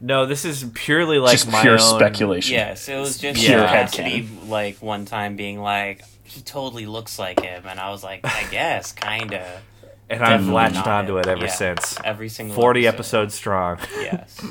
No, 0.01 0.27
this 0.27 0.45
is 0.45 0.65
purely 0.75 1.19
like 1.19 1.33
just 1.33 1.51
my 1.51 1.61
pure 1.63 1.75
own, 1.75 1.79
speculation. 1.81 2.55
Yes, 2.55 2.89
it 2.89 2.97
was 2.99 3.19
just 3.19 3.41
Pure 3.41 3.59
Cassidy, 3.59 4.29
like 4.47 4.81
one 4.81 5.05
time 5.05 5.35
being 5.37 5.61
like, 5.61 6.03
he 6.25 6.41
totally 6.41 6.87
looks 6.87 7.19
like 7.19 7.41
him, 7.41 7.65
and 7.67 7.81
I 7.81 7.91
was 7.91 8.05
like, 8.05 8.21
I 8.25 8.45
guess, 8.51 8.93
kinda. 8.93 9.61
and 10.09 10.23
I've 10.23 10.49
latched 10.49 10.75
not 10.77 10.87
onto 10.87 11.19
it 11.19 11.27
ever 11.27 11.47
Yeah, 11.47 11.51
since. 11.51 11.99
Every 12.05 12.29
single 12.29 12.55
Forty 12.55 12.87
episode. 12.87 13.23
episodes 13.23 13.35
strong. 13.35 13.79
Yes. 13.97 14.41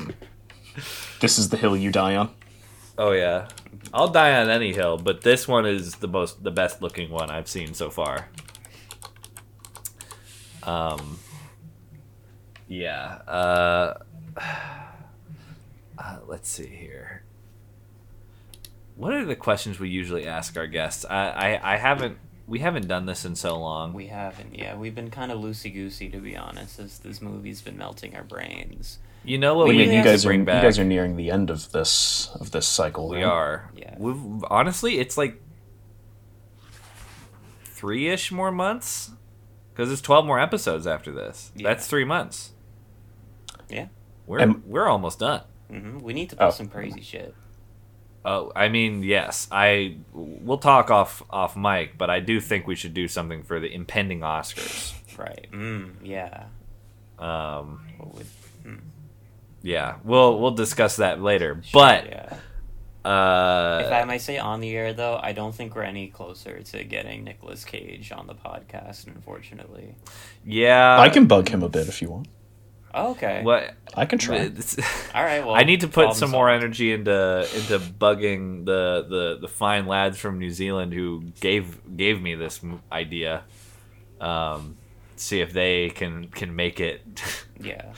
This 1.20 1.38
is 1.40 1.48
the 1.48 1.56
hill 1.56 1.76
you 1.76 1.90
die 1.90 2.14
on. 2.14 2.30
Oh 2.96 3.10
yeah, 3.10 3.48
I'll 3.92 4.06
die 4.08 4.40
on 4.40 4.48
any 4.48 4.72
hill, 4.72 4.96
but 4.96 5.22
this 5.22 5.48
one 5.48 5.66
is 5.66 5.96
the 5.96 6.06
most, 6.06 6.44
the 6.44 6.52
best 6.52 6.80
looking 6.80 7.10
one 7.10 7.30
I've 7.30 7.48
seen 7.48 7.74
so 7.74 7.90
far. 7.90 8.28
Um. 10.62 11.18
Yeah. 12.68 13.04
Uh. 13.26 13.94
uh 15.98 16.18
let's 16.26 16.48
see 16.48 16.66
here. 16.66 17.24
What 18.96 19.12
are 19.12 19.24
the 19.24 19.36
questions 19.36 19.78
we 19.78 19.88
usually 19.88 20.26
ask 20.26 20.56
our 20.56 20.66
guests? 20.66 21.04
I, 21.04 21.28
I, 21.28 21.74
I 21.74 21.76
haven't. 21.76 22.18
We 22.48 22.60
haven't 22.60 22.88
done 22.88 23.06
this 23.06 23.24
in 23.24 23.36
so 23.36 23.58
long. 23.58 23.92
We 23.92 24.06
haven't, 24.06 24.58
yeah. 24.58 24.74
We've 24.74 24.94
been 24.94 25.10
kind 25.10 25.30
of 25.30 25.38
loosey 25.38 25.72
goosey, 25.72 26.08
to 26.08 26.18
be 26.18 26.34
honest, 26.34 26.78
as 26.80 26.98
this 26.98 27.20
movie's 27.20 27.60
been 27.60 27.76
melting 27.76 28.16
our 28.16 28.24
brains. 28.24 28.98
You 29.22 29.36
know 29.36 29.54
what 29.54 29.68
We 29.68 29.74
we, 29.74 29.82
need 29.82 29.90
need 29.90 29.96
you 29.98 30.02
to 30.02 30.08
guys 30.08 30.22
to 30.22 30.28
are 30.28 30.30
bring 30.30 30.40
you 30.40 30.46
guys 30.46 30.78
are 30.78 30.84
nearing 30.84 31.16
the 31.16 31.30
end 31.30 31.50
of 31.50 31.70
this 31.72 32.30
of 32.40 32.50
this 32.50 32.66
cycle. 32.66 33.08
We 33.08 33.18
right? 33.18 33.24
are. 33.24 33.70
Yeah. 33.76 33.94
We've 33.98 34.44
honestly, 34.50 34.98
it's 34.98 35.18
like 35.18 35.42
three 37.64 38.08
ish 38.08 38.32
more 38.32 38.50
months 38.50 39.10
because 39.72 39.92
it's 39.92 40.00
twelve 40.00 40.24
more 40.24 40.40
episodes 40.40 40.86
after 40.86 41.12
this. 41.12 41.52
Yeah. 41.54 41.68
That's 41.68 41.86
three 41.86 42.04
months. 42.04 42.52
Yeah. 43.68 43.88
We're 44.26 44.40
Am- 44.40 44.62
we're 44.66 44.88
almost 44.88 45.18
done. 45.18 45.42
Hmm 45.70 45.98
We 46.00 46.12
need 46.12 46.30
to 46.30 46.36
put 46.36 46.44
Oh. 46.46 46.50
some 46.50 46.68
crazy 46.68 47.02
shit. 47.02 47.34
Oh, 48.24 48.50
I 48.54 48.68
mean, 48.68 49.02
yes. 49.02 49.48
I 49.50 49.96
we'll 50.12 50.58
talk 50.58 50.90
off 50.90 51.22
off 51.30 51.56
mic, 51.56 51.96
but 51.96 52.10
I 52.10 52.20
do 52.20 52.40
think 52.40 52.66
we 52.66 52.74
should 52.74 52.92
do 52.94 53.08
something 53.08 53.42
for 53.42 53.60
the 53.60 53.72
impending 53.72 54.20
Oscars. 54.20 54.92
Right. 55.16 55.46
Mm, 55.52 55.94
yeah. 56.02 56.44
Um, 57.18 57.80
What 57.98 58.14
would, 58.14 58.26
yeah, 59.62 59.96
we'll 60.04 60.38
we'll 60.40 60.52
discuss 60.52 60.96
that 60.96 61.20
later. 61.20 61.60
But 61.72 62.06
yeah. 62.06 63.08
uh, 63.10 63.82
If 63.84 63.92
I 63.92 64.04
may 64.04 64.18
say 64.18 64.38
on 64.38 64.60
the 64.60 64.76
air, 64.76 64.92
though, 64.92 65.18
I 65.20 65.32
don't 65.32 65.54
think 65.54 65.74
we're 65.74 65.82
any 65.82 66.08
closer 66.08 66.60
to 66.62 66.84
getting 66.84 67.24
Nicolas 67.24 67.64
Cage 67.64 68.12
on 68.12 68.26
the 68.26 68.34
podcast, 68.34 69.06
unfortunately. 69.08 69.94
yeah, 70.44 70.98
I 71.00 71.08
can 71.08 71.26
bug 71.26 71.48
him 71.48 71.62
a 71.62 71.68
bit 71.68 71.88
if 71.88 72.00
you 72.02 72.10
want. 72.10 72.28
Oh, 72.98 73.10
okay. 73.12 73.42
What? 73.42 73.74
I 73.94 74.04
can 74.06 74.18
try. 74.18 74.38
All 75.14 75.22
right. 75.24 75.44
Well, 75.44 75.54
I 75.54 75.62
need 75.64 75.80
to 75.80 75.86
put 75.88 75.94
problem 76.02 76.16
some 76.16 76.30
more 76.30 76.50
energy 76.50 76.92
into 76.92 77.48
into 77.54 77.78
bugging 77.78 78.64
the, 78.66 79.06
the 79.08 79.38
the 79.40 79.48
fine 79.48 79.86
lads 79.86 80.18
from 80.18 80.38
New 80.38 80.50
Zealand 80.50 80.92
who 80.92 81.22
gave 81.40 81.96
gave 81.96 82.20
me 82.20 82.34
this 82.34 82.60
idea. 82.92 83.44
Um, 84.20 84.76
see 85.16 85.40
if 85.40 85.52
they 85.52 85.90
can 85.90 86.28
can 86.28 86.54
make 86.56 86.80
it. 86.80 87.02
Yeah. 87.60 87.92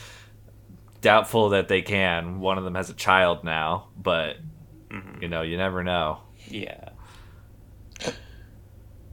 Doubtful 1.03 1.51
that 1.51 1.69
they 1.69 1.83
can. 1.83 2.41
One 2.41 2.59
of 2.59 2.65
them 2.65 2.75
has 2.75 2.91
a 2.91 2.95
child 2.95 3.43
now, 3.45 3.89
but 3.97 4.37
Mhm. 4.91 5.23
you 5.23 5.29
know, 5.29 5.43
you 5.43 5.57
never 5.57 5.83
know. 5.83 6.21
Yeah. 6.47 6.90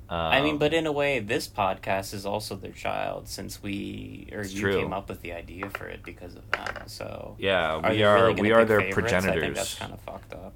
Um, 0.09 0.17
I 0.17 0.41
mean, 0.41 0.57
but 0.57 0.73
in 0.73 0.87
a 0.87 0.91
way, 0.91 1.19
this 1.19 1.47
podcast 1.49 2.13
is 2.13 2.25
also 2.25 2.55
their 2.55 2.71
child, 2.71 3.27
since 3.27 3.61
we 3.61 4.29
or 4.31 4.43
you 4.43 4.59
true. 4.61 4.79
came 4.79 4.93
up 4.93 5.09
with 5.09 5.21
the 5.21 5.33
idea 5.33 5.69
for 5.69 5.85
it 5.87 6.01
because 6.03 6.35
of 6.35 6.49
them. 6.51 6.83
So 6.87 7.35
yeah, 7.39 7.73
are 7.75 7.81
we 7.91 7.97
they 7.97 8.03
are 8.03 8.27
really 8.27 8.41
we 8.41 8.51
are 8.53 8.63
their 8.63 8.79
favorites? 8.79 9.11
I 9.13 9.19
think 9.19 9.31
progenitors. 9.33 9.57
that's 9.57 9.75
kind 9.75 9.91
of 9.93 9.99
fucked 10.01 10.33
up. 10.33 10.53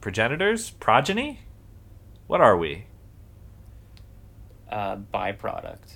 Progenitors, 0.00 0.70
progeny. 0.70 1.40
What 2.26 2.40
are 2.40 2.56
we? 2.56 2.86
Uh, 4.68 4.96
byproduct. 4.96 5.94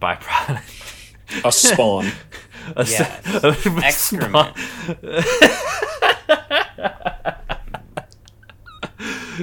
Byproduct. 0.00 1.44
A 1.44 1.52
spawn. 1.52 2.10
A 2.76 2.84
Yes. 2.84 3.26
s- 3.26 3.44
a 3.66 3.84
Excrement. 3.84 4.56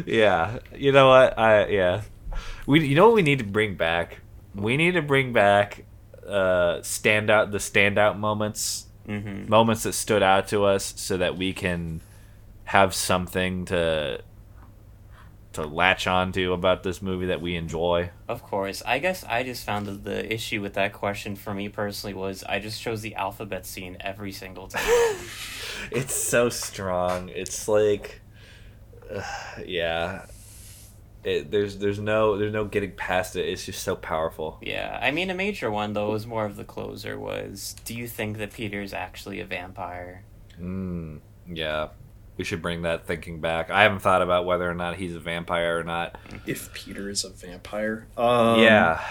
yeah, 0.06 0.60
you 0.76 0.92
know 0.92 1.10
what? 1.10 1.38
I 1.38 1.68
yeah. 1.68 2.02
We 2.68 2.86
you 2.88 2.96
know 2.96 3.08
what 3.08 3.16
we 3.16 3.24
need 3.24 3.40
to 3.40 3.46
bring 3.46 3.76
back? 3.76 4.20
We 4.54 4.78
need 4.78 4.92
to 4.92 5.02
bring 5.02 5.34
back 5.34 5.86
uh 6.28 6.82
standout 6.82 7.52
the 7.52 7.58
standout 7.58 8.18
moments, 8.20 8.84
Mm-hmm. 9.08 9.50
moments 9.50 9.84
that 9.84 9.94
stood 9.94 10.22
out 10.22 10.50
to 10.50 10.66
us 10.66 10.94
so 10.98 11.16
that 11.16 11.38
we 11.38 11.54
can 11.54 12.02
have 12.66 12.94
something 12.94 13.64
to 13.66 14.20
to 15.54 15.66
latch 15.66 16.06
onto 16.06 16.52
about 16.54 16.84
this 16.84 17.02
movie 17.02 17.28
that 17.28 17.42
we 17.42 17.56
enjoy. 17.56 18.12
Of 18.28 18.44
course. 18.44 18.84
I 18.86 19.00
guess 19.00 19.24
I 19.24 19.44
just 19.44 19.66
found 19.66 19.86
that 19.88 20.04
the 20.04 20.32
issue 20.32 20.62
with 20.62 20.74
that 20.74 20.92
question 20.94 21.36
for 21.38 21.54
me 21.54 21.70
personally 21.70 22.14
was 22.14 22.44
I 22.44 22.60
just 22.60 22.82
chose 22.82 23.02
the 23.02 23.16
alphabet 23.16 23.66
scene 23.66 23.98
every 24.02 24.32
single 24.34 24.68
time. 24.68 24.84
It's 25.92 26.14
so 26.14 26.50
strong. 26.50 27.30
It's 27.30 27.68
like, 27.68 28.20
uh, 29.10 29.22
yeah. 29.66 30.26
It, 31.24 31.52
there's 31.52 31.78
there's 31.78 32.00
no 32.00 32.38
there's 32.38 32.54
no 32.54 32.66
getting 32.66 32.92
past 32.92 33.36
it. 33.36 33.48
It's 33.48 33.66
just 33.66 33.84
so 33.84 33.96
powerful. 33.96 34.60
yeah. 34.62 34.98
I 35.02 35.12
mean, 35.12 35.30
a 35.30 35.34
major 35.34 35.70
one, 35.70 35.94
though, 35.94 36.12
was 36.12 36.26
more 36.26 36.46
of 36.46 36.56
the 36.56 36.64
closer 36.64 37.20
was 37.20 37.76
do 37.86 37.94
you 37.96 38.08
think 38.08 38.38
that 38.38 38.54
Peter's 38.54 38.94
actually 38.94 39.40
a 39.40 39.46
vampire? 39.46 40.24
Mm, 40.62 41.20
yeah, 41.52 41.90
we 42.38 42.44
should 42.44 42.62
bring 42.62 42.84
that 42.84 43.06
thinking 43.06 43.42
back. 43.42 43.70
I 43.70 43.84
haven't 43.84 44.00
thought 44.00 44.22
about 44.22 44.46
whether 44.46 44.70
or 44.70 44.76
not 44.76 44.96
he's 44.96 45.16
a 45.16 45.20
vampire 45.20 45.80
or 45.80 45.84
not. 45.84 46.18
if 46.46 46.74
Peter 46.74 47.10
is 47.10 47.24
a 47.24 47.30
vampire. 47.30 48.08
Um, 48.16 48.62
yeah. 48.62 49.04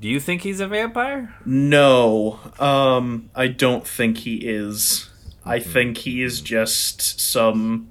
Do 0.00 0.08
you 0.08 0.20
think 0.20 0.42
he's 0.42 0.60
a 0.60 0.68
vampire? 0.68 1.34
No, 1.44 2.38
um, 2.60 3.30
I 3.34 3.48
don't 3.48 3.86
think 3.86 4.18
he 4.18 4.36
is. 4.36 5.10
I 5.44 5.58
think 5.60 5.98
he 5.98 6.22
is 6.22 6.40
just 6.40 7.18
some 7.20 7.88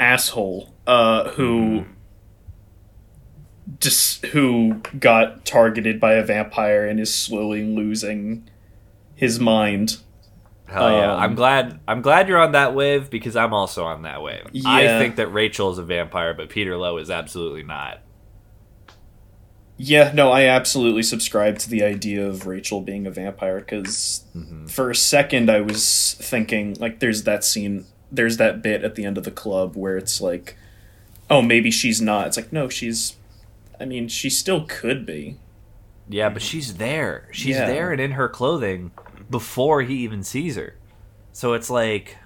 asshole 0.00 0.74
uh, 0.88 1.28
who 1.32 1.84
just 3.78 4.24
who 4.26 4.80
got 4.98 5.44
targeted 5.44 6.00
by 6.00 6.14
a 6.14 6.24
vampire 6.24 6.86
and 6.86 6.98
is 6.98 7.14
slowly 7.14 7.62
losing 7.62 8.48
his 9.14 9.38
mind. 9.38 9.98
Hell 10.66 10.90
yeah! 10.90 11.12
Um, 11.12 11.20
I'm 11.20 11.34
glad. 11.34 11.78
I'm 11.86 12.02
glad 12.02 12.28
you're 12.28 12.40
on 12.40 12.52
that 12.52 12.74
wave 12.74 13.10
because 13.10 13.36
I'm 13.36 13.52
also 13.52 13.84
on 13.84 14.02
that 14.02 14.22
wave. 14.22 14.48
I 14.66 14.86
think 14.98 15.16
that 15.16 15.28
Rachel 15.28 15.70
is 15.70 15.78
a 15.78 15.84
vampire, 15.84 16.34
but 16.34 16.48
Peter 16.48 16.76
Loew 16.76 16.96
is 16.98 17.10
absolutely 17.10 17.62
not. 17.62 18.00
Yeah, 19.80 20.10
no, 20.12 20.32
I 20.32 20.46
absolutely 20.46 21.04
subscribe 21.04 21.58
to 21.60 21.70
the 21.70 21.84
idea 21.84 22.26
of 22.26 22.48
Rachel 22.48 22.80
being 22.80 23.06
a 23.06 23.12
vampire 23.12 23.60
because 23.60 24.24
for 24.66 24.90
a 24.90 24.94
second 24.94 25.48
I 25.48 25.60
was 25.60 26.14
thinking 26.14 26.76
like 26.80 26.98
there's 26.98 27.22
that 27.22 27.44
scene, 27.44 27.86
there's 28.10 28.38
that 28.38 28.60
bit 28.60 28.82
at 28.82 28.96
the 28.96 29.04
end 29.04 29.16
of 29.16 29.22
the 29.22 29.30
club 29.30 29.76
where 29.76 29.96
it's 29.96 30.20
like, 30.20 30.56
oh, 31.30 31.42
maybe 31.42 31.70
she's 31.70 32.00
not. 32.00 32.28
It's 32.28 32.36
like 32.36 32.52
no, 32.52 32.68
she's. 32.68 33.16
I 33.80 33.84
mean, 33.84 34.08
she 34.08 34.28
still 34.30 34.64
could 34.66 35.06
be. 35.06 35.36
Yeah, 36.08 36.30
but 36.30 36.42
she's 36.42 36.74
there. 36.78 37.28
She's 37.32 37.56
Yeah. 37.56 37.66
there 37.66 37.92
and 37.92 38.00
in 38.00 38.12
her 38.12 38.28
clothing 38.28 38.90
before 39.30 39.82
he 39.82 39.96
even 39.96 40.22
sees 40.22 40.56
her. 40.56 40.74
So 41.32 41.52
it's 41.52 41.70
like 41.70 42.16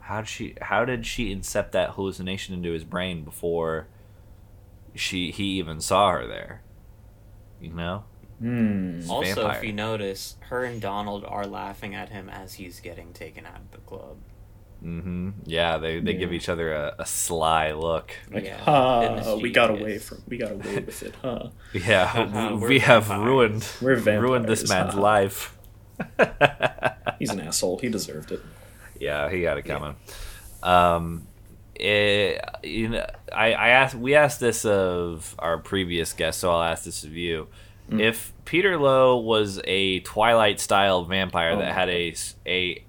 how 0.00 0.18
did 0.20 0.28
she 0.28 0.54
how 0.60 0.84
did 0.84 1.06
she 1.06 1.34
incept 1.34 1.70
that 1.70 1.90
hallucination 1.90 2.54
into 2.54 2.72
his 2.72 2.84
brain 2.84 3.22
before 3.24 3.86
she 4.94 5.30
he 5.30 5.44
even 5.58 5.80
saw 5.80 6.10
her 6.10 6.26
there? 6.26 6.62
You 7.60 7.72
know? 7.72 8.04
Hmm. 8.40 9.00
She's 9.00 9.08
a 9.08 9.12
Also, 9.12 9.48
if 9.50 9.62
you 9.64 9.72
notice, 9.72 10.36
her 10.48 10.64
and 10.64 10.80
Donald 10.80 11.24
are 11.24 11.46
laughing 11.46 11.94
at 11.94 12.08
him 12.08 12.28
as 12.28 12.54
he's 12.54 12.80
getting 12.80 13.12
taken 13.12 13.46
out 13.46 13.58
of 13.60 13.70
the 13.70 13.78
club. 13.78 14.16
Mm-hmm. 14.82 15.30
Yeah, 15.44 15.78
they, 15.78 16.00
they 16.00 16.14
give 16.14 16.32
each 16.32 16.48
other 16.48 16.72
a, 16.72 16.94
a 16.98 17.06
sly 17.06 17.70
look. 17.72 18.12
Like, 18.32 18.44
Yeah, 18.44 18.58
ha, 18.58 19.36
we 19.36 19.50
got 19.52 19.70
away 19.70 19.98
from, 19.98 20.22
we 20.26 20.38
got 20.38 20.50
away 20.52 20.80
with 20.80 21.02
it, 21.04 21.14
huh? 21.22 21.48
Yeah, 21.72 22.06
Haha, 22.06 22.54
we 22.56 22.60
we're 22.60 22.80
have 22.80 23.08
ruined 23.10 23.66
We're 23.80 23.96
ruined 23.96 24.46
this 24.46 24.62
vampires, 24.62 24.68
man's 24.68 24.94
huh? 24.94 25.00
life. 25.00 25.56
He's 27.18 27.30
an 27.30 27.40
asshole. 27.40 27.78
He 27.78 27.88
deserved 27.88 28.32
it. 28.32 28.40
Yeah, 28.98 29.30
he 29.30 29.42
got 29.42 29.58
it 29.58 29.62
coming. 29.62 29.96
Um, 30.62 31.26
eh, 31.78 32.38
you 32.62 32.88
know, 32.88 33.06
I, 33.32 33.52
I 33.52 33.68
asked 33.68 33.94
we 33.94 34.14
asked 34.14 34.40
this 34.40 34.64
of 34.64 35.34
our 35.38 35.58
previous 35.58 36.12
guest, 36.12 36.40
so 36.40 36.50
I'll 36.52 36.62
ask 36.62 36.84
this 36.84 37.04
of 37.04 37.12
you. 37.14 37.48
Mm. 37.90 38.00
If 38.00 38.32
Peter 38.44 38.78
Loew 38.78 39.16
was 39.20 39.60
a 39.64 40.00
Twilight 40.00 40.60
style 40.60 41.04
vampire 41.04 41.50
Oh 41.52 41.58
that 41.58 41.68
my 41.68 41.72
had 41.72 41.88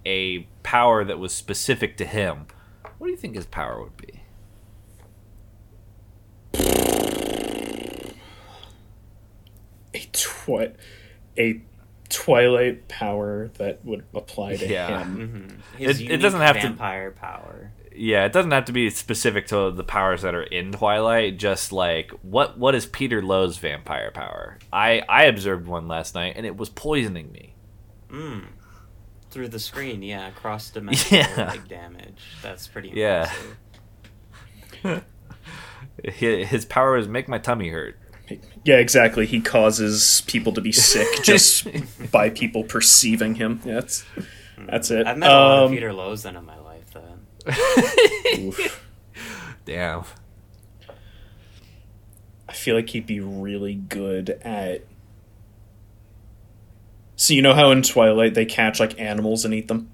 a 0.06 0.48
power 0.64 1.04
that 1.04 1.20
was 1.20 1.34
specific 1.34 1.98
to 1.98 2.06
him, 2.06 2.46
what 2.98 3.08
do 3.08 3.12
you 3.12 3.18
think 3.18 3.36
his 3.36 3.46
power 3.46 3.82
would 3.82 3.98
be? 3.98 4.22
A 9.94 10.08
twi- 10.12 10.74
a 11.38 11.62
twilight 12.10 12.88
power 12.88 13.50
that 13.60 13.84
would 13.86 14.04
apply 14.14 14.56
to 14.58 14.68
Yeah. 14.68 15.04
him. 15.04 15.60
Mm-hmm. 15.76 15.78
His 15.84 16.02
It- 16.02 16.12
it 16.12 16.18
doesn't 16.18 16.42
have 16.42 16.56
to- 16.56 16.62
vampire 16.64 17.12
power. 17.12 17.72
Yeah, 17.96 18.26
it 18.26 18.34
doesn't 18.34 18.52
have 18.52 18.66
to 18.66 18.72
be 18.72 18.90
specific 18.90 19.48
to 19.48 19.72
the 19.72 19.84
powers 19.84 20.22
that 20.24 20.34
are 20.34 20.44
in 20.44 20.72
Twilight. 20.72 21.38
Just 21.38 21.72
like 21.72 22.12
what 22.22 22.58
what 22.58 22.74
is 22.76 22.86
Peter 22.86 23.22
Loew's 23.22 23.58
vampire 23.58 24.10
power? 24.12 24.58
I 24.72 25.04
I 25.08 25.26
observed 25.26 25.68
one 25.68 25.88
last 25.88 26.16
night, 26.16 26.34
and 26.36 26.46
it 26.46 26.58
was 26.58 26.70
poisoning 26.70 27.32
me. 27.32 27.54
Mm. 28.10 28.46
Through 29.30 29.48
the 29.50 29.60
screen, 29.60 30.02
yeah, 30.04 30.30
cross 30.32 30.70
dimensional 30.70 31.24
Yeah. 31.38 31.46
like 31.48 31.68
damage. 31.68 32.22
That's 32.42 32.68
pretty 32.68 32.92
Yeah. 32.94 33.32
impressive. 34.82 35.04
His, 36.04 36.48
his 36.50 36.66
power 36.66 36.98
is 36.98 37.08
make 37.08 37.28
my 37.28 37.38
tummy 37.38 37.70
hurt. 37.70 37.98
Yeah, 38.66 38.78
exactly. 38.78 39.26
He 39.26 39.42
causes 39.42 40.24
people 40.28 40.52
to 40.54 40.62
be 40.62 40.72
sick 40.72 41.08
just 41.24 41.68
by 42.12 42.30
people 42.30 42.64
perceiving 42.64 43.36
him. 43.36 43.62
Yeah, 43.64 43.76
that's 43.76 44.04
that's 44.68 44.90
it. 44.92 45.06
I've 45.06 45.18
met 45.18 45.30
a 45.30 45.34
lot 45.34 45.58
of 45.60 45.66
Um, 45.70 45.72
Peter 45.76 45.94
Loew's 45.94 46.24
then 46.24 46.36
in 46.36 46.46
my 46.46 46.58
life, 46.58 46.63
then. 46.63 46.63
oof. 46.63 46.63
Damn. 49.66 50.04
I 52.48 52.54
feel 52.54 52.76
like 52.76 52.90
he'd 52.90 53.06
be 53.08 53.20
really 53.20 53.76
good 53.76 54.30
at. 54.42 54.84
So 57.16 57.34
you 57.34 57.42
know 57.42 57.54
how 57.54 57.72
in 57.72 57.82
Twilight 57.82 58.34
they 58.34 58.46
catch 58.46 58.80
like 58.80 59.00
animals 59.00 59.46
and 59.46 59.54
eat 59.54 59.68
them. 59.68 59.90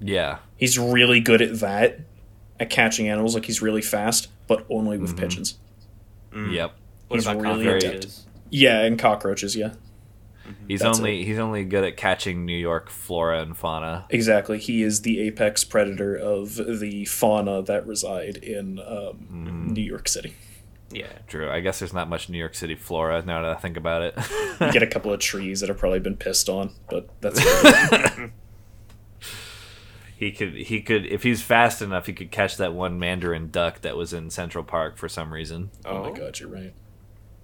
Yeah. 0.00 0.38
He's 0.56 0.78
really 0.78 1.20
good 1.20 1.42
at 1.42 1.60
that, 1.60 2.00
at 2.60 2.70
catching 2.70 3.08
animals. 3.08 3.34
Like 3.34 3.44
he's 3.46 3.60
really 3.62 3.82
fast, 3.82 4.28
but 4.46 4.64
only 4.70 4.98
with 4.98 5.14
Mhm. 5.16 5.18
pigeons. 5.20 5.58
Mm. 6.32 6.52
Yep. 6.52 6.72
What 7.08 7.16
He's 7.16 7.26
about 7.26 7.40
really 7.40 7.64
cockroaches? 7.64 8.26
Yeah, 8.50 8.80
and 8.82 8.98
cockroaches. 8.98 9.56
Yeah, 9.56 9.72
He's 10.68 10.80
That's 10.80 10.98
only 10.98 11.24
he's 11.24 11.38
only 11.38 11.64
good 11.64 11.84
at 11.84 11.96
catching 11.96 12.44
New 12.44 12.56
York 12.56 12.90
flora 12.90 13.40
and 13.42 13.56
fauna. 13.56 14.06
exactly. 14.10 14.58
He 14.58 14.82
is 14.82 15.02
the 15.02 15.20
apex 15.20 15.64
predator 15.64 16.14
of 16.14 16.56
the 16.56 17.04
fauna 17.06 17.62
that 17.62 17.86
reside 17.86 18.36
in 18.36 18.78
um, 18.80 19.72
New 19.72 19.82
York 19.82 20.08
City. 20.08 20.34
Yeah. 20.90 21.12
True. 21.26 21.50
I 21.50 21.60
guess 21.60 21.78
there's 21.80 21.92
not 21.92 22.08
much 22.08 22.28
New 22.28 22.38
York 22.38 22.54
City 22.54 22.74
flora 22.74 23.22
now 23.22 23.42
that 23.42 23.50
I 23.50 23.54
think 23.56 23.76
about 23.76 24.02
it. 24.02 24.18
You 24.58 24.72
get 24.72 24.82
a 24.82 24.86
couple 24.86 25.12
of 25.12 25.20
trees 25.20 25.60
that 25.60 25.68
have 25.68 25.76
probably 25.76 25.98
been 26.00 26.16
pissed 26.16 26.48
on, 26.48 26.72
but 26.88 27.10
that's 27.20 27.38
he 30.16 30.32
could 30.32 30.54
he 30.54 30.80
could 30.80 31.04
if 31.04 31.22
he's 31.24 31.42
fast 31.42 31.82
enough 31.82 32.06
he 32.06 32.14
could 32.14 32.30
catch 32.30 32.56
that 32.56 32.72
one 32.72 32.98
mandarin 32.98 33.50
duck 33.50 33.82
that 33.82 33.98
was 33.98 34.14
in 34.14 34.30
Central 34.30 34.64
Park 34.64 34.96
for 34.96 35.10
some 35.10 35.32
reason. 35.32 35.70
oh 35.84 36.04
my 36.04 36.18
god, 36.18 36.40
you're 36.40 36.48
right. 36.48 36.72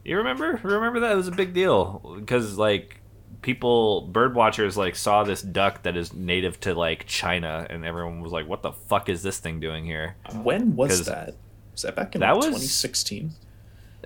You 0.05 0.17
remember? 0.19 0.59
Remember 0.63 1.01
that 1.01 1.13
it 1.13 1.17
was 1.17 1.29
a 1.29 1.33
big 1.33 1.53
deal 1.55 2.17
because 2.19 2.59
like 2.59 3.01
people 3.41 4.03
bird 4.03 4.35
watchers 4.35 4.77
like 4.77 4.95
saw 4.95 5.25
this 5.25 5.43
duck 5.43 5.83
that 5.83 5.97
is 5.97 6.13
native 6.13 6.61
to 6.61 6.75
like 6.75 7.07
China 7.07 7.67
and 7.71 7.85
everyone 7.85 8.21
was 8.21 8.31
like 8.33 8.47
what 8.49 8.63
the 8.63 8.73
fuck 8.73 9.09
is 9.09 9.23
this 9.23 9.39
thing 9.39 9.61
doing 9.61 9.85
here? 9.85 10.17
When 10.43 10.77
was 10.77 10.91
'Cause 10.99 11.07
that? 11.07 11.35
Was 11.73 11.83
that 11.83 11.97
back 11.97 12.15
in 12.15 12.21
that 12.21 12.31
like, 12.33 12.37
was- 12.37 12.47
2016? 12.47 13.33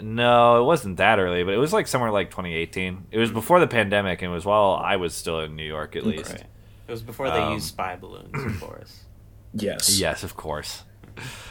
No, 0.02 0.60
it 0.60 0.64
wasn't 0.66 0.98
that 0.98 1.18
early, 1.18 1.42
but 1.42 1.54
it 1.54 1.58
was 1.58 1.72
like 1.72 1.86
somewhere 1.86 2.10
like 2.10 2.30
2018. 2.30 3.06
It 3.10 3.18
was 3.18 3.30
before 3.30 3.60
the 3.60 3.66
pandemic 3.66 4.20
and 4.20 4.30
it 4.30 4.34
was 4.34 4.44
while 4.44 4.74
I 4.74 4.96
was 4.96 5.14
still 5.14 5.40
in 5.40 5.56
New 5.56 5.64
York 5.64 5.96
at 5.96 6.04
least. 6.04 6.32
It 6.34 6.92
was 6.92 7.02
before 7.02 7.30
they 7.30 7.38
Um, 7.38 7.54
used 7.54 7.68
spy 7.68 7.96
balloons, 7.96 8.30
of 8.34 8.60
course. 8.60 9.00
Yes. 9.58 9.98
Yes, 9.98 10.22
of 10.22 10.36
course. 10.36 10.82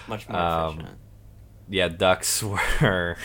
Much 0.07 0.29
more 0.29 0.39
Um, 0.39 0.73
efficient. 0.75 0.97
yeah, 1.69 1.87
ducks 1.87 2.43
were. 2.81 3.17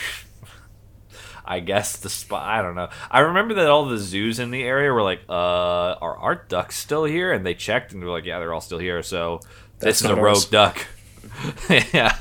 I 1.45 1.59
guess 1.59 1.97
the 1.97 2.09
spot. 2.09 2.43
I 2.47 2.61
don't 2.61 2.75
know. 2.75 2.89
I 3.09 3.19
remember 3.21 3.53
that 3.55 3.67
all 3.67 3.85
the 3.85 3.97
zoos 3.97 4.39
in 4.39 4.51
the 4.51 4.63
area 4.63 4.91
were 4.91 5.03
like, 5.03 5.21
"Uh, 5.29 5.33
are 6.01 6.15
our 6.17 6.35
ducks 6.35 6.77
still 6.77 7.03
here?" 7.03 7.31
And 7.33 7.45
they 7.45 7.53
checked, 7.53 7.93
and 7.93 8.01
they're 8.01 8.09
like, 8.09 8.25
"Yeah, 8.25 8.39
they're 8.39 8.53
all 8.53 8.61
still 8.61 8.79
here." 8.79 9.01
So 9.03 9.39
That's 9.79 9.99
this 9.99 10.01
is 10.01 10.05
a 10.05 10.15
not 10.15 10.21
rogue 10.21 10.35
ours. 10.35 10.45
duck. 10.45 10.85
yeah, 11.93 12.15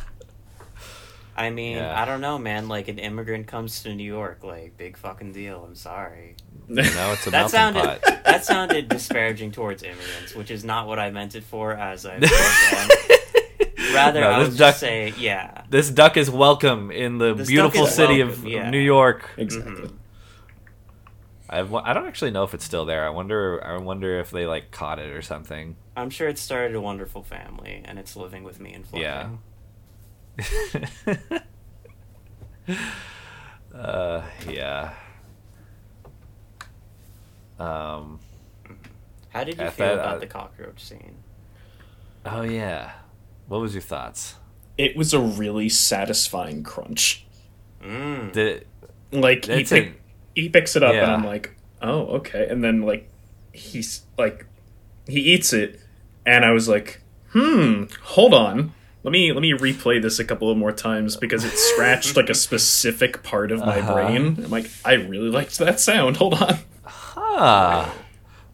I 1.36 1.50
mean, 1.50 1.76
yeah. 1.76 2.00
I 2.00 2.04
don't 2.04 2.20
know, 2.20 2.38
man. 2.38 2.68
Like 2.68 2.88
an 2.88 2.98
immigrant 2.98 3.46
comes 3.46 3.82
to 3.84 3.94
New 3.94 4.04
York, 4.04 4.44
like 4.44 4.76
big 4.76 4.96
fucking 4.96 5.32
deal. 5.32 5.64
I'm 5.66 5.74
sorry. 5.74 6.36
you 6.68 6.74
know, 6.76 7.12
it's 7.12 7.26
a 7.26 7.30
That 7.30 7.50
melting 7.50 7.50
sounded 7.50 7.82
pot. 7.82 8.02
that 8.24 8.44
sounded 8.44 8.88
disparaging 8.88 9.52
towards 9.52 9.82
immigrants, 9.82 10.34
which 10.34 10.50
is 10.50 10.64
not 10.64 10.86
what 10.86 10.98
I 10.98 11.10
meant 11.10 11.34
it 11.34 11.44
for. 11.44 11.72
As 11.72 12.04
I 12.04 12.14
of 12.16 12.20
course 12.28 12.72
am. 12.74 12.88
Rather, 13.94 14.20
No, 14.20 14.30
I 14.30 14.38
would 14.38 14.50
duck- 14.50 14.56
just 14.58 14.80
say, 14.80 15.12
yeah. 15.18 15.62
This 15.70 15.90
duck 15.90 16.16
is 16.16 16.30
welcome 16.30 16.90
in 16.90 17.18
the 17.18 17.34
This 17.34 17.48
beautiful 17.48 17.86
city 17.86 18.18
welcome, 18.22 18.38
of, 18.40 18.44
of 18.44 18.50
yeah. 18.50 18.70
New 18.70 18.78
York. 18.78 19.28
Exactly. 19.36 19.72
Mhm. 19.72 19.92
I've, 21.52 21.74
I 21.74 21.92
don't 21.92 22.06
actually 22.06 22.30
know 22.30 22.44
if 22.44 22.54
it's 22.54 22.64
still 22.64 22.84
there. 22.84 23.04
I 23.04 23.10
wonder. 23.10 23.60
I 23.64 23.76
wonder 23.78 24.20
if 24.20 24.30
they 24.30 24.46
like 24.46 24.70
caught 24.70 25.00
it 25.00 25.10
or 25.10 25.20
something. 25.20 25.74
I'm 25.96 26.08
sure 26.08 26.28
it 26.28 26.38
started 26.38 26.76
a 26.76 26.80
wonderful 26.80 27.24
family, 27.24 27.82
and 27.84 27.98
it's 27.98 28.14
living 28.14 28.44
with 28.44 28.60
me 28.60 28.72
in 28.72 28.84
Flushing. 28.84 29.40
Yeah. 31.18 31.38
uh, 33.74 34.22
yeah. 34.48 34.94
Um. 37.58 38.20
How 39.30 39.42
did 39.44 39.58
you 39.58 39.64
feel 39.70 39.86
thought, 39.88 39.94
about 39.94 40.16
uh, 40.16 40.18
the 40.18 40.26
cockroach 40.26 40.82
scene? 40.84 41.16
Oh 42.24 42.42
yeah. 42.42 42.92
What 43.50 43.60
was 43.60 43.74
your 43.74 43.82
thoughts? 43.82 44.36
It 44.78 44.96
was 44.96 45.12
a 45.12 45.18
really 45.20 45.68
satisfying 45.68 46.62
crunch. 46.62 47.26
Mm. 47.84 48.32
Did 48.32 48.66
Like 49.10 49.46
he, 49.46 49.52
It's 49.54 49.72
a- 49.72 49.92
he 50.36 50.48
picks 50.48 50.76
it 50.76 50.84
up 50.84 50.94
and 50.94 51.10
I'm 51.10 51.24
like, 51.24 51.56
oh 51.82 52.06
okay, 52.18 52.46
and 52.48 52.62
then 52.62 52.82
like 52.82 53.08
he's 53.52 54.02
like 54.16 54.46
he 55.08 55.18
eats 55.20 55.52
it, 55.52 55.80
and 56.24 56.44
I 56.44 56.52
was 56.52 56.68
like, 56.68 57.00
hmm, 57.32 57.84
hold 58.02 58.32
on. 58.34 58.72
Let 59.02 59.10
me 59.10 59.32
let 59.32 59.40
me 59.42 59.52
replay 59.52 60.00
this 60.00 60.20
a 60.20 60.24
couple 60.24 60.48
of 60.50 60.56
more 60.56 60.70
times 60.72 61.16
because 61.16 61.42
it 61.44 61.56
scratched 61.58 62.16
like 62.16 62.30
a 62.30 62.34
specific 62.46 63.22
part 63.24 63.50
of 63.50 63.58
my 63.58 63.80
Uh-huh. 63.80 63.94
brain. 63.94 64.36
I'm 64.44 64.50
like, 64.50 64.70
I 64.84 64.92
really 64.94 65.30
liked 65.30 65.58
that 65.58 65.80
sound. 65.80 66.18
Hold 66.18 66.34
on. 66.34 66.58
ah. 67.16 67.92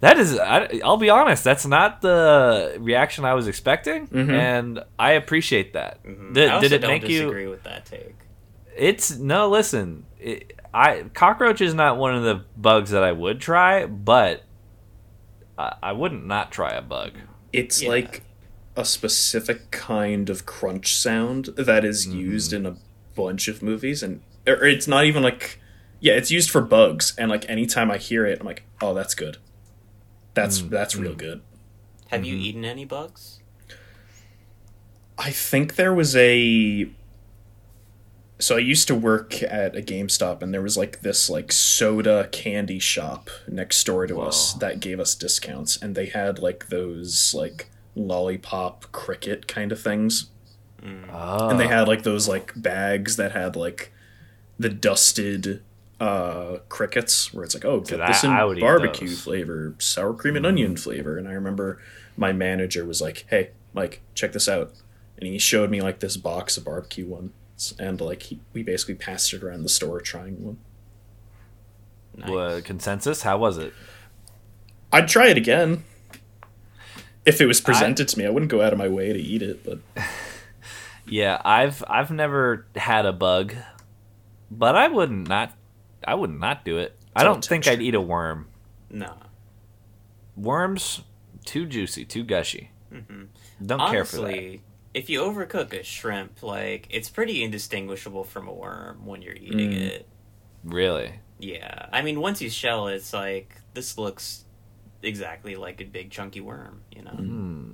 That 0.01 0.19
is, 0.19 0.39
I, 0.39 0.81
I'll 0.85 0.99
be 0.99 1.09
honest. 1.11 1.43
That's 1.43 1.67
not 1.67 2.03
the 2.03 2.77
reaction 2.79 3.25
I 3.25 3.35
was 3.35 3.49
expecting, 3.49 4.07
mm-hmm. 4.09 4.31
and 4.31 4.81
I 4.99 5.13
appreciate 5.13 5.73
that. 5.73 6.05
Mhm. 6.05 6.35
Did, 6.35 6.49
I 6.51 6.55
also 6.55 6.69
did 6.69 6.75
it 6.75 6.79
don't 6.81 6.91
make 6.91 7.09
you? 7.09 7.23
disagree 7.23 7.47
with 7.47 7.63
that 7.63 7.87
take. 7.87 8.15
It's 8.77 9.17
no. 9.17 9.49
Listen, 9.49 10.05
it, 10.21 10.61
I 10.75 11.05
cockroach 11.15 11.63
is 11.63 11.73
not 11.73 11.97
one 11.97 12.15
of 12.15 12.25
the 12.25 12.45
bugs 12.57 12.91
that 12.91 13.03
I 13.03 13.13
would 13.13 13.41
try, 13.41 13.87
but 13.87 14.43
I, 15.57 15.75
I 15.83 15.93
wouldn't 15.93 16.27
not 16.27 16.53
try 16.53 16.73
a 16.73 16.83
bug. 16.83 17.13
It's 17.53 17.83
Yeah. 17.83 17.89
like 17.89 18.23
a 18.77 18.85
specific 18.85 19.71
kind 19.71 20.29
of 20.29 20.45
crunch 20.45 20.95
sound 20.97 21.47
that 21.57 21.85
is 21.85 22.07
mm-hmm. 22.07 22.19
used 22.19 22.53
in 22.53 22.67
a 22.67 22.77
bunch 23.15 23.49
of 23.49 23.63
movies, 23.63 24.03
and 24.03 24.21
or 24.47 24.65
it's 24.67 24.87
not 24.87 25.07
even 25.07 25.23
like, 25.23 25.59
yeah, 26.01 26.13
it's 26.13 26.31
used 26.31 26.51
for 26.51 26.61
bugs, 26.61 27.15
and 27.17 27.31
like 27.31 27.49
anytime 27.49 27.91
I 27.91 27.97
hear 27.97 28.27
it, 28.27 28.41
I'm 28.41 28.47
like, 28.47 28.65
oh, 28.83 28.93
that's 28.93 29.15
good. 29.15 29.39
That's 30.37 30.61
mm, 30.61 30.71
that's 30.71 30.95
real 30.95 31.15
mm. 31.15 31.19
good. 31.19 31.43
Have 32.11 32.21
Mm-hmm. 32.21 32.31
you 32.31 32.37
eaten 32.37 32.65
any 32.65 32.85
bugs? 32.85 33.41
I 35.19 35.31
think 35.33 35.75
there 35.75 35.93
was 35.95 36.15
a. 36.15 36.89
So 38.39 38.57
I 38.57 38.61
used 38.61 38.87
to 38.89 38.95
work 38.95 39.43
at 39.43 39.75
a 39.75 39.81
GameStop, 39.81 40.43
and 40.43 40.53
there 40.53 40.61
was 40.61 40.77
like 40.77 41.01
this 41.01 41.31
like 41.31 41.51
soda 41.51 42.29
candy 42.31 42.79
shop 42.79 43.31
next 43.49 43.83
door 43.85 44.07
to 44.07 44.21
us 44.21 44.53
that 44.53 44.79
gave 44.79 45.01
us 45.01 45.15
discounts, 45.15 45.79
and 45.81 45.95
they 45.95 46.07
had 46.07 46.39
like 46.39 46.69
those 46.69 47.35
like 47.35 47.71
lollipop 47.97 48.93
cricket 48.93 49.49
kind 49.49 49.73
of 49.73 49.81
things. 49.81 50.31
Oh. 51.11 51.49
and 51.49 51.59
they 51.59 51.67
had 51.67 51.89
like 51.89 52.03
those 52.05 52.29
like 52.29 52.53
bags 52.55 53.17
that 53.17 53.33
had 53.33 53.57
like 53.57 53.93
the 54.59 54.69
dusted 54.69 55.63
uh 55.99 56.59
crickets 56.69 57.33
where 57.33 57.43
it's 57.43 57.55
like 57.55 57.65
oh 57.65 57.81
get 57.81 57.97
that- 57.99 58.09
this 58.09 58.25
in 58.25 58.31
I 58.31 58.41
barbecue 58.61 59.09
flavor 59.09 59.75
sour 59.79 60.13
cream 60.15 60.37
and 60.37 60.45
onion 60.45 60.77
flavor. 60.77 61.17
And 61.17 61.27
i 61.27 61.33
remember 61.33 61.81
my 62.17 62.33
manager 62.33 62.85
was 62.85 63.01
like 63.01 63.25
hey 63.31 63.51
mike 63.73 64.03
check 64.15 64.33
this 64.33 64.49
out. 64.49 64.73
And 65.19 65.27
he 65.27 65.39
showed 65.39 65.71
me 65.71 65.81
like 65.81 66.01
this 66.01 66.17
box 66.19 66.59
of 66.59 66.65
barbecue 66.65 67.07
ones. 67.07 67.75
And 67.79 68.01
like 68.03 68.25
he, 68.25 68.41
we 68.53 68.63
basically 68.63 68.97
passed 68.97 69.33
it 69.33 69.43
around 69.43 69.63
the 69.63 69.71
store 69.71 69.99
trying 70.01 70.45
one. 70.45 70.59
Nice. 72.15 72.29
What, 72.29 72.65
consensus? 72.65 73.23
How 73.23 73.39
was 73.39 73.57
it? 73.59 73.73
i'd 74.93 75.09
try 75.09 75.29
it 75.29 75.37
again. 75.37 75.85
If 77.25 77.41
it 77.41 77.47
was 77.47 77.61
presented 77.61 78.07
to 78.09 78.19
me 78.19 78.25
i 78.27 78.31
wouldn't 78.31 78.51
go 78.51 78.61
out 78.63 78.73
of 78.73 78.79
my 78.79 78.89
way 78.89 79.13
to 79.13 79.19
eat 79.19 79.43
it 79.43 79.65
but 79.65 79.79
Yeah, 81.09 81.41
I've 81.45 81.85
I've 81.89 82.11
never 82.11 82.67
had 82.75 83.07
a 83.07 83.13
bug, 83.13 83.55
but 84.51 84.75
I 84.75 84.89
wouldn't 84.89 85.29
not 85.29 85.53
I 86.05 86.15
would 86.15 86.31
not 86.31 86.65
do 86.65 86.79
it. 86.79 86.97
I 87.15 87.25
don't 87.25 87.45
think. 87.45 87.67
I'd 87.67 87.81
eat 87.83 87.95
a 87.95 88.01
worm. 88.01 88.49
No. 88.91 89.15
Worms 90.37 91.03
too 91.45 91.67
juicy, 91.67 92.05
too 92.05 92.25
gushy. 92.25 92.71
Mhm. 92.93 93.29
Don't 93.65 93.91
care 93.91 94.05
for 94.05 94.17
that. 94.17 94.23
Honestly, 94.25 94.63
if 94.95 95.09
you 95.09 95.21
overcook 95.21 95.73
a 95.73 95.83
shrimp, 95.83 96.43
like 96.43 96.87
it's 96.91 97.09
pretty 97.09 97.43
indistinguishable 97.43 98.25
from 98.25 98.49
a 98.49 98.53
worm 98.53 99.07
when 99.07 99.23
you're 99.23 99.35
eating 99.35 99.71
Mm. 99.71 99.81
it. 99.81 100.09
Really? 100.65 101.21
Yeah, 101.39 101.87
I 101.93 102.03
mean, 102.03 102.21
once 102.21 102.41
you 102.43 102.51
shell 102.51 102.89
it, 102.89 102.95
it's 102.97 103.13
like 103.13 103.57
this 103.75 103.97
looks 103.99 104.45
exactly 105.03 105.57
like 105.57 105.81
a 105.81 105.85
big 105.85 106.11
chunky 106.11 106.41
worm. 106.41 106.83
You 106.95 107.03
know. 107.03 107.11
Hmm. 107.13 107.73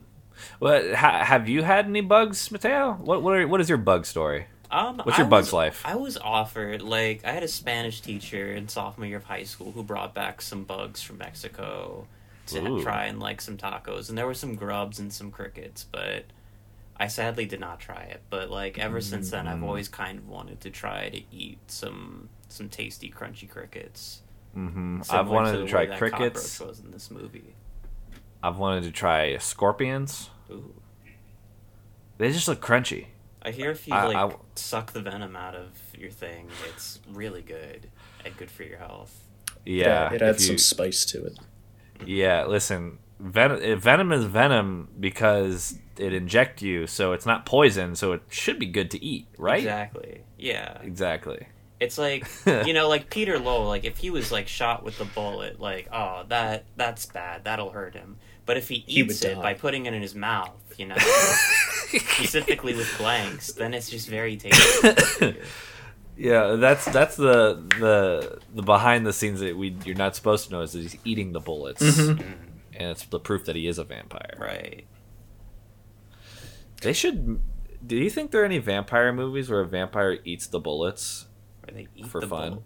Well, 0.61 0.95
ha- 0.97 1.25
have 1.25 1.49
you 1.49 1.63
had 1.63 1.87
any 1.87 2.01
bugs, 2.01 2.51
Mateo? 2.51 2.95
What 2.95 3.23
what, 3.23 3.35
are, 3.35 3.47
what 3.49 3.61
is 3.61 3.69
your 3.69 3.79
bug 3.79 4.07
story? 4.07 4.47
Um, 4.73 4.97
What's 5.05 5.19
I 5.19 5.23
your 5.23 5.29
bug's 5.31 5.47
was- 5.49 5.53
life? 5.53 5.83
I 5.85 5.97
was 5.97 6.17
offered 6.17 6.81
like 6.83 7.25
I 7.25 7.33
had 7.33 7.43
a 7.43 7.49
Spanish 7.49 8.01
teacher 8.01 8.53
in 8.53 8.69
sophomore 8.69 9.07
year 9.07 9.19
of 9.19 9.25
high 9.25 9.43
school 9.45 9.73
who 9.73 9.83
brought 9.83 10.15
back 10.15 10.41
some 10.41 10.65
bugs 10.65 11.03
from 11.03 11.19
Mexico 11.19 12.07
to 12.47 12.67
Ooh. 12.67 12.83
try 12.83 13.05
and 13.05 13.21
like 13.21 13.41
some 13.41 13.57
tacos, 13.59 14.09
and 14.09 14.17
there 14.17 14.27
were 14.27 14.35
some 14.35 14.55
grubs 14.55 14.99
and 14.99 15.13
some 15.13 15.31
crickets, 15.31 15.85
but 15.85 16.25
I 16.99 17.07
sadly 17.09 17.45
did 17.47 17.61
not 17.61 17.81
try 17.81 18.01
it. 18.03 18.23
But 18.31 18.51
like 18.51 18.79
ever 18.79 19.01
since 19.03 19.31
then, 19.31 19.45
Mm. 19.45 19.49
I've 19.53 19.63
always 19.63 19.89
kind 19.89 20.19
of 20.19 20.29
wanted 20.29 20.61
to 20.63 20.71
try 20.71 21.11
to 21.11 21.21
eat 21.31 21.59
some 21.71 22.31
some 22.49 22.69
tasty 22.71 23.11
crunchy 23.11 23.49
crickets. 23.49 24.23
Mm-hmm. 24.57 25.03
I've 25.11 25.29
wanted 25.29 25.53
the 25.53 25.59
to 25.65 25.67
try 25.67 25.87
crickets. 25.87 26.61
was 26.61 26.81
in 26.81 26.91
this 26.93 27.11
movie. 27.11 27.55
I've 28.43 28.59
wanted 28.59 28.85
to 28.85 28.91
try 28.91 29.37
scorpions. 29.39 30.31
Ooh. 30.51 30.75
They 32.19 32.33
just 32.33 32.49
look 32.49 32.61
crunchy. 32.61 33.07
I 33.45 33.51
hear 33.51 33.71
if 33.71 33.87
you 33.89 33.95
I- 33.95 34.05
like 34.07 34.17
I- 34.17 34.37
suck 34.55 34.93
the 34.93 35.01
venom 35.03 35.35
out 35.37 35.55
of 35.55 35.71
your 35.99 36.11
thing, 36.11 36.49
it's 36.69 37.01
really 37.13 37.43
good 37.43 37.89
and 38.25 38.37
good 38.37 38.51
for 38.51 38.63
your 38.63 38.79
health. 38.79 39.19
Yeah, 39.67 40.13
it 40.13 40.23
adds 40.23 40.43
you- 40.43 40.49
some 40.49 40.59
spice 40.59 41.05
to 41.07 41.25
it 41.25 41.39
Yeah, 42.07 42.47
listen, 42.47 42.99
venom, 43.21 43.61
eh, 43.63 43.75
venom 43.77 44.13
is 44.13 44.25
venom 44.25 44.89
because 44.99 45.79
it 45.99 46.13
inject 46.13 46.63
you, 46.63 46.87
so 46.87 47.13
it's 47.13 47.27
not 47.27 47.47
poison, 47.47 47.95
so 47.95 48.13
it 48.13 48.23
should 48.29 48.59
be 48.59 48.67
good 48.67 48.91
to 48.93 49.05
eat, 49.05 49.27
right? 49.39 49.59
Exactly. 49.59 50.23
Yeah. 50.39 50.79
Exactly. 50.83 51.47
It's 51.79 51.99
like 51.99 52.27
you 52.67 52.73
know, 52.75 52.89
like 52.89 53.11
Peter 53.11 53.39
Lowell. 53.39 53.67
Like 53.67 53.85
if 53.85 53.99
he 53.99 54.11
was 54.11 54.31
like 54.33 54.47
shot 54.49 54.85
with 54.85 54.99
the 54.99 55.05
bullet, 55.05 55.59
like 55.61 55.89
oh 55.93 56.25
that 56.29 56.65
that's 56.77 57.07
bad. 57.07 57.45
That'll 57.45 57.71
hurt 57.71 57.95
him. 57.95 58.19
But 58.47 58.57
if 58.57 58.69
he 58.69 58.85
He 58.87 59.01
eats 59.03 59.23
it 59.25 59.35
die. 59.35 59.43
by 59.43 59.55
putting 59.55 59.87
it 59.87 59.95
in 59.95 60.01
his 60.03 60.15
mouth, 60.15 60.57
you 60.79 60.87
know, 60.87 60.97
specifically 60.99 62.75
with 62.75 62.93
blanks, 62.99 63.53
then 63.53 63.75
it's 63.75 63.91
just 63.91 64.09
very 64.09 64.37
tasty. 64.37 65.37
Yeah, 66.15 66.57
that's 66.57 66.85
that's 66.85 67.17
the 67.17 67.63
the 67.81 68.39
the 68.55 68.63
behind 68.63 69.07
the 69.07 69.15
scenes 69.15 69.41
that 69.41 69.57
we 69.57 69.75
you're 69.85 69.97
not 69.97 70.15
supposed 70.15 70.47
to 70.47 70.53
know 70.53 70.61
is 70.61 70.73
that 70.73 70.81
he's 70.83 70.97
eating 71.05 71.33
the 71.33 71.41
bullets, 71.41 71.83
mm-hmm. 71.83 72.21
Mm-hmm. 72.21 72.33
and 72.75 72.91
it's 72.91 73.05
the 73.07 73.19
proof 73.19 73.47
that 73.47 73.57
he 73.57 73.67
is 73.67 73.79
a 73.79 73.85
vampire. 73.85 74.37
right. 74.39 74.85
They 76.83 76.93
should. 76.93 77.41
Do 77.85 77.97
you 77.97 78.11
think 78.11 78.31
there 78.31 78.43
are 78.43 78.45
any 78.45 78.59
vampire 78.59 79.13
movies 79.13 79.49
where 79.51 79.61
a 79.61 79.67
vampire 79.67 80.19
eats 80.25 80.47
the 80.47 80.61
bullets? 80.61 81.27
Where 81.65 81.75
they 81.75 81.89
eat 81.97 82.07
For 82.07 82.21
the 82.21 82.29
fun. 82.29 82.49
bullet. 82.51 82.63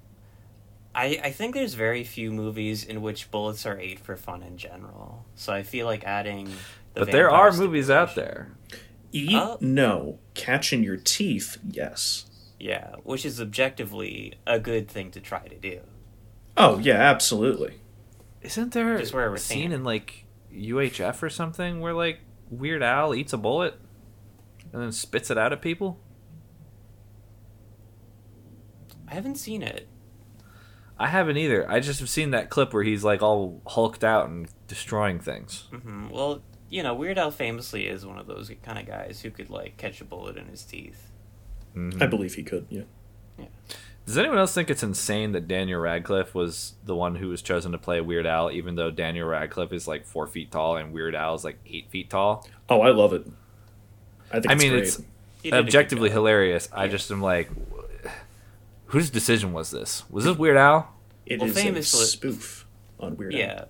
I, 0.94 1.20
I 1.24 1.30
think 1.30 1.54
there's 1.54 1.74
very 1.74 2.04
few 2.04 2.32
movies 2.32 2.82
in 2.84 3.00
which 3.02 3.30
bullets 3.30 3.64
are 3.66 3.78
ate 3.78 4.00
for 4.00 4.16
fun 4.16 4.42
in 4.42 4.56
general. 4.56 5.24
So 5.34 5.52
I 5.52 5.62
feel 5.62 5.86
like 5.86 6.04
adding. 6.04 6.50
The 6.96 7.00
but 7.04 7.12
there 7.12 7.30
are 7.30 7.52
movies 7.52 7.88
out 7.90 8.14
there. 8.14 8.56
Eat? 9.12 9.35
Oh. 9.35 9.56
No. 9.61 10.18
Catch 10.35 10.72
in 10.72 10.82
your 10.82 10.96
teeth? 10.96 11.59
Yes. 11.66 12.26
Yeah, 12.59 12.96
which 13.04 13.24
is 13.24 13.40
objectively 13.40 14.35
a 14.46 14.59
good 14.59 14.88
thing 14.88 15.11
to 15.12 15.20
try 15.20 15.46
to 15.46 15.56
do. 15.56 15.80
Oh 16.56 16.78
yeah, 16.78 16.94
absolutely. 16.96 17.74
Isn't 18.42 18.72
there 18.72 18.98
Just 18.98 19.12
where 19.14 19.32
a 19.32 19.38
scene 19.38 19.59
seeing. 19.59 19.72
in 19.72 19.85
like 19.85 20.24
UHF 20.52 21.22
or 21.22 21.28
something 21.30 21.80
where 21.80 21.92
like 21.92 22.20
Weird 22.50 22.82
Al 22.82 23.14
eats 23.14 23.32
a 23.32 23.37
bullet 23.38 23.74
and 24.72 24.82
then 24.82 24.90
spits 24.92 25.30
it 25.30 25.37
out 25.37 25.52
at 25.52 25.61
people? 25.61 26.00
I 29.09 29.14
haven't 29.14 29.37
seen 29.37 29.62
it. 29.62 29.88
I 30.98 31.09
haven't 31.09 31.37
either. 31.37 31.70
I 31.70 31.80
just 31.80 32.00
have 32.00 32.09
seen 32.09 32.30
that 32.30 32.48
clip 32.48 32.72
where 32.72 32.82
he's 32.82 33.04
like 33.04 33.20
all 33.22 33.61
hulked 33.66 34.02
out 34.02 34.28
and 34.28 34.48
destroying 34.66 35.20
things. 35.20 35.68
hmm 35.70 36.09
Well, 36.09 36.42
you 36.68 36.83
know, 36.83 36.94
Weird 36.94 37.18
Al 37.18 37.31
famously 37.31 37.87
is 37.87 38.05
one 38.05 38.18
of 38.18 38.26
those 38.26 38.50
kind 38.62 38.79
of 38.79 38.87
guys 38.87 39.20
who 39.22 39.31
could 39.31 39.50
like 39.50 39.76
catch 39.76 40.00
a 40.00 40.05
bullet 40.05 40.37
in 40.37 40.46
his 40.46 40.62
teeth. 40.64 41.11
Mhm. 41.74 42.00
I 42.02 42.07
believe 42.07 42.35
he 42.35 42.42
could. 42.42 42.66
Yeah. 42.70 42.83
Yeah. 43.38 43.46
Does 44.07 44.16
anyone 44.16 44.38
else 44.38 44.55
think 44.55 44.70
it's 44.70 44.83
insane 44.85 45.33
that 45.33 45.48
Daniel 45.48 45.81
Radcliffe 45.81 46.35
was 46.35 46.74
the 46.85 46.94
one 46.94 47.16
who 47.16 47.29
was 47.29 47.42
chosen 47.42 47.72
to 47.72 47.79
play 47.79 48.00
Weird 48.00 48.24
Al, 48.26 48.50
even 48.52 48.76
though 48.76 48.90
Daniel 48.90 49.26
Radcliffe 49.26 49.72
is 49.72 49.88
like 49.88 50.07
four 50.07 50.26
feet 50.29 50.50
tall 50.52 50.76
and 50.76 50.92
Weird 50.92 51.14
Al 51.14 51.35
is 51.35 51.44
like 51.44 51.59
eight 51.66 51.90
feet 51.90 52.09
tall? 52.09 52.46
Oh, 52.68 52.81
I 52.83 52.90
love 52.90 53.12
it. 53.12 53.26
I 54.31 54.35
think 54.40 54.48
I 54.50 54.52
it's 54.55 54.62
mean, 54.62 54.72
great. 54.72 54.83
it's 54.85 54.96
He 55.42 55.50
did 55.50 55.55
a 55.55 55.62
good 55.62 55.64
objectively 55.66 56.09
job. 56.09 56.14
hilarious. 56.14 56.68
I 56.72 56.87
just 56.88 57.11
am 57.11 57.20
like, 57.20 57.50
whose 58.87 59.11
decision 59.11 59.52
was 59.52 59.70
this? 59.70 60.09
Was 60.11 60.24
this 60.24 60.37
Weird 60.37 60.57
Al? 60.57 60.94
It 61.26 61.40
well, 61.40 61.50
is 61.50 61.57
a 61.57 61.83
spoof 62.07 62.66
on 63.00 63.16
Weird 63.16 63.35
Al. 63.35 63.40
Yeah, 63.40 63.64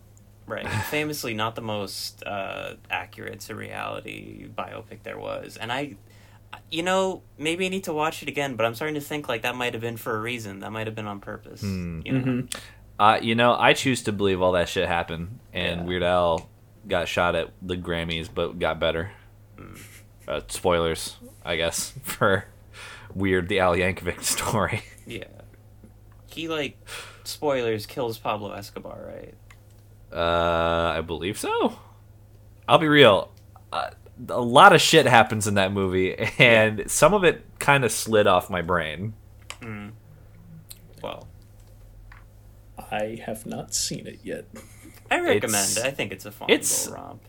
right. 0.46 0.68
Famously, 0.90 1.34
not 1.34 1.54
the 1.54 1.62
most 1.62 2.22
uh, 2.24 2.74
accurate 2.90 3.40
to 3.40 3.54
reality 3.54 4.48
biopic 4.48 5.02
there 5.02 5.18
was, 5.18 5.56
and 5.56 5.72
I, 5.72 5.96
you 6.70 6.82
know, 6.82 7.22
maybe 7.38 7.66
I 7.66 7.68
need 7.68 7.84
to 7.84 7.92
watch 7.92 8.22
it 8.22 8.28
again. 8.28 8.56
But 8.56 8.66
I'm 8.66 8.74
starting 8.74 8.94
to 8.94 9.00
think 9.00 9.28
like 9.28 9.42
that 9.42 9.54
might 9.56 9.74
have 9.74 9.80
been 9.82 9.96
for 9.96 10.16
a 10.16 10.20
reason. 10.20 10.60
That 10.60 10.70
might 10.72 10.86
have 10.86 10.94
been 10.96 11.06
on 11.06 11.20
purpose. 11.20 11.60
Hmm. 11.60 12.00
You 12.04 12.12
know? 12.12 12.24
Mhm. 12.24 12.56
Uh, 12.98 13.18
you 13.20 13.34
know, 13.34 13.54
I 13.58 13.74
choose 13.74 14.02
to 14.04 14.12
believe 14.12 14.40
all 14.40 14.52
that 14.52 14.68
shit 14.70 14.88
happened, 14.88 15.38
and 15.52 15.80
Yeah. 15.80 15.86
Weird 15.86 16.02
Al 16.02 16.48
got 16.88 17.08
shot 17.08 17.34
at 17.34 17.50
the 17.60 17.76
Grammys, 17.76 18.28
but 18.32 18.58
got 18.58 18.78
better. 18.80 19.10
Uh, 20.28 20.40
spoilers, 20.48 21.16
I 21.44 21.56
guess, 21.56 21.92
for 22.02 22.46
Weird 23.14 23.48
the 23.48 23.60
Al 23.60 23.74
Yankovic 23.76 24.22
story. 24.22 24.82
Yeah. 25.06 25.24
He 26.30 26.48
like 26.48 26.76
spoilers 27.24 27.86
kills 27.86 28.18
Pablo 28.18 28.52
Escobar, 28.52 28.98
right? 29.06 29.34
Uh, 30.16 30.94
I 30.96 31.00
believe 31.02 31.38
so. 31.38 31.78
I'll 32.68 32.78
be 32.78 32.88
real. 32.88 33.30
Uh, 33.72 33.90
a 34.30 34.40
lot 34.40 34.72
of 34.72 34.80
shit 34.80 35.04
happens 35.06 35.46
in 35.46 35.54
that 35.54 35.72
movie, 35.72 36.16
and 36.38 36.90
some 36.90 37.12
of 37.14 37.22
it 37.24 37.44
kind 37.58 37.84
of 37.84 37.92
slid 37.92 38.26
off 38.26 38.48
my 38.48 38.62
brain. 38.62 39.12
Mm. 39.60 39.92
Well, 41.02 41.28
I 42.90 43.20
have 43.26 43.46
not 43.46 43.74
seen 43.74 44.06
it 44.06 44.20
yet. 44.22 44.46
I 45.10 45.20
recommend 45.20 45.44
It's- 45.44 45.76
it. 45.76 45.84
I 45.84 45.90
think 45.90 46.12
it's 46.12 46.24
a 46.26 46.32
fun 46.32 46.48
it's- 46.50 46.88
little 46.88 47.02
romp. 47.04 47.22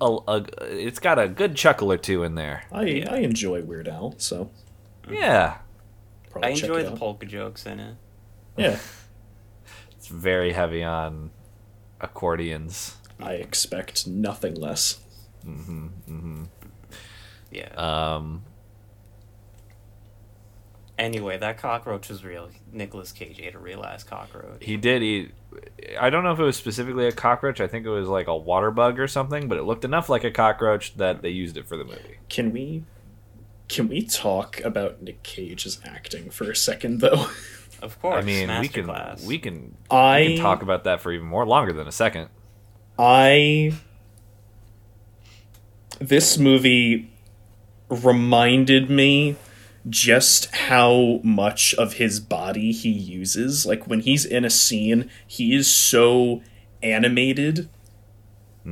A, 0.00 0.18
a, 0.32 0.44
it's 0.84 0.98
got 0.98 1.20
a 1.20 1.28
good 1.28 1.54
chuckle 1.54 1.92
or 1.92 1.96
two 1.96 2.24
in 2.24 2.34
there. 2.34 2.64
I 2.72 2.82
Yeah. 2.86 3.12
I 3.14 3.18
enjoy 3.18 3.62
Weird 3.62 3.86
Al, 3.86 4.14
so 4.18 4.50
Yeah, 5.08 5.58
probably 6.30 6.48
I 6.48 6.52
enjoy 6.54 6.82
the 6.82 6.90
out. 6.92 6.98
polka 6.98 7.24
jokes 7.26 7.66
in 7.66 7.78
it. 7.78 7.94
Yeah, 8.56 8.78
it's 9.96 10.08
very 10.08 10.54
heavy 10.54 10.82
on 10.82 11.30
accordions. 12.02 12.96
I 13.20 13.34
expect 13.34 14.06
nothing 14.06 14.54
less. 14.54 15.00
Mm-hmm. 15.46 15.86
Mm-hmm. 16.08 16.42
Yeah. 17.50 17.68
Um, 17.76 18.42
anyway, 20.98 21.38
that 21.38 21.58
cockroach 21.58 22.08
was 22.08 22.24
real. 22.24 22.48
Nicolas 22.72 23.12
Cage 23.12 23.40
ate 23.40 23.54
a 23.54 23.58
real 23.58 23.84
ass 23.84 24.02
cockroach. 24.04 24.62
he 24.62 24.76
did 24.76 25.02
eat. 25.02 25.32
I 26.00 26.10
don't 26.10 26.24
know 26.24 26.32
if 26.32 26.38
it 26.38 26.44
was 26.44 26.56
specifically 26.56 27.06
a 27.06 27.12
cockroach. 27.12 27.60
I 27.60 27.66
think 27.66 27.86
it 27.86 27.90
was 27.90 28.08
like 28.08 28.26
a 28.26 28.36
water 28.36 28.70
bug 28.70 28.98
or 28.98 29.06
something, 29.06 29.48
but 29.48 29.58
it 29.58 29.64
looked 29.64 29.84
enough 29.84 30.08
like 30.08 30.24
a 30.24 30.30
cockroach 30.30 30.96
that 30.96 31.22
they 31.22 31.28
used 31.30 31.56
it 31.56 31.68
for 31.68 31.76
the 31.76 31.84
movie. 31.84 32.18
Can 32.28 32.52
we 32.52 32.84
can 33.68 33.88
we 33.88 34.02
talk 34.02 34.60
about 34.60 35.02
Nick 35.02 35.22
Cage's 35.22 35.80
acting 35.84 36.30
for 36.30 36.50
a 36.50 36.56
second 36.56 37.00
though? 37.00 37.26
Of 37.82 38.00
course. 38.00 38.22
I 38.22 38.26
mean, 38.26 38.48
we 38.60 38.68
can 38.68 38.86
masterclass. 38.86 39.26
we 39.26 39.38
can 39.38 39.76
I 39.90 40.20
we 40.20 40.34
can 40.34 40.42
talk 40.42 40.62
about 40.62 40.84
that 40.84 41.00
for 41.00 41.12
even 41.12 41.26
more 41.26 41.44
longer 41.44 41.72
than 41.72 41.88
a 41.88 41.92
second. 41.92 42.28
I 42.98 43.72
this 45.98 46.38
movie 46.38 47.10
reminded 47.88 48.88
me 48.88 49.36
just 49.88 50.54
how 50.54 51.20
much 51.24 51.74
of 51.74 51.94
his 51.94 52.20
body 52.20 52.72
he 52.72 52.90
uses. 52.90 53.66
Like 53.66 53.86
when 53.86 54.00
he's 54.00 54.24
in 54.24 54.44
a 54.44 54.50
scene, 54.50 55.10
he 55.26 55.54
is 55.54 55.72
so 55.72 56.42
animated 56.82 57.68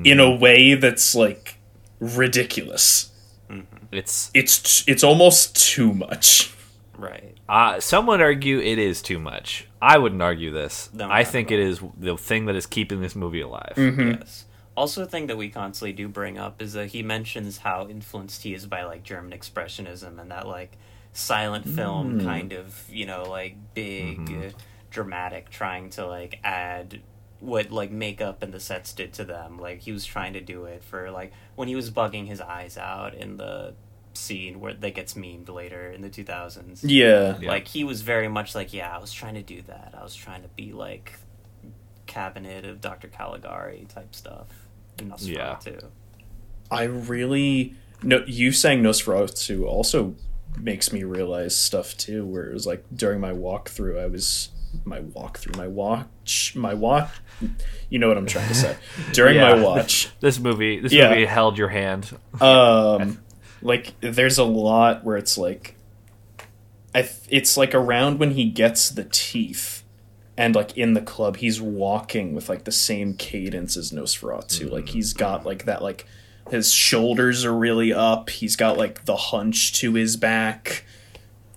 in 0.05 0.20
a 0.20 0.25
mm-hmm. 0.25 0.40
way 0.40 0.75
that's 0.75 1.14
like 1.14 1.59
ridiculous. 1.99 3.11
Mm-hmm. 3.49 3.87
It's 3.92 4.31
It's 4.35 4.87
it's 4.87 5.03
almost 5.03 5.57
too 5.57 5.92
much. 5.92 6.55
Right. 7.00 7.36
uh, 7.48 7.80
some 7.80 8.06
would 8.06 8.20
argue 8.20 8.58
it 8.60 8.78
is 8.78 9.02
too 9.02 9.18
much. 9.18 9.66
I 9.80 9.98
wouldn't 9.98 10.22
argue 10.22 10.50
this. 10.50 10.90
No, 10.92 11.08
I 11.10 11.24
think 11.24 11.50
it 11.50 11.58
is 11.58 11.80
the 11.98 12.16
thing 12.16 12.46
that 12.46 12.54
is 12.56 12.66
keeping 12.66 13.00
this 13.00 13.16
movie 13.16 13.40
alive. 13.40 13.74
Yes. 13.76 14.44
Also, 14.76 15.02
a 15.02 15.06
thing 15.06 15.26
that 15.26 15.36
we 15.36 15.48
constantly 15.48 15.92
do 15.92 16.08
bring 16.08 16.38
up 16.38 16.62
is 16.62 16.74
that 16.74 16.86
he 16.88 17.02
mentions 17.02 17.58
how 17.58 17.88
influenced 17.88 18.42
he 18.42 18.54
is 18.54 18.66
by 18.66 18.84
like 18.84 19.02
German 19.02 19.36
expressionism 19.38 20.18
and 20.20 20.30
that 20.30 20.46
like 20.46 20.76
silent 21.12 21.66
film 21.66 22.20
kind 22.24 22.52
of 22.52 22.84
you 22.88 23.04
know 23.04 23.24
like 23.24 23.56
big 23.74 24.30
uh, 24.30 24.56
dramatic 24.90 25.50
trying 25.50 25.90
to 25.90 26.06
like 26.06 26.38
add 26.44 27.00
what 27.40 27.70
like 27.72 27.90
makeup 27.90 28.42
and 28.42 28.52
the 28.54 28.60
sets 28.60 28.92
did 28.92 29.12
to 29.14 29.24
them. 29.24 29.58
Like 29.58 29.80
he 29.80 29.92
was 29.92 30.04
trying 30.04 30.34
to 30.34 30.40
do 30.40 30.64
it 30.66 30.84
for 30.84 31.10
like 31.10 31.32
when 31.56 31.68
he 31.68 31.74
was 31.74 31.90
bugging 31.90 32.26
his 32.26 32.40
eyes 32.40 32.78
out 32.78 33.14
in 33.14 33.38
the 33.38 33.74
scene 34.14 34.61
where 34.61 34.75
that 34.75 34.94
gets 34.94 35.14
memed 35.14 35.49
later 35.49 35.90
in 35.90 36.03
the 36.03 36.09
two 36.11 36.25
thousands. 36.25 36.83
Yeah. 36.85 37.37
Yeah. 37.40 37.49
Like 37.49 37.68
he 37.68 37.85
was 37.85 38.03
very 38.03 38.29
much 38.29 38.55
like, 38.55 38.73
yeah, 38.73 38.94
I 38.94 38.99
was 38.99 39.12
trying 39.12 39.35
to 39.35 39.42
do 39.42 39.62
that. 39.62 39.94
I 39.99 40.03
was 40.03 40.14
trying 40.14 40.42
to 40.42 40.49
be 40.49 40.73
like 40.73 41.12
cabinet 42.07 42.64
of 42.64 42.81
Dr. 42.81 43.09
Caligari 43.09 43.87
type 43.88 44.14
stuff. 44.14 44.49
And 44.99 45.12
Nosferatu. 45.12 45.85
I 46.70 46.85
really 46.85 47.75
no. 48.03 48.23
You 48.27 48.53
saying 48.53 48.83
Nosferatu 48.83 49.64
also 49.64 50.14
makes 50.59 50.92
me 50.92 51.05
realize 51.05 51.56
stuff 51.56 51.96
too. 51.96 52.25
Where 52.27 52.44
it 52.50 52.52
was 52.52 52.67
like 52.67 52.85
during 52.94 53.21
my 53.21 53.33
walkthrough, 53.33 54.00
I 54.00 54.06
was 54.06 54.50
my 54.85 55.00
walkthrough, 55.00 55.56
my 55.56 55.67
watch, 55.67 56.52
my 56.54 56.75
watch. 56.75 57.11
You 57.88 57.98
know 57.98 58.08
what 58.08 58.19
I'm 58.19 58.27
trying 58.27 58.48
to 58.48 58.54
say. 58.54 58.77
During 59.13 59.38
my 59.38 59.54
watch, 59.61 60.11
This 60.21 60.38
movie, 60.38 60.79
this 60.79 60.92
Yeah. 60.92 61.08
movie 61.11 61.25
held 61.25 61.56
your 61.58 61.69
hand. 61.69 62.08
um, 62.40 63.19
like 63.63 63.94
there's 64.00 64.38
a 64.38 64.44
lot 64.44 65.04
where 65.04 65.17
it's 65.17 65.37
like, 65.38 65.77
I. 66.94 67.02
th- 67.02 67.15
It's 67.29 67.56
like 67.56 67.75
around 67.75 68.19
when 68.19 68.33
he 68.33 68.46
gets 68.50 68.90
the 68.90 69.04
teeth. 69.04 69.85
And 70.37 70.54
like 70.54 70.75
in 70.79 70.94
the 70.94 71.02
club, 71.02 71.37
he's 71.37 71.61
walking 71.61 72.35
with 72.35 72.48
like 72.48 72.65
the 72.65 72.73
same 72.73 73.13
cadence 73.15 73.77
as 73.77 73.92
Nosferatu. 73.92 74.71
Like 74.71 74.88
he's 74.88 75.13
got 75.13 75.44
like 75.44 75.67
that 75.67 75.83
like 75.83 76.06
his 76.50 76.73
shoulders 76.73 77.44
are 77.44 77.54
really 77.54 77.92
up. 77.92 78.31
He's 78.31 78.56
got 78.56 78.79
like 78.79 79.04
the 79.04 79.17
hunch 79.17 79.75
to 79.81 79.92
his 79.94 80.17
back. 80.17 80.87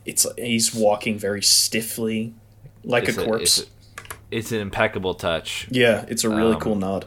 It's 0.06 0.26
he's 0.38 0.76
walking 0.76 1.18
very 1.18 1.42
stiffly, 1.42 2.34
like 2.84 3.08
It's 3.08 3.18
a 3.18 3.24
corpse. 3.24 3.60
it's, 3.60 3.70
it's 4.32 4.52
an 4.52 4.60
impeccable 4.60 5.14
touch. 5.14 5.66
yeah, 5.72 6.04
it's 6.10 6.26
a 6.26 6.30
really 6.30 6.56
um, 6.56 6.60
cool 6.60 6.76
nod. 6.76 7.06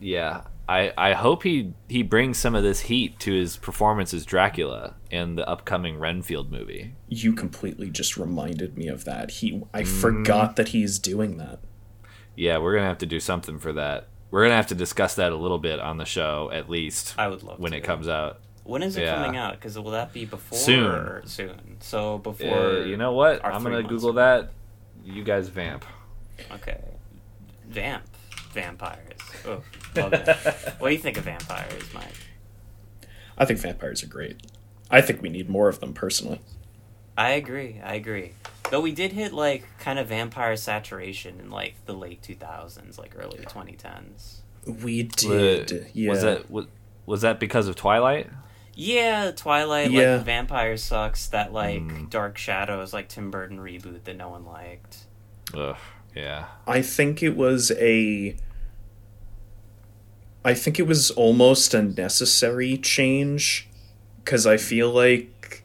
Yeah. 0.00 0.42
I 0.68 0.92
I 0.98 1.14
hope 1.14 1.44
he 1.44 1.72
he 1.88 2.02
brings 2.02 2.36
some 2.38 2.54
of 2.54 2.62
this 2.62 2.80
heat 2.80 3.18
to 3.20 3.32
his 3.32 3.56
performance 3.56 4.12
as 4.12 4.26
Dracula 4.26 4.94
in 5.10 5.36
the 5.36 5.48
upcoming 5.48 5.98
Renfield 5.98 6.52
movie. 6.52 6.94
You 7.08 7.32
completely 7.32 7.88
just 7.90 8.16
reminded 8.18 8.76
me 8.76 8.88
of 8.88 9.04
that. 9.06 9.30
He, 9.30 9.62
I 9.72 9.82
Mm. 9.82 9.86
forgot 10.00 10.56
that 10.56 10.68
he's 10.68 10.98
doing 10.98 11.38
that. 11.38 11.60
Yeah, 12.36 12.58
we're 12.58 12.74
gonna 12.74 12.86
have 12.88 12.98
to 12.98 13.06
do 13.06 13.18
something 13.18 13.58
for 13.58 13.72
that. 13.72 14.08
We're 14.30 14.42
gonna 14.44 14.56
have 14.56 14.66
to 14.66 14.74
discuss 14.74 15.14
that 15.14 15.32
a 15.32 15.36
little 15.36 15.58
bit 15.58 15.80
on 15.80 15.96
the 15.96 16.04
show, 16.04 16.50
at 16.52 16.68
least 16.68 17.14
I 17.18 17.28
would 17.28 17.42
love 17.42 17.58
when 17.58 17.72
to. 17.72 17.78
it 17.78 17.84
comes 17.84 18.06
out. 18.06 18.40
When 18.64 18.82
is 18.82 18.98
it 18.98 19.04
Yeah. 19.04 19.14
coming 19.14 19.38
out? 19.38 19.54
Because 19.54 19.78
will 19.78 19.92
that 19.92 20.12
be 20.12 20.26
before 20.26 20.58
Soon. 20.58 20.84
or 20.84 21.22
soon? 21.24 21.78
So 21.80 22.16
Uh, 22.16 22.18
before. 22.18 22.82
you 22.84 22.98
know 22.98 23.12
what? 23.12 23.42
I'm 23.42 23.62
gonna 23.62 23.82
Google 23.82 24.10
ago. 24.10 24.18
that. 24.20 24.50
You 25.06 25.24
guys 25.24 25.48
vamp. 25.48 25.86
Okay. 26.52 26.78
Vamp. 27.66 28.04
Vampires. 28.52 29.18
Oh, 29.46 29.62
love 29.96 30.12
it. 30.12 30.26
what 30.78 30.88
do 30.88 30.94
you 30.94 31.00
think 31.00 31.16
of 31.18 31.24
vampires, 31.24 31.82
Mike? 31.94 32.04
I 33.36 33.44
think 33.44 33.60
vampires 33.60 34.02
are 34.02 34.06
great. 34.08 34.36
I 34.90 35.00
think 35.00 35.22
we 35.22 35.28
need 35.28 35.48
more 35.48 35.68
of 35.68 35.80
them 35.80 35.92
personally. 35.92 36.40
I 37.16 37.30
agree. 37.30 37.80
I 37.84 37.94
agree. 37.94 38.32
Though 38.70 38.80
we 38.80 38.92
did 38.92 39.12
hit 39.12 39.32
like 39.32 39.64
kind 39.78 39.98
of 39.98 40.08
vampire 40.08 40.56
saturation 40.56 41.40
in 41.40 41.50
like 41.50 41.74
the 41.86 41.92
late 41.94 42.22
2000s, 42.22 42.98
like 42.98 43.14
early 43.16 43.38
2010s. 43.38 44.38
We 44.66 45.04
Was- 45.04 45.14
did. 45.14 45.86
yeah. 45.94 46.10
Was 46.10 46.22
that 46.22 46.50
was, 46.50 46.66
was 47.06 47.20
that 47.22 47.38
because 47.40 47.68
of 47.68 47.76
Twilight? 47.76 48.28
Yeah, 48.74 49.32
Twilight, 49.34 49.90
Yeah. 49.90 50.16
like 50.16 50.24
Vampire 50.26 50.76
sucks. 50.76 51.26
That 51.28 51.52
like 51.52 51.80
Mm. 51.82 52.10
Dark 52.10 52.38
Shadows, 52.38 52.92
like 52.92 53.08
Tim 53.08 53.30
Burton 53.30 53.58
reboot 53.58 54.04
that 54.04 54.16
no 54.16 54.28
one 54.28 54.44
liked. 54.44 54.98
Ugh, 55.54 55.76
yeah. 56.18 56.46
I 56.66 56.82
think 56.82 57.22
it 57.22 57.36
was 57.36 57.70
a. 57.78 58.36
I 60.44 60.54
think 60.54 60.78
it 60.78 60.86
was 60.86 61.10
almost 61.12 61.74
a 61.74 61.82
necessary 61.82 62.76
change 62.76 63.68
because 64.24 64.46
I 64.46 64.56
feel 64.56 64.90
like 64.90 65.62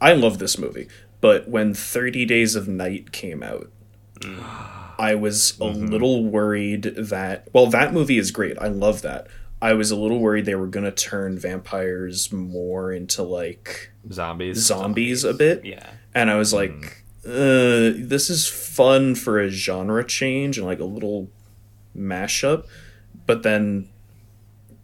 I 0.00 0.12
love 0.12 0.38
this 0.38 0.58
movie, 0.58 0.88
but 1.20 1.48
when 1.48 1.74
30 1.74 2.24
Days 2.26 2.54
of 2.54 2.68
Night 2.68 3.12
came 3.12 3.42
out, 3.42 3.70
I 4.98 5.14
was 5.14 5.52
a 5.52 5.64
mm-hmm. 5.64 5.86
little 5.86 6.24
worried 6.24 6.82
that 6.82 7.48
well 7.52 7.66
that 7.66 7.92
movie 7.92 8.18
is 8.18 8.30
great. 8.30 8.58
I 8.58 8.68
love 8.68 9.02
that. 9.02 9.26
I 9.60 9.72
was 9.72 9.90
a 9.90 9.96
little 9.96 10.18
worried 10.18 10.44
they 10.44 10.54
were 10.54 10.66
going 10.66 10.84
to 10.84 10.92
turn 10.92 11.38
vampires 11.38 12.30
more 12.32 12.92
into 12.92 13.22
like 13.22 13.90
Zombies. 14.12 14.58
zombies 14.58 15.24
a 15.24 15.32
bit 15.32 15.64
Yeah. 15.64 15.88
and 16.14 16.30
I 16.30 16.36
was 16.36 16.52
like, 16.52 16.70
mm. 16.70 16.92
Uh, 17.26 17.92
this 17.96 18.30
is 18.30 18.48
fun 18.48 19.14
for 19.14 19.40
a 19.40 19.48
genre 19.48 20.04
change 20.04 20.58
and 20.58 20.66
like 20.66 20.80
a 20.80 20.84
little 20.84 21.28
mashup. 21.96 22.66
But 23.26 23.42
then 23.42 23.88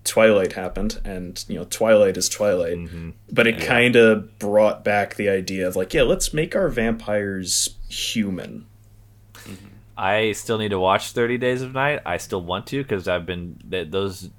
Twilight 0.04 0.54
happened, 0.54 1.00
and 1.04 1.44
you 1.48 1.58
know, 1.58 1.66
Twilight 1.70 2.16
is 2.16 2.28
Twilight. 2.28 2.78
But 3.30 3.46
it 3.46 3.60
kind 3.60 3.94
of 3.96 4.38
brought 4.38 4.84
back 4.84 5.14
the 5.14 5.28
idea 5.28 5.66
of 5.68 5.76
like, 5.76 5.94
yeah, 5.94 6.02
let's 6.02 6.34
make 6.34 6.56
our 6.56 6.68
vampires 6.68 7.76
human. 7.88 8.66
I 9.96 10.32
still 10.32 10.58
need 10.58 10.70
to 10.70 10.78
watch 10.80 11.12
30 11.12 11.38
Days 11.38 11.62
of 11.62 11.74
Night. 11.74 12.00
I 12.04 12.16
still 12.16 12.42
want 12.42 12.66
to 12.68 12.82
because 12.82 13.06
I've 13.06 13.26
been 13.26 13.60
th- 13.70 13.90
those 13.90 14.30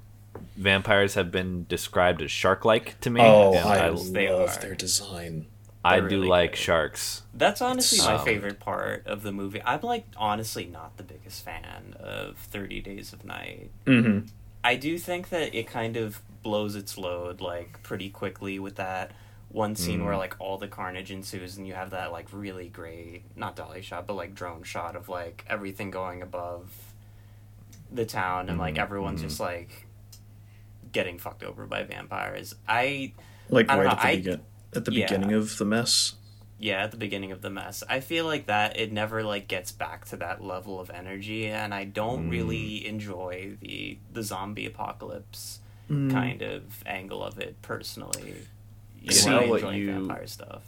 vampires 0.56 1.14
have 1.14 1.30
been 1.30 1.64
described 1.68 2.20
as 2.22 2.30
shark-like 2.30 3.00
to 3.00 3.10
me. 3.10 3.20
Oh, 3.22 3.54
I 3.54 3.86
I, 3.88 3.96
they 4.10 4.30
love 4.30 4.60
their 4.60 4.74
design. 4.74 5.46
I 5.84 6.00
do 6.00 6.06
really 6.06 6.28
like 6.28 6.52
good. 6.52 6.58
sharks. 6.58 7.22
That's 7.34 7.60
honestly 7.60 7.98
my 7.98 8.14
Um, 8.14 8.24
favorite 8.24 8.58
part 8.60 9.06
of 9.06 9.22
the 9.22 9.32
movie. 9.32 9.60
I'm 9.64 9.80
like 9.82 10.06
honestly 10.16 10.64
not 10.66 10.96
the 10.96 11.02
biggest 11.02 11.44
fan 11.44 11.94
of 12.00 12.36
30 12.38 12.80
Days 12.80 13.12
of 13.12 13.24
Night. 13.24 13.70
Mm-hmm. 13.86 14.26
I 14.62 14.76
do 14.76 14.96
think 14.98 15.28
that 15.28 15.54
it 15.54 15.66
kind 15.66 15.96
of 15.96 16.22
blows 16.42 16.74
its 16.74 16.96
load 16.96 17.40
like 17.40 17.82
pretty 17.82 18.08
quickly 18.10 18.58
with 18.58 18.76
that 18.76 19.12
one 19.50 19.76
scene 19.76 20.00
Mm. 20.00 20.04
where 20.06 20.16
like 20.16 20.34
all 20.40 20.58
the 20.58 20.66
carnage 20.68 21.10
ensues 21.12 21.56
and 21.56 21.66
you 21.66 21.74
have 21.74 21.90
that 21.90 22.10
like 22.12 22.26
really 22.32 22.68
great 22.68 23.22
not 23.36 23.54
dolly 23.54 23.82
shot 23.82 24.04
but 24.06 24.14
like 24.14 24.34
drone 24.34 24.62
shot 24.64 24.96
of 24.96 25.08
like 25.08 25.44
everything 25.48 25.90
going 25.92 26.22
above 26.22 26.72
the 27.92 28.04
town 28.04 28.48
and 28.48 28.58
like 28.58 28.78
everyone's 28.78 29.22
just 29.22 29.38
like 29.38 29.86
getting 30.92 31.18
fucked 31.18 31.42
over 31.42 31.66
by 31.66 31.82
vampires. 31.82 32.54
I 32.68 33.12
Like 33.48 33.70
I 33.70 33.76
don't 33.76 33.84
right 33.84 33.96
know, 34.24 34.32
I- 34.34 34.38
at 34.76 34.84
the 34.84 34.92
yeah. 34.92 35.06
beginning 35.06 35.32
of 35.32 35.58
the 35.58 35.64
mess. 35.64 36.14
yeah 36.58 36.82
at 36.84 36.90
the 36.90 36.96
beginning 36.96 37.32
of 37.32 37.42
the 37.42 37.50
mess 37.50 37.82
i 37.88 38.00
feel 38.00 38.24
like 38.24 38.46
that 38.46 38.78
it 38.78 38.92
never 38.92 39.22
like 39.22 39.48
gets 39.48 39.72
back 39.72 40.04
to 40.04 40.16
that 40.16 40.42
level 40.42 40.78
of 40.80 40.90
energy 40.90 41.46
and 41.46 41.74
i 41.74 41.84
don't 41.84 42.28
really 42.28 42.80
mm. 42.80 42.84
enjoy 42.84 43.56
the 43.60 43.98
the 44.12 44.22
zombie 44.22 44.66
apocalypse 44.66 45.60
mm. 45.90 46.10
kind 46.10 46.42
of 46.42 46.62
angle 46.86 47.22
of 47.22 47.38
it 47.38 47.60
personally 47.62 48.34
you 49.00 49.12
See, 49.12 49.28
know, 49.28 49.40
I 49.40 49.46
what 49.48 49.60
enjoy 49.60 49.74
you- 49.74 49.92
vampire 49.92 50.26
stuff 50.26 50.62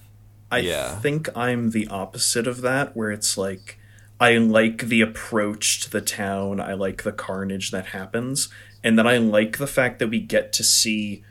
I 0.50 0.58
Yeah. 0.58 1.00
think 1.00 1.28
I'm 1.36 1.70
the 1.70 1.88
opposite 1.88 2.46
of 2.46 2.60
that, 2.60 2.96
where 2.96 3.10
it's 3.10 3.36
like 3.36 3.78
I 4.20 4.36
like 4.38 4.82
the 4.86 5.00
approach 5.00 5.80
to 5.82 5.90
the 5.90 6.00
town, 6.00 6.60
I 6.60 6.74
like 6.74 7.02
the 7.02 7.12
carnage 7.12 7.70
that 7.72 7.86
happens, 7.86 8.48
and 8.84 8.96
then 8.98 9.06
I 9.06 9.18
like 9.18 9.58
the 9.58 9.66
fact 9.66 9.98
that 9.98 10.08
we 10.08 10.20
get 10.20 10.52
to 10.54 10.64
see 10.64 11.24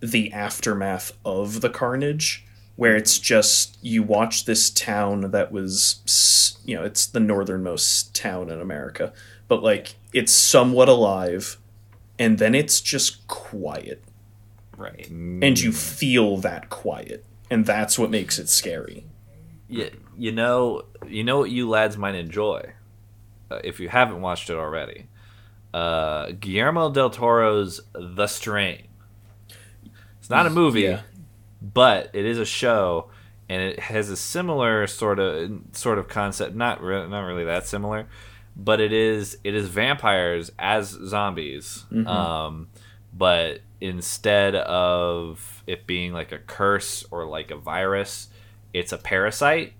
the 0.00 0.32
aftermath 0.32 1.12
of 1.24 1.60
the 1.60 1.70
carnage, 1.70 2.44
where 2.76 2.96
it's 2.96 3.18
just 3.18 3.78
you 3.82 4.02
watch 4.02 4.44
this 4.44 4.70
town 4.70 5.30
that 5.30 5.50
was, 5.50 6.60
you 6.64 6.76
know, 6.76 6.84
it's 6.84 7.06
the 7.06 7.20
northernmost 7.20 8.14
town 8.14 8.50
in 8.50 8.60
America, 8.60 9.12
but 9.48 9.62
like 9.62 9.94
it's 10.12 10.32
somewhat 10.32 10.88
alive, 10.88 11.56
and 12.18 12.38
then 12.38 12.54
it's 12.54 12.80
just 12.80 13.26
quiet, 13.28 14.02
right 14.76 15.08
and 15.08 15.58
you 15.58 15.72
feel 15.72 16.36
that 16.38 16.68
quiet, 16.68 17.24
and 17.50 17.64
that's 17.64 17.98
what 17.98 18.10
makes 18.10 18.38
it 18.38 18.48
scary. 18.48 19.04
You, 19.68 19.90
you 20.16 20.32
know, 20.32 20.84
you 21.06 21.24
know 21.24 21.38
what 21.38 21.50
you 21.50 21.68
lads 21.68 21.96
might 21.96 22.14
enjoy 22.14 22.72
uh, 23.50 23.60
if 23.64 23.80
you 23.80 23.88
haven't 23.88 24.20
watched 24.20 24.50
it 24.50 24.56
already. 24.56 25.06
Uh, 25.74 26.32
Guillermo 26.38 26.90
del 26.90 27.10
Toro's 27.10 27.80
The 27.94 28.26
Strain. 28.26 28.86
It's 30.26 30.30
not 30.30 30.44
a 30.46 30.50
movie, 30.50 30.80
Yeah. 30.80 31.02
but 31.62 32.10
it 32.12 32.24
is 32.24 32.40
a 32.40 32.44
show, 32.44 33.10
and 33.48 33.62
it 33.62 33.78
has 33.78 34.10
a 34.10 34.16
similar 34.16 34.88
sort 34.88 35.20
of 35.20 35.52
sort 35.70 35.98
of 35.98 36.08
concept. 36.08 36.56
Not 36.56 36.82
re- 36.82 37.06
not 37.06 37.20
really 37.20 37.44
that 37.44 37.64
similar, 37.68 38.08
but 38.56 38.80
it 38.80 38.92
is 38.92 39.38
it 39.44 39.54
is 39.54 39.68
vampires 39.68 40.50
as 40.58 40.88
zombies. 40.88 41.84
Um, 42.06 42.66
but 43.16 43.60
instead 43.80 44.56
of 44.56 45.62
it 45.68 45.86
being 45.86 46.12
like 46.12 46.32
a 46.32 46.38
curse 46.38 47.04
or 47.12 47.24
like 47.24 47.52
a 47.52 47.56
virus, 47.56 48.26
it's 48.74 48.90
a 48.90 48.98
parasite 48.98 49.74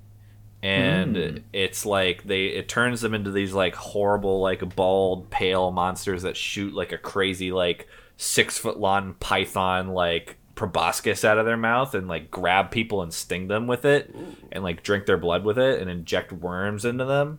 and 0.62 1.42
it's 1.52 1.84
like 1.84 2.22
they 2.24 2.46
it 2.46 2.68
turns 2.68 3.00
them 3.00 3.14
into 3.14 3.32
these 3.32 3.52
like 3.52 3.74
horrible 3.74 4.40
like 4.40 4.74
bald 4.76 5.28
pale 5.28 5.70
monsters 5.72 6.22
that 6.22 6.36
shoot 6.36 6.72
like 6.72 6.92
a 6.92 6.98
crazy 6.98 7.50
like 7.52 7.88
six 8.16 8.56
foot 8.58 8.78
long 8.78 9.14
python 9.20 9.88
like 9.88 10.36
proboscis 10.54 11.22
out 11.24 11.36
of 11.36 11.44
their 11.44 11.56
mouth 11.56 11.94
and 11.94 12.08
like 12.08 12.30
grab 12.30 12.70
people 12.70 13.02
and 13.02 13.12
sting 13.12 13.46
them 13.48 13.66
with 13.66 13.84
it 13.84 14.14
and 14.50 14.64
like 14.64 14.82
drink 14.82 15.04
their 15.04 15.18
blood 15.18 15.44
with 15.44 15.58
it 15.58 15.80
and 15.80 15.90
inject 15.90 16.32
worms 16.32 16.84
into 16.84 17.04
them. 17.04 17.38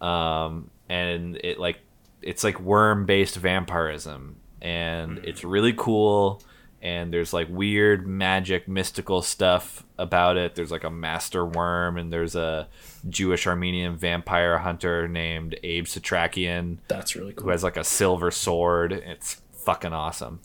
Um 0.00 0.70
and 0.88 1.36
it 1.42 1.58
like 1.58 1.80
it's 2.22 2.44
like 2.44 2.60
worm 2.60 3.06
based 3.06 3.36
vampirism. 3.36 4.36
And 4.62 5.18
it's 5.24 5.42
really 5.42 5.72
cool. 5.72 6.42
And 6.82 7.12
there's 7.12 7.32
like 7.32 7.48
weird 7.50 8.06
magic 8.06 8.68
mystical 8.68 9.22
stuff 9.22 9.84
about 9.98 10.36
it. 10.36 10.54
There's 10.54 10.70
like 10.70 10.84
a 10.84 10.90
master 10.90 11.44
worm 11.44 11.96
and 11.98 12.12
there's 12.12 12.36
a 12.36 12.68
jewish 13.08 13.46
armenian 13.46 13.96
vampire 13.96 14.58
hunter 14.58 15.08
named 15.08 15.56
abe 15.62 15.86
setrakian 15.86 16.76
That's 16.88 17.16
really 17.16 17.32
cool. 17.32 17.44
who 17.44 17.50
has 17.50 17.62
like 17.64 17.76
a 17.76 17.84
silver 17.84 18.30
sword. 18.30 18.92
It's 18.92 19.40
fucking 19.64 19.92
awesome. 19.92 20.40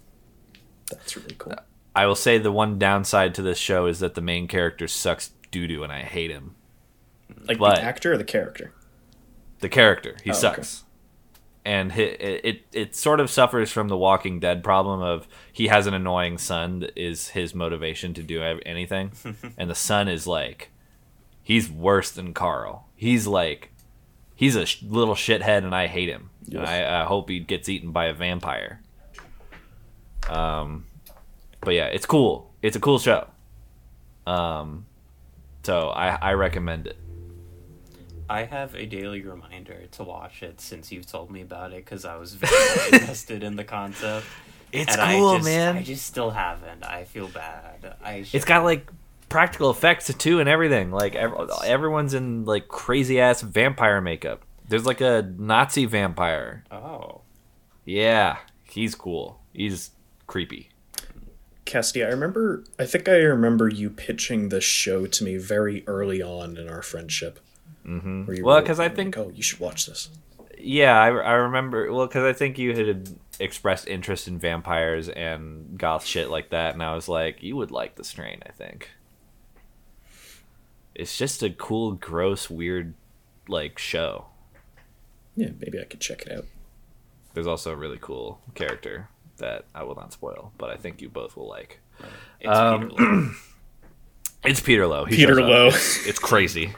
That's 0.91 1.15
really 1.17 1.35
cool. 1.37 1.53
i 1.95 2.05
will 2.05 2.15
say 2.15 2.37
the 2.37 2.51
one 2.51 2.77
downside 2.77 3.33
to 3.35 3.41
this 3.41 3.57
show 3.57 3.87
is 3.87 3.99
that 3.99 4.13
the 4.15 4.21
main 4.21 4.47
character 4.47 4.87
sucks 4.87 5.31
doo-doo 5.51 5.83
and 5.83 5.91
i 5.91 6.01
hate 6.01 6.29
him. 6.31 6.55
Like 7.47 7.57
but- 7.57 7.75
the 7.75 7.81
actor 7.83 8.13
or 8.13 8.17
the 8.17 8.23
character? 8.23 8.71
the 9.59 9.69
character. 9.69 10.15
He 10.23 10.29
Oh, 10.29 10.33
okay. 10.33 10.39
sucks. 10.41 10.83
And 11.63 11.91
it, 11.97 12.21
it 12.45 12.61
it 12.73 12.95
sort 12.95 13.19
of 13.19 13.31
suffers 13.31 13.71
from 13.71 13.87
the 13.87 13.97
walking 13.97 14.39
dead 14.39 14.63
problem 14.63 15.01
of 15.01 15.27
he 15.51 15.67
has 15.69 15.87
an 15.87 15.95
annoying 15.95 16.37
son 16.37 16.79
that 16.81 16.93
is 16.95 17.29
his 17.29 17.55
motivation 17.55 18.13
to 18.13 18.21
do 18.21 18.43
anything. 18.43 19.13
And 19.57 19.67
the 19.69 19.75
son 19.75 20.07
is 20.07 20.27
like 20.27 20.69
he's 21.41 21.71
worse 21.71 22.11
than 22.11 22.33
carl. 22.35 22.89
He's 22.95 23.25
like 23.25 23.71
he's 24.35 24.55
a 24.55 24.67
sh- 24.67 24.83
little 24.83 25.15
shithead 25.15 25.63
and 25.63 25.73
i 25.73 25.87
hate 25.87 26.09
him. 26.09 26.29
And 26.51 26.59
I, 26.67 27.01
I 27.01 27.05
hope 27.05 27.29
he 27.29 27.39
gets 27.39 27.67
eaten 27.69 27.91
by 27.91 28.05
a 28.05 28.13
vampire 28.13 28.81
um 30.29 30.85
but 31.61 31.73
yeah 31.73 31.85
it's 31.85 32.05
cool 32.05 32.51
it's 32.61 32.75
a 32.75 32.79
cool 32.79 32.99
show 32.99 33.27
um 34.27 34.85
so 35.63 35.89
i 35.89 36.17
i 36.21 36.33
recommend 36.33 36.87
it 36.87 36.97
I 38.27 38.43
have 38.45 38.73
a 38.75 38.85
daily 38.85 39.21
reminder 39.21 39.85
to 39.91 40.03
watch 40.03 40.41
it 40.41 40.59
since 40.59 40.91
you've 40.91 41.05
told 41.05 41.29
me 41.29 41.41
about 41.41 41.73
it 41.73 41.85
because 41.85 42.05
I 42.05 42.15
was 42.15 42.33
very 42.33 42.85
invested 42.93 43.43
in 43.43 43.55
the 43.55 43.63
concept. 43.63 44.25
It's 44.71 44.97
and 44.97 45.17
cool, 45.17 45.29
I 45.29 45.35
just, 45.37 45.45
man. 45.45 45.77
I 45.77 45.83
just 45.83 46.05
still 46.05 46.31
haven't. 46.31 46.83
I 46.83 47.03
feel 47.03 47.27
bad. 47.27 47.95
I 48.03 48.23
should, 48.23 48.35
It's 48.35 48.45
got 48.45 48.63
like 48.63 48.89
practical 49.29 49.69
effects 49.69 50.11
too 50.13 50.39
and 50.39 50.49
everything. 50.49 50.91
Like 50.91 51.15
ev- 51.15 51.49
everyone's 51.63 52.13
in 52.13 52.45
like 52.45 52.67
crazy 52.67 53.19
ass 53.19 53.41
vampire 53.41 54.01
makeup. 54.01 54.43
There's 54.67 54.85
like 54.85 55.01
a 55.01 55.31
Nazi 55.37 55.85
vampire. 55.85 56.63
oh 56.71 57.21
Yeah, 57.85 58.37
he's 58.63 58.95
cool. 58.95 59.39
He's 59.53 59.91
creepy. 60.27 60.69
Cassidy, 61.65 62.03
I 62.03 62.09
remember. 62.09 62.63
I 62.77 62.85
think 62.85 63.09
I 63.09 63.15
remember 63.15 63.67
you 63.67 63.89
pitching 63.89 64.49
this 64.49 64.63
show 64.63 65.07
to 65.07 65.23
me 65.23 65.37
very 65.37 65.83
early 65.87 66.21
on 66.21 66.57
in 66.57 66.69
our 66.69 66.81
friendship. 66.83 67.39
Mm-hmm. 67.85 68.43
Well, 68.43 68.61
'cause 68.61 68.79
I 68.79 68.89
think- 68.89 69.17
oh, 69.17 69.31
you 69.33 69.41
should 69.43 69.59
watch 69.59 69.85
this. 69.87 70.09
Yeah, 70.57 70.99
I, 70.99 71.07
I 71.09 71.33
remember. 71.33 71.91
Well, 71.91 72.07
because 72.07 72.23
I 72.23 72.33
think 72.33 72.57
you 72.57 72.75
had 72.75 73.09
expressed 73.39 73.87
interest 73.87 74.27
in 74.27 74.39
vampires 74.39 75.09
and 75.09 75.77
goth 75.77 76.05
shit 76.05 76.29
like 76.29 76.49
that, 76.51 76.73
and 76.73 76.81
I 76.83 76.95
was 76.95 77.07
like, 77.07 77.43
you 77.43 77.55
would 77.55 77.71
like 77.71 77.95
the 77.95 78.03
strain. 78.03 78.41
I 78.47 78.51
think 78.51 78.89
it's 80.93 81.17
just 81.17 81.43
a 81.43 81.49
cool, 81.49 81.93
gross, 81.93 82.49
weird, 82.49 82.93
like 83.47 83.77
show. 83.77 84.27
Yeah, 85.35 85.49
maybe 85.59 85.79
I 85.79 85.83
could 85.83 85.99
check 85.99 86.23
it 86.23 86.31
out. 86.31 86.45
There's 87.33 87.47
also 87.47 87.71
a 87.71 87.75
really 87.75 87.97
cool 87.99 88.39
character 88.55 89.09
that 89.37 89.65
I 89.73 89.83
will 89.83 89.95
not 89.95 90.13
spoil, 90.13 90.51
but 90.57 90.69
I 90.69 90.77
think 90.77 91.01
you 91.01 91.09
both 91.09 91.35
will 91.37 91.47
like. 91.47 91.79
it's 92.39 92.49
Um, 92.49 92.89
Peter 92.89 93.03
Loew. 93.03 93.31
It's 94.43 94.59
Peter 94.59 94.85
Loew. 94.85 95.05
He 95.05 95.15
Peter. 95.15 95.41
Loew. 95.41 95.67
It's, 95.69 96.05
it's 96.05 96.19
crazy. 96.19 96.71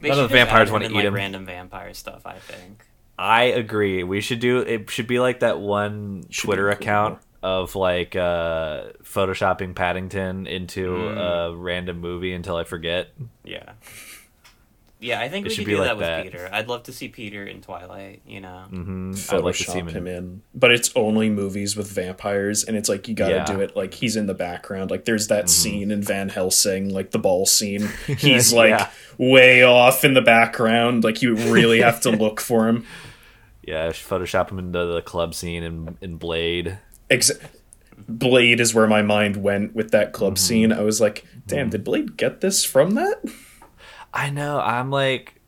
They 0.00 0.08
none 0.10 0.18
of 0.20 0.28
the 0.28 0.34
vampires 0.34 0.70
wanna 0.70 0.84
eat 0.86 0.92
like, 0.92 1.04
him. 1.04 1.14
Random 1.14 1.44
vampire 1.44 1.92
stuff. 1.92 2.22
I 2.24 2.38
think. 2.38 2.84
I 3.18 3.44
agree. 3.44 4.04
We 4.04 4.20
should 4.20 4.38
do 4.40 4.58
it. 4.58 4.88
Should 4.90 5.08
be 5.08 5.18
like 5.18 5.40
that 5.40 5.58
one 5.58 6.24
Should 6.30 6.44
Twitter 6.46 6.64
cool. 6.64 6.72
account 6.72 7.18
of 7.42 7.74
like 7.74 8.14
uh, 8.14 8.84
photoshopping 9.02 9.74
Paddington 9.74 10.46
into 10.46 10.86
Mm. 10.92 11.52
a 11.52 11.56
random 11.56 11.98
movie 12.00 12.32
until 12.32 12.56
I 12.56 12.62
forget. 12.64 13.08
Yeah. 13.44 13.72
Yeah, 15.04 15.20
I 15.20 15.28
think 15.28 15.44
It 15.44 15.50
we 15.50 15.54
should 15.54 15.64
could 15.64 15.70
be 15.70 15.72
do 15.74 15.78
like 15.80 15.88
that 15.88 15.96
with 15.98 16.06
that. 16.06 16.22
Peter. 16.24 16.48
I'd 16.50 16.66
love 16.66 16.84
to 16.84 16.92
see 16.92 17.08
Peter 17.08 17.44
in 17.44 17.60
Twilight. 17.60 18.22
You 18.26 18.40
know. 18.40 18.64
hmm 18.70 19.10
I'd 19.10 19.16
Photoshop 19.16 19.42
like 19.42 19.54
to 19.56 19.64
see 19.64 19.78
him. 19.78 19.88
him, 19.88 20.06
in- 20.06 20.16
in, 20.16 20.42
but 20.54 20.72
it's 20.72 20.90
only 20.96 21.28
movies 21.28 21.76
with 21.76 21.90
vampires, 21.90 22.64
and 22.64 22.76
it's 22.76 22.88
like 22.88 23.06
you 23.06 23.14
got 23.14 23.28
to 23.28 23.34
Yeah. 23.34 23.44
Mm-hmm. 23.44 23.54
do 23.56 23.60
it 23.62 23.76
like 23.76 23.92
he's 23.94 24.16
in 24.16 24.26
the 24.26 24.34
background. 24.34 24.90
Like 24.90 25.04
there's 25.04 25.28
that 25.28 25.50
scene 25.50 25.90
in 25.90 26.02
Van 26.02 26.30
Helsing, 26.30 26.88
like 26.92 27.10
the 27.10 27.18
ball 27.18 27.44
scene. 27.46 27.88
He's 28.06 28.52
like 28.52 28.70
Yeah. 28.70 28.90
way 29.18 29.62
off 29.62 30.04
in 30.04 30.14
the 30.14 30.22
background. 30.22 31.04
Like 31.04 31.20
you 31.22 31.34
really 31.36 31.80
have 31.82 32.00
to 32.02 32.10
look 32.10 32.40
for 32.40 32.66
him. 32.68 32.86
Yeah, 33.66 33.88
Photoshop 33.92 34.50
him 34.50 34.58
into 34.58 34.84
the 34.84 35.00
club 35.00 35.34
scene 35.34 35.62
in 35.62 35.96
in 36.02 36.16
Blade. 36.18 36.78
Ex- 37.08 37.30
Blade 38.08 38.60
is 38.60 38.74
where 38.74 38.86
my 38.86 39.00
mind 39.00 39.36
went 39.38 39.74
with 39.74 39.90
that 39.92 40.12
club 40.12 40.34
Mm-hmm. 40.34 40.44
scene. 40.46 40.72
I 40.72 40.82
was 40.82 41.00
like, 41.00 41.24
damn, 41.46 41.70
did 41.70 41.82
Blade 41.84 42.16
get 42.18 42.40
this 42.42 42.62
from 42.64 42.90
that? 42.96 43.22
I 44.14 44.30
know. 44.30 44.60
I'm 44.60 44.90
like, 44.90 45.40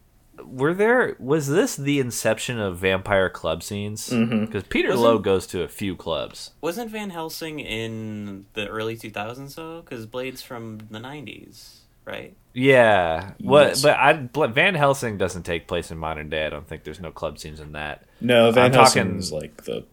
were 0.45 0.75
there? 0.75 1.17
Was 1.21 1.47
this 1.49 1.77
the 1.77 2.01
inception 2.01 2.59
of 2.59 2.79
vampire 2.79 3.31
club 3.31 3.62
scenes? 3.62 4.11
Mm-hmm. 4.11 4.45
Because 4.47 4.64
Peter 4.64 4.89
Wasn't- 4.89 5.05
Loew 5.05 5.19
goes 5.21 5.47
to 5.49 5.62
a 5.62 5.69
few 5.69 5.95
clubs. 5.97 6.51
Wasn't 6.61 6.91
Van 6.91 7.11
Helsing 7.11 7.61
in 7.61 8.47
the 8.55 8.67
early 8.69 8.97
2000s 8.97 9.55
though? 9.55 9.81
Because 9.83 10.05
Blade's 10.07 10.43
from 10.43 10.79
the 10.91 10.99
90s, 10.99 11.79
right? 12.05 12.35
Yeah. 12.53 13.33
What? 13.39 13.69
Yes. 13.69 13.83
But 13.83 13.97
I, 13.99 14.12
but 14.14 14.51
Van 14.51 14.75
Helsing 14.75 15.17
doesn't 15.17 15.45
take 15.45 15.69
place 15.69 15.91
in 15.93 15.99
modern 15.99 16.29
day. 16.29 16.45
I 16.47 16.51
don't 16.51 16.67
think 16.67 16.83
there's 16.85 17.01
no 17.01 17.12
club 17.12 17.39
scenes 17.39 17.61
in 17.61 17.73
that. 17.73 18.05
No, 18.21 18.51
Van 18.51 18.67
I'm 18.67 18.73
Helsing 18.73 19.21
talking- 19.21 19.39
like 19.39 19.62
the 19.64 19.85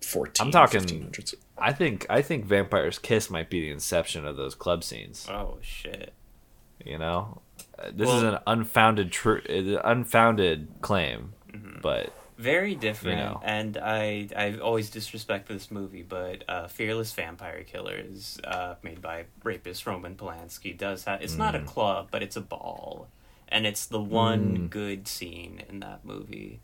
14, 0.00 0.46
I'm 0.46 0.50
talking- 0.50 0.80
1500s. 0.80 1.34
I 1.58 1.72
think 1.72 2.06
I 2.10 2.22
think 2.22 2.46
Vampire's 2.46 2.98
Kiss 2.98 3.30
might 3.30 3.48
be 3.50 3.60
the 3.60 3.70
inception 3.70 4.26
of 4.26 4.36
those 4.36 4.54
club 4.56 4.82
scenes. 4.82 5.28
Oh 5.30 5.58
shit. 5.60 6.12
You 6.84 6.98
know, 6.98 7.40
Uh, 7.82 7.90
this 7.92 8.08
is 8.10 8.22
an 8.22 8.38
unfounded 8.46 9.10
true, 9.12 9.40
unfounded 9.84 10.68
claim, 10.80 11.32
but 11.80 12.12
Very 12.38 12.74
different, 12.74 13.18
know. 13.18 13.40
and 13.44 13.76
I 13.76 14.28
I 14.36 14.56
always 14.58 14.90
disrespect 14.90 15.48
this 15.48 15.70
movie, 15.70 16.02
but 16.02 16.44
uh, 16.48 16.68
Fearless 16.68 17.12
Vampire 17.12 17.62
Killers, 17.64 18.38
uh, 18.44 18.74
made 18.82 19.00
by 19.02 19.24
rapist 19.44 19.86
Roman 19.86 20.14
Polanski, 20.16 20.76
does 20.76 21.04
have. 21.04 21.22
It's 21.22 21.34
Mm. 21.34 21.38
not 21.38 21.54
a 21.54 21.60
club, 21.60 22.08
but 22.10 22.22
it's 22.22 22.36
a 22.36 22.40
ball, 22.40 23.08
and 23.48 23.66
it's 23.66 23.86
the 23.86 24.00
one 24.00 24.68
good 24.68 25.06
scene 25.08 25.62
in 25.68 25.80
that 25.80 26.04
movie 26.04 26.60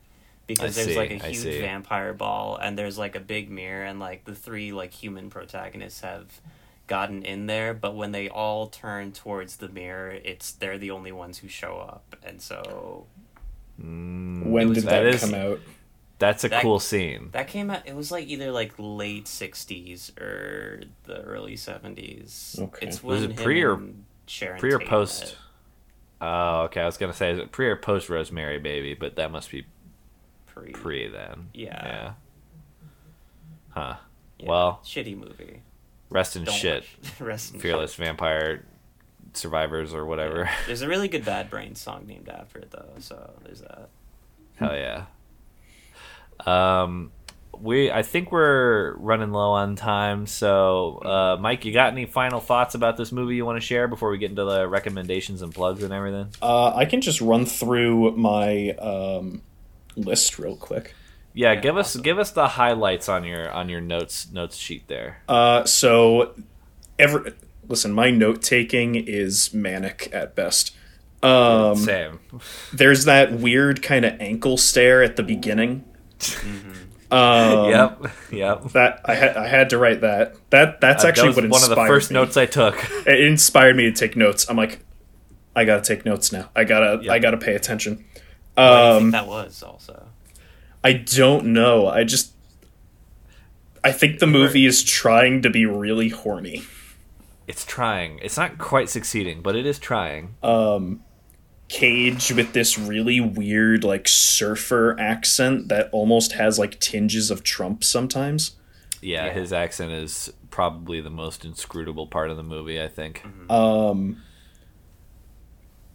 because 0.46 0.76
I 0.78 0.82
there's 0.84 0.96
like 0.96 1.10
a 1.10 1.14
huge 1.28 1.60
vampire 1.60 2.12
ball, 2.14 2.56
and 2.56 2.76
there's 2.78 2.98
like 2.98 3.14
a 3.14 3.20
big 3.20 3.50
mirror, 3.50 3.84
and 3.84 4.00
like 4.00 4.24
the 4.24 4.34
three 4.34 4.72
like 4.72 4.92
human 4.92 5.30
protagonists 5.30 6.00
have 6.00 6.40
gotten 6.88 7.22
in 7.22 7.46
there, 7.46 7.72
but 7.74 7.94
when 7.94 8.10
they 8.10 8.28
all 8.28 8.66
turn 8.66 9.12
towards 9.12 9.56
the 9.58 9.68
mirror, 9.68 10.10
it's 10.10 10.50
they're 10.50 10.78
the 10.78 10.90
only 10.90 11.12
ones 11.12 11.38
who 11.38 11.46
show 11.48 11.76
up, 11.78 12.16
and 12.24 12.42
so 12.42 13.06
mm, 13.80 14.44
When 14.46 14.72
did 14.72 14.84
that 14.84 15.04
that, 15.04 15.06
is- 15.06 15.20
come 15.20 15.34
out? 15.34 15.60
that's 16.18 16.42
a 16.42 16.48
That- 16.48 16.62
cool 16.62 16.80
scene. 16.80 17.28
That 17.32 17.46
came 17.46 17.70
out. 17.70 17.86
It 17.86 17.94
was 17.94 18.10
like 18.10 18.26
either 18.26 18.50
like 18.50 18.72
late 18.78 19.26
'60s 19.26 20.18
or 20.20 20.80
the 21.04 21.20
early 21.22 21.54
'70s. 21.54 22.58
Okay. 22.60 22.86
It's 22.88 23.02
Was 23.04 23.22
it 23.22 23.36
pre 23.36 23.62
or- 23.62 23.80
Sharon 24.26 24.58
Pre 24.58 24.72
or 24.74 24.78
Tate 24.80 24.88
post? 24.88 25.20
met. 25.22 25.36
Oh, 26.20 26.60
okay. 26.62 26.80
I 26.80 26.86
was 26.86 26.96
gonna 26.96 27.12
say 27.12 27.30
is 27.30 27.38
it 27.38 27.52
pre 27.52 27.68
or 27.68 27.76
post 27.76 28.08
Rosemary 28.10 28.58
Baby, 28.58 28.94
but 28.94 29.14
that 29.16 29.30
must 29.30 29.50
be 29.50 29.64
Pre. 30.46 30.72
pre 30.72 31.08
then. 31.08 31.50
Yeah. 31.54 31.86
Yeah. 31.86 32.12
Huh. 33.70 33.96
Yeah, 34.38 34.48
Well, 34.48 34.80
shitty 34.84 35.16
movie. 35.16 35.62
Rest 36.10 36.36
in 36.36 36.44
Don't 36.44 36.54
shit. 36.54 36.84
Rest 37.20 37.54
in 37.54 37.60
Fearless 37.60 37.92
shit. 37.92 38.04
vampire 38.06 38.64
survivors 39.34 39.94
or 39.94 40.04
whatever. 40.06 40.48
There's 40.66 40.82
a 40.82 40.88
really 40.88 41.08
good 41.08 41.24
Bad 41.26 41.50
Brains 41.50 41.80
song 41.80 42.06
named 42.06 42.28
after 42.28 42.58
it 42.58 42.70
though, 42.70 42.90
so 42.98 43.30
there's 43.44 43.60
that. 43.60 43.88
Hell 44.56 44.74
yeah. 44.74 45.04
Um, 46.46 47.12
we 47.60 47.90
I 47.90 48.02
think 48.02 48.30
we're 48.30 48.94
running 48.96 49.32
low 49.32 49.50
on 49.50 49.76
time. 49.76 50.26
So, 50.26 50.98
uh, 50.98 51.36
Mike, 51.40 51.64
you 51.64 51.72
got 51.72 51.92
any 51.92 52.06
final 52.06 52.40
thoughts 52.40 52.74
about 52.74 52.96
this 52.96 53.10
movie 53.12 53.36
you 53.36 53.44
want 53.44 53.60
to 53.60 53.66
share 53.66 53.88
before 53.88 54.10
we 54.10 54.18
get 54.18 54.30
into 54.30 54.44
the 54.44 54.68
recommendations 54.68 55.42
and 55.42 55.52
plugs 55.54 55.82
and 55.82 55.92
everything? 55.92 56.28
Uh, 56.40 56.74
I 56.74 56.84
can 56.84 57.00
just 57.00 57.20
run 57.20 57.46
through 57.46 58.12
my 58.16 58.70
um, 58.72 59.42
list 59.96 60.38
real 60.38 60.56
quick. 60.56 60.94
Yeah, 61.38 61.52
Yeah, 61.52 61.60
give 61.60 61.76
us 61.76 61.90
awesome. 61.90 62.02
give 62.02 62.18
us 62.18 62.30
the 62.32 62.48
highlights 62.48 63.08
on 63.08 63.24
your 63.24 63.50
on 63.50 63.68
your 63.68 63.80
notes 63.80 64.30
notes 64.32 64.56
sheet 64.56 64.88
there. 64.88 65.22
Uh, 65.28 65.64
so, 65.64 66.34
every 66.98 67.32
listen, 67.68 67.92
my 67.92 68.10
note 68.10 68.42
taking 68.42 68.94
is 68.96 69.54
manic 69.54 70.08
at 70.12 70.34
best. 70.34 70.74
Um, 71.22 71.76
Same. 71.76 72.20
there's 72.72 73.04
that 73.04 73.32
weird 73.32 73.82
kind 73.82 74.04
of 74.04 74.20
ankle 74.20 74.56
stare 74.56 75.02
at 75.02 75.16
the 75.16 75.22
beginning. 75.22 75.84
Um, 77.10 77.64
yep. 77.70 78.02
Yep. 78.30 78.64
That 78.72 79.00
I 79.04 79.14
had 79.14 79.36
I 79.36 79.46
had 79.48 79.70
to 79.70 79.78
write 79.78 80.00
that. 80.02 80.34
That 80.50 80.80
that's 80.80 81.04
Uh, 81.04 81.08
actually 81.08 81.32
that 81.32 81.42
was 81.42 81.44
what 81.44 81.50
one 81.50 81.62
of 81.62 81.68
the 81.70 81.76
first 81.86 82.10
me. 82.10 82.14
notes 82.14 82.36
I 82.36 82.46
took. 82.46 82.76
It 83.06 83.20
inspired 83.20 83.76
me 83.76 83.84
to 83.84 83.92
take 83.92 84.16
notes. 84.16 84.48
I'm 84.50 84.56
like, 84.56 84.80
I 85.56 85.64
gotta 85.64 85.82
take 85.82 86.04
notes 86.04 86.32
now. 86.32 86.50
I 86.54 86.64
gotta 86.64 87.00
Yep. 87.02 87.12
I 87.12 87.18
gotta 87.18 87.36
pay 87.38 87.54
attention. 87.54 88.04
What 88.54 88.56
do 88.56 88.62
you 88.62 88.68
Um, 88.68 88.98
think 89.04 89.12
that 89.12 89.26
was 89.28 89.62
also? 89.62 90.07
I 90.84 90.92
don't 90.92 91.46
know. 91.46 91.88
I 91.88 92.04
just 92.04 92.32
I 93.84 93.92
think 93.92 94.18
the 94.18 94.26
movie 94.26 94.66
is 94.66 94.82
trying 94.82 95.42
to 95.42 95.50
be 95.50 95.66
really 95.66 96.08
horny. 96.08 96.62
It's 97.46 97.64
trying. 97.64 98.18
It's 98.22 98.36
not 98.36 98.58
quite 98.58 98.88
succeeding, 98.88 99.40
but 99.42 99.56
it 99.56 99.66
is 99.66 99.78
trying. 99.78 100.34
Um 100.42 101.02
Cage 101.68 102.32
with 102.32 102.54
this 102.54 102.78
really 102.78 103.20
weird 103.20 103.84
like 103.84 104.08
surfer 104.08 104.98
accent 104.98 105.68
that 105.68 105.90
almost 105.92 106.32
has 106.32 106.58
like 106.58 106.80
tinges 106.80 107.30
of 107.30 107.42
Trump 107.42 107.84
sometimes. 107.84 108.56
Yeah, 109.02 109.26
Yeah. 109.26 109.32
his 109.34 109.52
accent 109.52 109.92
is 109.92 110.32
probably 110.50 111.00
the 111.02 111.10
most 111.10 111.44
inscrutable 111.44 112.06
part 112.06 112.30
of 112.30 112.36
the 112.38 112.42
movie. 112.42 112.80
I 112.80 112.88
think. 112.88 113.22
Um 113.50 114.22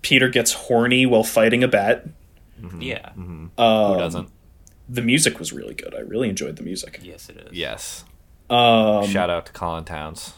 Peter 0.01 0.27
gets 0.29 0.53
horny 0.53 1.05
while 1.05 1.23
fighting 1.23 1.63
a 1.63 1.67
bat. 1.67 2.05
Yeah. 2.79 3.09
Mm-hmm. 3.17 3.59
Um, 3.59 3.93
Who 3.93 3.99
doesn't? 3.99 4.29
The 4.89 5.01
music 5.01 5.39
was 5.39 5.53
really 5.53 5.73
good. 5.73 5.93
I 5.95 5.99
really 5.99 6.29
enjoyed 6.29 6.55
the 6.57 6.63
music. 6.63 6.99
Yes, 7.03 7.29
it 7.29 7.37
is. 7.37 7.53
Yes. 7.53 8.03
Um, 8.49 9.07
Shout 9.07 9.29
out 9.29 9.45
to 9.47 9.51
Colin 9.53 9.85
Towns. 9.85 10.33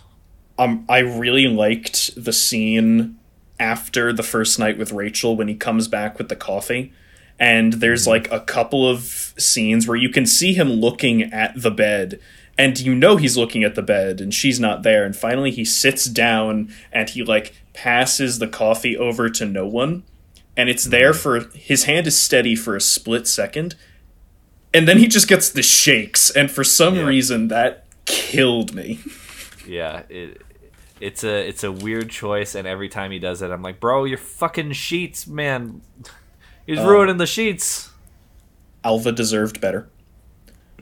um, 0.58 0.86
I 0.88 1.00
really 1.00 1.48
liked 1.48 2.16
the 2.16 2.32
scene 2.34 3.18
after 3.60 4.14
the 4.14 4.24
first 4.24 4.60
night 4.60 4.78
with 4.78 4.92
Rachel 4.92 5.36
when 5.36 5.48
he 5.48 5.56
comes 5.56 5.88
back 5.88 6.18
with 6.18 6.30
the 6.30 6.36
coffee. 6.36 6.94
And 7.40 7.74
there's 7.74 8.08
like 8.08 8.32
a 8.32 8.40
couple 8.40 8.88
of 8.88 9.34
scenes 9.38 9.88
where 9.88 9.98
you 9.98 10.10
can 10.10 10.26
see 10.26 10.54
him 10.54 10.70
looking 10.70 11.24
at 11.34 11.54
the 11.62 11.72
bed, 11.72 12.20
and 12.58 12.80
you 12.80 12.96
know 12.96 13.18
he's 13.18 13.36
looking 13.36 13.66
at 13.66 13.76
the 13.76 13.82
bed, 13.82 14.22
and 14.22 14.34
she's 14.34 14.58
not 14.60 14.84
there. 14.84 15.04
And 15.04 15.14
finally, 15.14 15.52
he 15.52 15.66
sits 15.66 16.06
down 16.06 16.72
and 16.94 17.10
he 17.10 17.24
like 17.24 17.54
passes 17.74 18.40
the 18.40 18.48
coffee 18.48 18.96
over 18.96 19.30
to 19.32 19.46
no 19.46 19.66
one. 19.68 20.04
and 20.56 20.70
it's 20.70 20.86
there 20.86 21.12
for 21.14 21.42
his 21.54 21.84
hand 21.84 22.08
is 22.08 22.18
steady 22.18 22.56
for 22.56 22.78
a 22.78 22.82
split 22.82 23.28
second, 23.28 23.76
and 24.76 24.88
then 24.88 24.98
he 25.00 25.08
just 25.08 25.28
gets 25.28 25.50
the 25.50 25.64
shakes, 25.64 26.30
and 26.30 26.52
for 26.52 26.64
some 26.64 26.96
Yeah. 26.96 27.04
reason 27.06 27.48
that 27.48 27.86
killed 28.06 28.74
me. 28.76 29.00
Yeah, 29.68 30.04
it 30.10 30.42
it's 31.02 31.24
a 31.24 31.48
it's 31.48 31.64
a 31.64 31.72
weird 31.72 32.10
choice, 32.10 32.54
and 32.56 32.68
every 32.68 32.90
time 32.90 33.12
he 33.12 33.20
does 33.20 33.42
it, 33.42 33.50
I'm 33.52 33.62
like, 33.62 33.80
bro, 33.80 34.04
your 34.06 34.18
fucking 34.18 34.74
sheets, 34.74 35.26
man, 35.28 35.82
he's 36.68 36.80
Uh, 36.80 36.88
ruining 36.88 37.18
the 37.18 37.26
sheets. 37.26 37.90
Alva 38.84 39.12
deserved 39.12 39.60
better. 39.60 39.88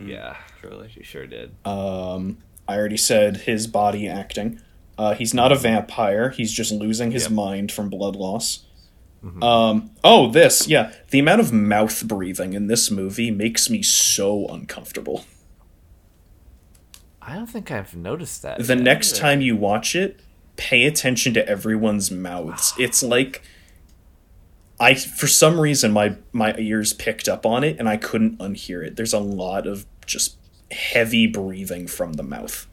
Yeah, 0.03 0.35
Truly. 0.59 0.89
she 0.93 1.03
sure 1.03 1.25
did. 1.25 1.51
Um, 1.65 2.39
I 2.67 2.75
already 2.75 2.97
said 2.97 3.37
his 3.37 3.67
body 3.67 4.07
acting. 4.09 4.59
Uh, 4.97 5.13
he's 5.13 5.33
not 5.33 5.51
a 5.51 5.55
vampire. 5.55 6.29
He's 6.31 6.51
just 6.51 6.71
losing 6.71 7.11
his 7.11 7.23
Yep. 7.23 7.31
mind 7.31 7.71
from 7.71 7.89
blood 7.89 8.15
loss. 8.15 8.62
Um, 9.41 9.91
oh, 10.03 10.29
this, 10.31 10.67
yeah. 10.67 10.91
The 11.11 11.19
amount 11.19 11.41
of 11.41 11.53
mouth 11.53 12.05
breathing 12.07 12.53
in 12.53 12.67
this 12.67 12.91
movie 12.91 13.31
makes 13.31 13.69
me 13.69 13.81
so 13.81 14.47
uncomfortable. 14.47 15.25
I 17.21 17.35
don't 17.35 17.47
think 17.47 17.71
I've 17.71 17.95
noticed 17.95 18.41
that. 18.41 18.57
The 18.59 18.75
yet. 18.75 18.83
next 18.83 19.15
time 19.15 19.39
you 19.39 19.55
watch 19.55 19.95
it, 19.95 20.19
pay 20.57 20.85
attention 20.85 21.33
to 21.35 21.47
everyone's 21.47 22.11
mouths. 22.11 22.73
It's 22.79 23.01
like 23.01 23.43
I 24.79 24.95
for 24.95 25.27
some 25.27 25.59
reason 25.59 25.91
my 25.93 26.17
my 26.33 26.53
ears 26.57 26.91
picked 26.93 27.29
up 27.29 27.45
on 27.45 27.63
it 27.63 27.79
and 27.79 27.87
I 27.87 27.97
couldn't 27.97 28.39
unhear 28.39 28.85
it. 28.85 28.95
There's 28.97 29.13
a 29.13 29.19
lot 29.19 29.65
of 29.67 29.85
just 30.05 30.37
heavy 30.71 31.27
breathing 31.27 31.87
from 31.87 32.13
the 32.13 32.23
mouth. 32.23 32.67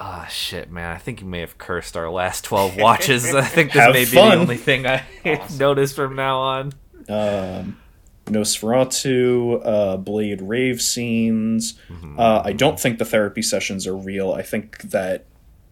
Ah, 0.00 0.26
shit, 0.30 0.70
man. 0.70 0.94
I 0.94 0.98
think 0.98 1.20
you 1.20 1.26
may 1.26 1.40
have 1.40 1.58
cursed 1.58 1.96
our 1.96 2.08
last 2.08 2.44
12 2.44 2.76
watches. 2.76 3.34
I 3.34 3.42
think 3.44 3.72
this 3.72 3.82
Have 3.82 3.92
may 3.94 4.04
be 4.04 4.10
the 4.12 4.20
only 4.20 4.56
thing 4.56 4.86
I 4.86 5.02
notice 5.58 5.92
from 5.92 6.14
now 6.14 6.38
on. 6.38 6.72
um, 7.08 7.80
Nosferatu, 8.26 9.60
uh, 9.64 9.96
Blade 9.96 10.40
rave 10.42 10.80
scenes. 10.80 11.78
Uh, 12.16 12.42
I 12.44 12.52
don't 12.52 12.78
think 12.78 12.98
the 12.98 13.04
therapy 13.04 13.42
sessions 13.42 13.86
are 13.86 13.96
real. 13.96 14.32
I 14.32 14.42
think 14.42 14.78
that 14.82 15.24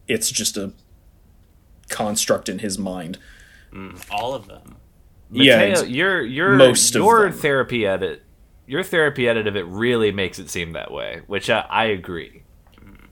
it's 0.07 0.29
just 0.29 0.57
a 0.57 0.73
construct 1.89 2.49
in 2.49 2.59
his 2.59 2.77
mind. 2.77 3.17
All 4.11 4.33
of 4.33 4.47
them. 4.47 4.75
yeah, 5.31 5.57
Mateo, 5.57 5.71
ex- 5.81 5.87
your 5.89 6.21
your 6.23 6.53
most 6.55 6.95
of 6.95 7.03
your 7.03 7.29
them. 7.29 7.37
therapy 7.39 7.85
edit, 7.85 8.23
your 8.65 8.81
therapy 8.83 9.29
edit 9.29 9.45
of 9.45 9.55
it 9.55 9.65
really 9.67 10.11
makes 10.11 10.39
it 10.39 10.49
seem 10.49 10.71
that 10.73 10.91
way, 10.91 11.21
which 11.27 11.49
I, 11.49 11.59
I 11.69 11.85
agree. 11.85 12.41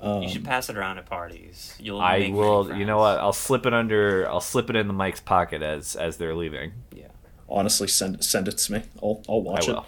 You 0.06 0.30
should 0.30 0.46
pass 0.46 0.70
it 0.70 0.78
around 0.78 0.98
at 1.00 1.06
parties. 1.08 1.76
You'll. 1.80 2.00
I 2.00 2.20
make 2.20 2.34
will. 2.34 2.76
You 2.78 2.86
know 2.86 2.98
what? 3.00 3.20
I'll 3.20 3.34
slip 3.34 3.66
it 3.66 3.74
under. 3.74 4.30
I'll 4.30 4.40
slip 4.42 4.70
it 4.70 4.76
in 4.76 4.88
the 4.88 4.94
mic's 4.94 5.20
pocket 5.20 5.62
as 5.62 5.96
as 5.96 6.18
they're 6.18 6.36
leaving. 6.36 6.74
Yeah. 6.94 7.08
honestly, 7.50 7.88
send 7.88 8.24
send 8.24 8.48
it 8.48 8.58
to 8.60 8.72
me. 8.74 8.84
I'll 9.02 9.22
I'll 9.28 9.40
I 9.40 9.52
watch 9.52 9.68
will. 9.68 9.86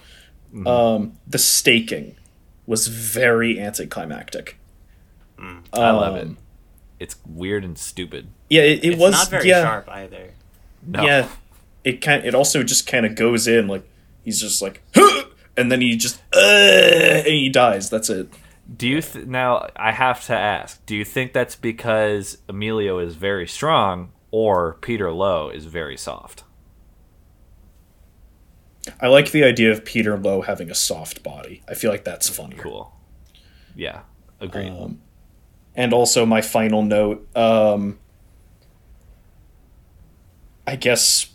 it. 0.54 0.66
Um, 0.66 1.12
the 1.26 1.38
staking 1.38 2.16
was 2.66 2.86
very 2.88 3.60
anticlimactic. 3.60 4.58
I 5.72 5.90
love 5.90 6.16
it. 6.16 6.22
Um, 6.26 6.38
It's 6.98 7.16
weird 7.26 7.64
and 7.64 7.78
stupid. 7.78 8.28
Yeah, 8.50 8.62
it, 8.62 8.84
it 8.84 8.92
It's 8.94 9.00
was 9.00 9.12
not 9.12 9.28
very 9.28 9.48
yeah, 9.48 9.62
sharp 9.62 9.88
either. 9.88 10.34
No. 10.84 11.04
Yeah, 11.04 11.28
it 11.84 12.00
kind. 12.00 12.24
It 12.24 12.34
also 12.34 12.62
just 12.62 12.86
kind 12.86 13.06
of 13.06 13.14
goes 13.14 13.46
in 13.46 13.68
like 13.68 13.84
he's 14.24 14.40
just 14.40 14.60
like, 14.62 14.82
"Huh!" 14.94 15.26
and 15.56 15.70
then 15.70 15.80
he 15.80 15.96
just 15.96 16.20
uh, 16.34 16.38
and 16.40 17.26
he 17.26 17.48
dies. 17.50 17.88
That's 17.90 18.10
it. 18.10 18.28
Do 18.74 18.86
you 18.86 19.00
th- 19.00 19.26
now? 19.26 19.68
I 19.76 19.92
have 19.92 20.24
to 20.26 20.34
ask. 20.34 20.84
Do 20.84 20.94
you 20.94 21.04
think 21.04 21.32
that's 21.32 21.56
because 21.56 22.38
Emilio 22.48 22.98
is 22.98 23.14
very 23.14 23.46
strong, 23.46 24.12
or 24.30 24.74
Peter 24.82 25.10
Loew 25.10 25.48
is 25.48 25.64
very 25.64 25.96
soft? 25.96 26.44
I 29.00 29.06
like 29.08 29.30
the 29.30 29.44
idea 29.44 29.70
of 29.72 29.84
Peter 29.84 30.16
Loew 30.16 30.42
having 30.42 30.70
a 30.70 30.74
soft 30.74 31.22
body. 31.22 31.62
I 31.68 31.74
feel 31.74 31.90
like 31.90 32.04
that's 32.04 32.28
funnier. 32.28 32.58
Cool. 32.58 32.92
Yeah. 33.74 34.00
Agreed. 34.40 34.70
Um, 34.70 35.00
and 35.74 35.92
also 35.92 36.26
my 36.26 36.40
final 36.40 36.82
note. 36.82 37.26
Um, 37.36 37.98
I 40.66 40.76
guess 40.76 41.30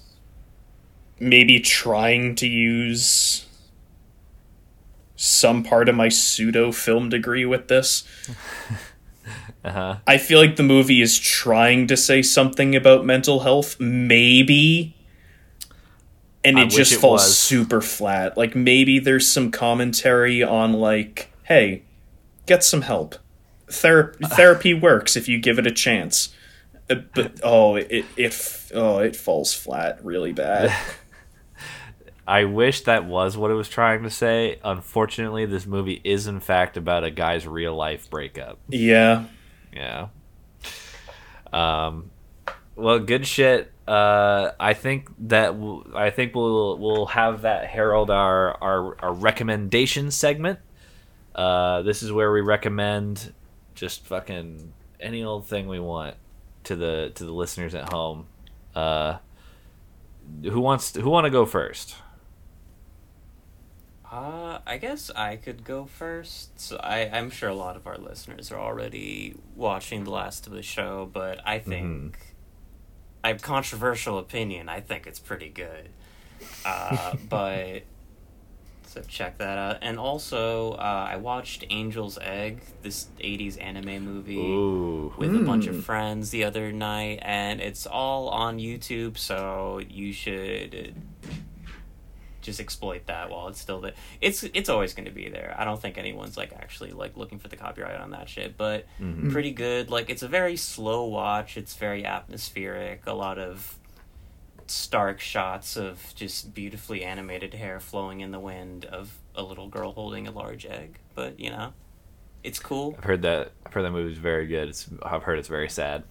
maybe 1.19 1.59
trying 1.59 2.35
to 2.35 2.47
use 2.47 3.45
some 5.23 5.63
part 5.63 5.87
of 5.87 5.95
my 5.95 6.09
pseudo 6.09 6.71
film 6.71 7.09
degree 7.09 7.45
with 7.45 7.67
this. 7.67 8.03
Uh-huh. 9.65 9.95
I 10.05 10.17
feel 10.17 10.39
like 10.39 10.57
the 10.57 10.63
movie 10.63 11.01
is 11.01 11.17
trying 11.17 11.87
to 11.87 11.95
say 11.95 12.21
something 12.21 12.75
about 12.75 13.05
mental 13.05 13.39
health, 13.39 13.79
maybe. 13.79 14.93
And 16.43 16.59
I 16.59 16.63
it 16.63 16.69
just 16.69 16.91
it 16.91 16.97
falls 16.97 17.21
was. 17.23 17.37
super 17.39 17.79
flat. 17.79 18.35
Like 18.37 18.55
maybe 18.57 18.99
there's 18.99 19.25
some 19.31 19.51
commentary 19.51 20.43
on 20.43 20.73
like, 20.73 21.31
hey, 21.43 21.83
get 22.45 22.65
some 22.65 22.81
help. 22.81 23.15
Thera- 23.67 24.13
therapy 24.35 24.73
works 24.73 25.15
if 25.15 25.29
you 25.29 25.39
give 25.39 25.57
it 25.57 25.65
a 25.65 25.71
chance. 25.71 26.35
Uh, 26.89 26.95
But 27.15 27.39
oh, 27.43 27.77
it 27.77 28.03
it 28.17 28.69
oh 28.75 28.97
it 28.97 29.15
falls 29.15 29.53
flat 29.53 30.03
really 30.03 30.33
bad. 30.33 30.75
I 32.27 32.45
wish 32.45 32.81
that 32.81 33.05
was 33.05 33.35
what 33.35 33.51
it 33.51 33.55
was 33.55 33.67
trying 33.67 34.03
to 34.03 34.09
say. 34.09 34.59
Unfortunately, 34.63 35.45
this 35.45 35.65
movie 35.65 35.99
is 36.03 36.27
in 36.27 36.39
fact 36.39 36.77
about 36.77 37.03
a 37.03 37.11
guy's 37.11 37.45
real 37.47 37.75
life 37.75 38.09
breakup. 38.09 38.59
yeah. 38.69 39.25
Yeah. 39.73 40.07
Um. 41.51 42.11
Well, 42.75 42.99
good 42.99 43.27
shit. 43.27 43.71
Uh, 43.87 44.51
I 44.59 44.73
think 44.73 45.09
that 45.27 45.47
w- 45.47 45.83
I 45.95 46.09
think 46.09 46.33
we'll 46.35 46.77
we'll 46.77 47.07
have 47.07 47.41
that 47.41 47.65
herald 47.67 48.09
our 48.09 48.55
our, 48.61 49.01
our 49.03 49.13
recommendation 49.13 50.09
segment. 50.11 50.59
Uh, 51.35 51.81
this 51.81 52.01
is 52.03 52.11
where 52.11 52.31
we 52.31 52.41
recommend 52.41 53.33
just 53.75 54.05
fucking 54.05 54.73
any 54.99 55.23
old 55.23 55.47
thing 55.47 55.67
we 55.67 55.79
want 55.79 56.15
to 56.65 56.75
the 56.75 57.11
to 57.15 57.25
the 57.25 57.31
listeners 57.33 57.75
at 57.75 57.91
home. 57.91 58.27
Uh, 58.73 59.17
who 60.43 60.59
wants 60.61 60.93
to, 60.93 61.01
who 61.01 61.09
want 61.09 61.25
to 61.25 61.31
go 61.31 61.45
first? 61.45 61.95
Uh, 64.13 64.59
I 64.67 64.77
guess 64.77 65.09
I 65.15 65.37
could 65.37 65.63
go 65.63 65.85
first. 65.85 66.59
So 66.59 66.77
I, 66.77 67.09
I'm 67.11 67.31
sure 67.31 67.49
a 67.49 67.55
lot 67.55 67.75
of 67.75 67.87
our 67.87 67.97
listeners 67.97 68.51
are 68.51 68.59
already 68.59 69.35
watching 69.55 70.03
the 70.03 70.11
last 70.11 70.45
of 70.45 70.53
the 70.53 70.61
show, 70.61 71.09
but 71.11 71.39
I 71.47 71.57
think 71.57 72.17
I 73.23 73.29
have 73.29 73.41
controversial 73.41 74.19
opinion. 74.19 74.69
I 74.69 74.81
think 74.81 75.07
it's 75.07 75.17
pretty 75.19 75.49
good. 75.49 75.89
Uh, 76.63 77.15
but 77.29 77.81
so 78.85 79.01
check 79.07 79.39
that 79.39 79.57
out. 79.57 79.77
And 79.81 79.97
also, 79.97 80.73
uh, 80.73 81.07
I 81.09 81.15
watched 81.15 81.65
Angel's 81.71 82.19
Egg, 82.21 82.61
this 82.83 83.07
'80s 83.19 83.59
anime 83.59 84.05
movie 84.05 84.37
Ooh, 84.37 85.11
with 85.17 85.35
a 85.35 85.39
bunch 85.39 85.65
Mm. 85.65 85.69
of 85.69 85.85
friends 85.85 86.29
the 86.29 86.43
other 86.43 86.71
night, 86.71 87.17
and 87.23 87.59
it's 87.59 87.87
all 87.87 88.29
on 88.29 88.59
YouTube, 88.59 89.17
so 89.17 89.81
you 89.89 90.13
should 90.13 90.93
just 92.43 92.59
exploit 92.59 93.07
that 93.07 93.29
while 93.29 93.47
it's 93.47 93.59
still 93.59 93.81
there. 93.81 93.93
It's 94.21 94.43
it's 94.43 94.69
always 94.69 94.93
going 94.93 95.05
to 95.05 95.11
be 95.11 95.29
there. 95.29 95.55
I 95.57 95.65
don't 95.65 95.81
think 95.81 95.97
anyone's 95.97 96.37
like 96.37 96.53
actually 96.53 96.91
like 96.91 97.17
looking 97.17 97.39
for 97.39 97.47
the 97.47 97.55
copyright 97.55 97.99
on 97.99 98.11
that 98.11 98.29
shit, 98.29 98.57
but 98.57 98.85
mm-hmm. 99.01 99.31
pretty 99.31 99.51
good. 99.51 99.89
Like 99.89 100.09
it's 100.09 100.21
a 100.21 100.27
very 100.27 100.55
slow 100.55 101.05
watch. 101.05 101.57
It's 101.57 101.75
very 101.75 102.05
atmospheric. 102.05 103.03
A 103.07 103.13
lot 103.13 103.39
of 103.39 103.79
stark 104.67 105.19
shots 105.19 105.75
of 105.75 106.13
just 106.15 106.53
beautifully 106.53 107.03
animated 107.03 107.53
hair 107.53 107.79
flowing 107.79 108.21
in 108.21 108.31
the 108.31 108.39
wind 108.39 108.85
of 108.85 109.17
a 109.35 109.43
little 109.43 109.67
girl 109.67 109.91
holding 109.91 110.27
a 110.27 110.31
large 110.31 110.65
egg. 110.65 110.99
But 111.15 111.39
you 111.39 111.49
know, 111.49 111.73
it's 112.43 112.59
cool. 112.59 112.95
I've 112.97 113.05
heard 113.05 113.21
that. 113.23 113.51
I've 113.65 113.73
heard 113.73 113.85
that 113.85 113.91
movie's 113.91 114.17
very 114.17 114.47
good. 114.47 114.69
It's 114.69 114.87
I've 115.01 115.23
heard 115.23 115.39
it's 115.39 115.47
very 115.47 115.69
sad. 115.69 116.03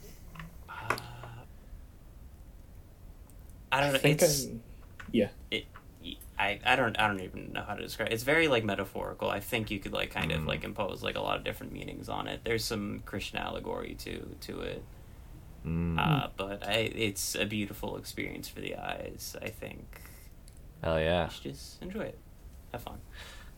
Uh, 0.69 0.97
I 3.71 3.81
don't 3.81 3.91
know. 3.91 3.97
I 3.97 3.99
think 3.99 4.23
it's 4.23 4.47
I, 4.47 4.51
yeah. 5.13 5.29
It, 6.51 6.61
I, 6.67 6.73
I 6.73 6.77
don't 6.77 6.99
I 6.99 7.07
don't 7.09 7.21
even 7.21 7.53
know 7.53 7.63
how 7.67 7.75
to 7.75 7.83
describe. 7.83 8.09
it. 8.11 8.15
It's 8.15 8.23
very 8.23 8.49
like 8.49 8.65
metaphorical. 8.65 9.31
I 9.31 9.41
think 9.41 9.71
you 9.71 9.79
could 9.79 9.93
like 9.93 10.11
kind 10.11 10.31
Mm. 10.31 10.37
of 10.37 10.47
like 10.47 10.65
impose 10.65 11.03
like 11.03 11.17
a 11.17 11.21
lot 11.21 11.37
of 11.39 11.45
different 11.45 11.73
meanings 11.73 12.09
on 12.09 12.27
it. 12.29 12.41
There's 12.45 12.65
some 12.65 13.03
Christian 13.05 13.39
allegory 13.39 13.95
to 14.01 14.37
to 14.41 14.61
it. 14.61 14.85
Mm, 15.67 15.99
Uh, 15.99 16.29
but 16.37 16.67
I 16.67 16.91
it's 16.95 17.35
a 17.37 17.45
beautiful 17.47 17.97
experience 17.97 18.49
for 18.49 18.61
the 18.61 18.75
eyes. 18.77 19.37
I 19.41 19.49
think 19.49 20.01
hell 20.83 20.99
yeah. 20.99 21.29
just 21.43 21.81
enjoy 21.83 22.03
it. 22.03 22.19
Have 22.73 22.83
fun. 22.83 22.99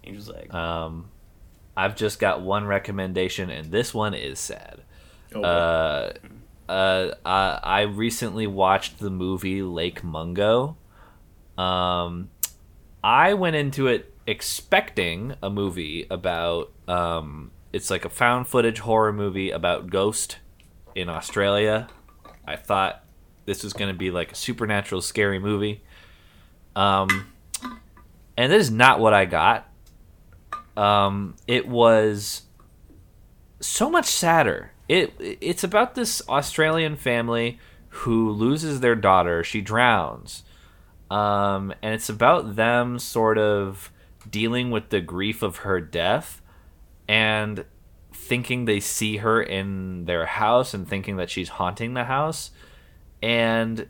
Angel's 0.04 0.30
Egg. 0.30 0.54
Um, 0.54 1.08
I've 1.76 1.96
just 1.96 2.18
got 2.18 2.42
one 2.42 2.66
recommendation, 2.66 3.48
and 3.50 3.70
this 3.72 3.94
one 3.94 4.12
is 4.14 4.38
sad. 4.38 4.82
Oh, 5.34 5.42
Uh, 5.42 6.12
uh, 6.68 7.14
I, 7.24 7.60
I 7.62 7.80
recently 7.82 8.46
watched 8.46 8.98
the 8.98 9.10
movie 9.10 9.62
Lake 9.62 10.04
Mungo. 10.04 10.76
Um, 11.56 12.28
I 13.04 13.34
went 13.34 13.54
into 13.54 13.86
it 13.86 14.14
expecting 14.26 15.34
a 15.42 15.50
movie 15.50 16.06
about 16.10 16.72
um, 16.88 17.50
it's 17.70 17.90
like 17.90 18.06
a 18.06 18.08
found 18.08 18.48
footage 18.48 18.78
horror 18.78 19.12
movie 19.12 19.50
about 19.50 19.90
ghost 19.90 20.38
in 20.94 21.10
Australia. 21.10 21.88
I 22.46 22.56
thought 22.56 23.04
this 23.44 23.62
was 23.62 23.74
going 23.74 23.92
to 23.92 23.98
be 23.98 24.10
like 24.10 24.32
a 24.32 24.34
supernatural 24.34 25.02
scary 25.02 25.38
movie. 25.38 25.82
Um, 26.74 27.30
and 28.38 28.50
is 28.54 28.70
not 28.70 29.00
what 29.00 29.12
I 29.12 29.26
got. 29.26 29.68
Um, 30.74 31.36
it 31.46 31.68
was 31.68 32.42
so 33.60 33.90
much 33.90 34.06
sadder. 34.06 34.72
It 34.88 35.14
it's 35.18 35.62
about 35.62 35.94
this 35.94 36.22
Australian 36.26 36.96
family 36.96 37.58
who 37.88 38.30
loses 38.30 38.80
their 38.80 38.94
daughter. 38.94 39.44
She 39.44 39.60
drowns. 39.60 40.42
Um, 41.14 41.72
and 41.80 41.94
it's 41.94 42.08
about 42.08 42.56
them 42.56 42.98
sort 42.98 43.38
of 43.38 43.92
dealing 44.28 44.72
with 44.72 44.88
the 44.88 45.00
grief 45.00 45.42
of 45.44 45.58
her 45.58 45.80
death 45.80 46.42
and 47.06 47.64
thinking 48.12 48.64
they 48.64 48.80
see 48.80 49.18
her 49.18 49.40
in 49.40 50.06
their 50.06 50.26
house 50.26 50.74
and 50.74 50.88
thinking 50.88 51.16
that 51.18 51.30
she's 51.30 51.50
haunting 51.50 51.94
the 51.94 52.02
house. 52.02 52.50
And 53.22 53.86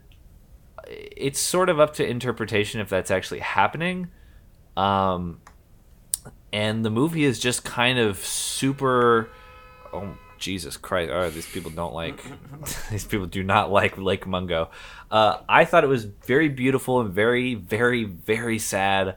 it's 0.85 1.39
sort 1.39 1.69
of 1.69 1.79
up 1.79 1.95
to 1.95 2.07
interpretation 2.07 2.79
if 2.79 2.89
that's 2.89 3.09
actually 3.09 3.39
happening. 3.39 4.09
Um, 4.77 5.41
and 6.53 6.85
the 6.85 6.91
movie 6.91 7.23
is 7.23 7.39
just 7.39 7.63
kind 7.63 7.97
of 7.97 8.19
super. 8.19 9.31
Oh 9.91 10.15
Jesus 10.45 10.77
Christ! 10.77 11.11
Oh, 11.11 11.27
these 11.31 11.47
people 11.47 11.71
don't 11.71 11.95
like. 11.95 12.23
these 12.91 13.03
people 13.03 13.25
do 13.25 13.43
not 13.43 13.71
like 13.71 13.97
Lake 13.97 14.27
Mungo. 14.27 14.69
Uh, 15.09 15.39
I 15.49 15.65
thought 15.65 15.83
it 15.83 15.87
was 15.87 16.05
very 16.05 16.49
beautiful 16.49 17.01
and 17.01 17.11
very, 17.11 17.55
very, 17.55 18.03
very 18.03 18.59
sad. 18.59 19.15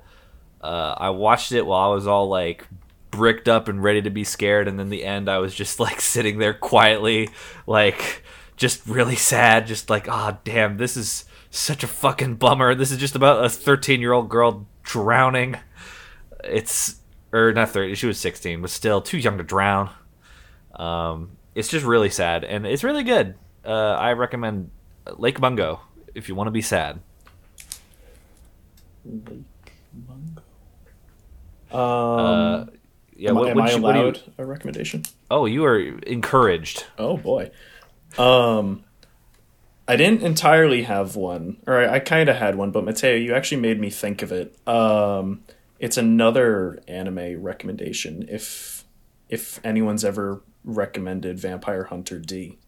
Uh, 0.62 0.94
I 0.96 1.10
watched 1.10 1.52
it 1.52 1.66
while 1.66 1.90
I 1.90 1.94
was 1.94 2.06
all 2.06 2.30
like 2.30 2.66
bricked 3.10 3.46
up 3.46 3.68
and 3.68 3.82
ready 3.82 4.00
to 4.00 4.08
be 4.08 4.24
scared, 4.24 4.68
and 4.68 4.78
then 4.78 4.88
the 4.88 5.04
end, 5.04 5.28
I 5.28 5.36
was 5.36 5.54
just 5.54 5.78
like 5.80 6.00
sitting 6.00 6.38
there 6.38 6.54
quietly, 6.54 7.28
like 7.66 8.24
just 8.56 8.86
really 8.86 9.16
sad, 9.16 9.66
just 9.66 9.90
like, 9.90 10.08
ah, 10.08 10.32
oh, 10.32 10.38
damn, 10.44 10.78
this 10.78 10.96
is 10.96 11.26
such 11.50 11.84
a 11.84 11.88
fucking 11.88 12.36
bummer. 12.36 12.74
This 12.74 12.90
is 12.90 12.96
just 12.96 13.14
about 13.14 13.44
a 13.44 13.50
13 13.50 14.00
year 14.00 14.14
old 14.14 14.30
girl 14.30 14.66
drowning. 14.82 15.58
It's 16.42 16.96
or 17.34 17.52
not 17.52 17.68
30. 17.68 17.96
She 17.96 18.06
was 18.06 18.18
16, 18.18 18.62
but 18.62 18.70
still 18.70 19.02
too 19.02 19.18
young 19.18 19.36
to 19.36 19.44
drown. 19.44 19.90
Um, 20.78 21.32
it's 21.54 21.68
just 21.68 21.84
really 21.84 22.10
sad, 22.10 22.44
and 22.44 22.66
it's 22.66 22.84
really 22.84 23.02
good. 23.04 23.34
Uh, 23.64 23.70
I 23.94 24.12
recommend 24.12 24.70
Lake 25.16 25.40
Bungo 25.40 25.80
if 26.14 26.28
you 26.28 26.34
want 26.34 26.46
to 26.46 26.52
be 26.52 26.62
sad. 26.62 27.00
Lake 29.04 29.44
Mungo. 30.06 30.42
Uh, 31.72 31.76
Um, 31.76 32.70
yeah, 33.16 33.30
am, 33.30 33.36
what, 33.36 33.48
am 33.50 33.60
I 33.60 33.70
you- 33.72 33.82
what 33.82 33.94
you- 33.96 34.00
allowed 34.02 34.20
a 34.38 34.44
recommendation? 34.46 35.02
oh, 35.30 35.46
you 35.46 35.64
are 35.64 35.78
encouraged. 35.78 36.86
Oh 36.98 37.16
boy. 37.16 37.50
Um 38.18 38.84
I 39.86 39.96
didn't 39.96 40.22
entirely 40.22 40.82
have 40.82 41.16
one, 41.16 41.56
or 41.66 41.78
I, 41.78 41.94
I 41.94 41.98
kind 41.98 42.28
of 42.28 42.36
had 42.36 42.56
one, 42.56 42.70
but 42.70 42.84
Mateo, 42.84 43.14
you 43.16 43.34
actually 43.34 43.62
made 43.62 43.80
me 43.80 43.88
think 43.88 44.20
of 44.20 44.30
it. 44.32 44.54
Um, 44.68 45.44
it's 45.78 45.96
another 45.96 46.82
anime 46.86 47.40
recommendation. 47.42 48.26
If 48.30 48.84
if 49.30 49.58
anyone's 49.64 50.04
ever 50.04 50.42
recommended 50.68 51.38
Vampire 51.40 51.84
Hunter 51.84 52.18
D, 52.18 52.58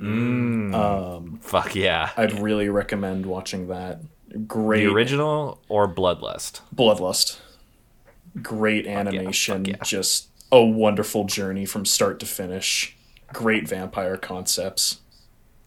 um, 0.00 1.38
Fuck 1.40 1.74
yeah. 1.74 2.10
I'd 2.16 2.40
really 2.40 2.68
recommend 2.68 3.26
watching 3.26 3.68
that. 3.68 4.00
Great 4.48 4.84
The 4.84 4.92
original 4.92 5.60
or 5.68 5.86
Bloodlust? 5.86 6.60
Bloodlust. 6.74 7.38
Great 8.42 8.86
animation, 8.86 9.64
fuck 9.64 9.68
yeah. 9.68 9.84
just 9.84 10.28
a 10.50 10.64
wonderful 10.64 11.24
journey 11.24 11.64
from 11.66 11.84
start 11.84 12.18
to 12.20 12.26
finish. 12.26 12.96
Great 13.32 13.68
vampire 13.68 14.16
concepts. 14.16 15.00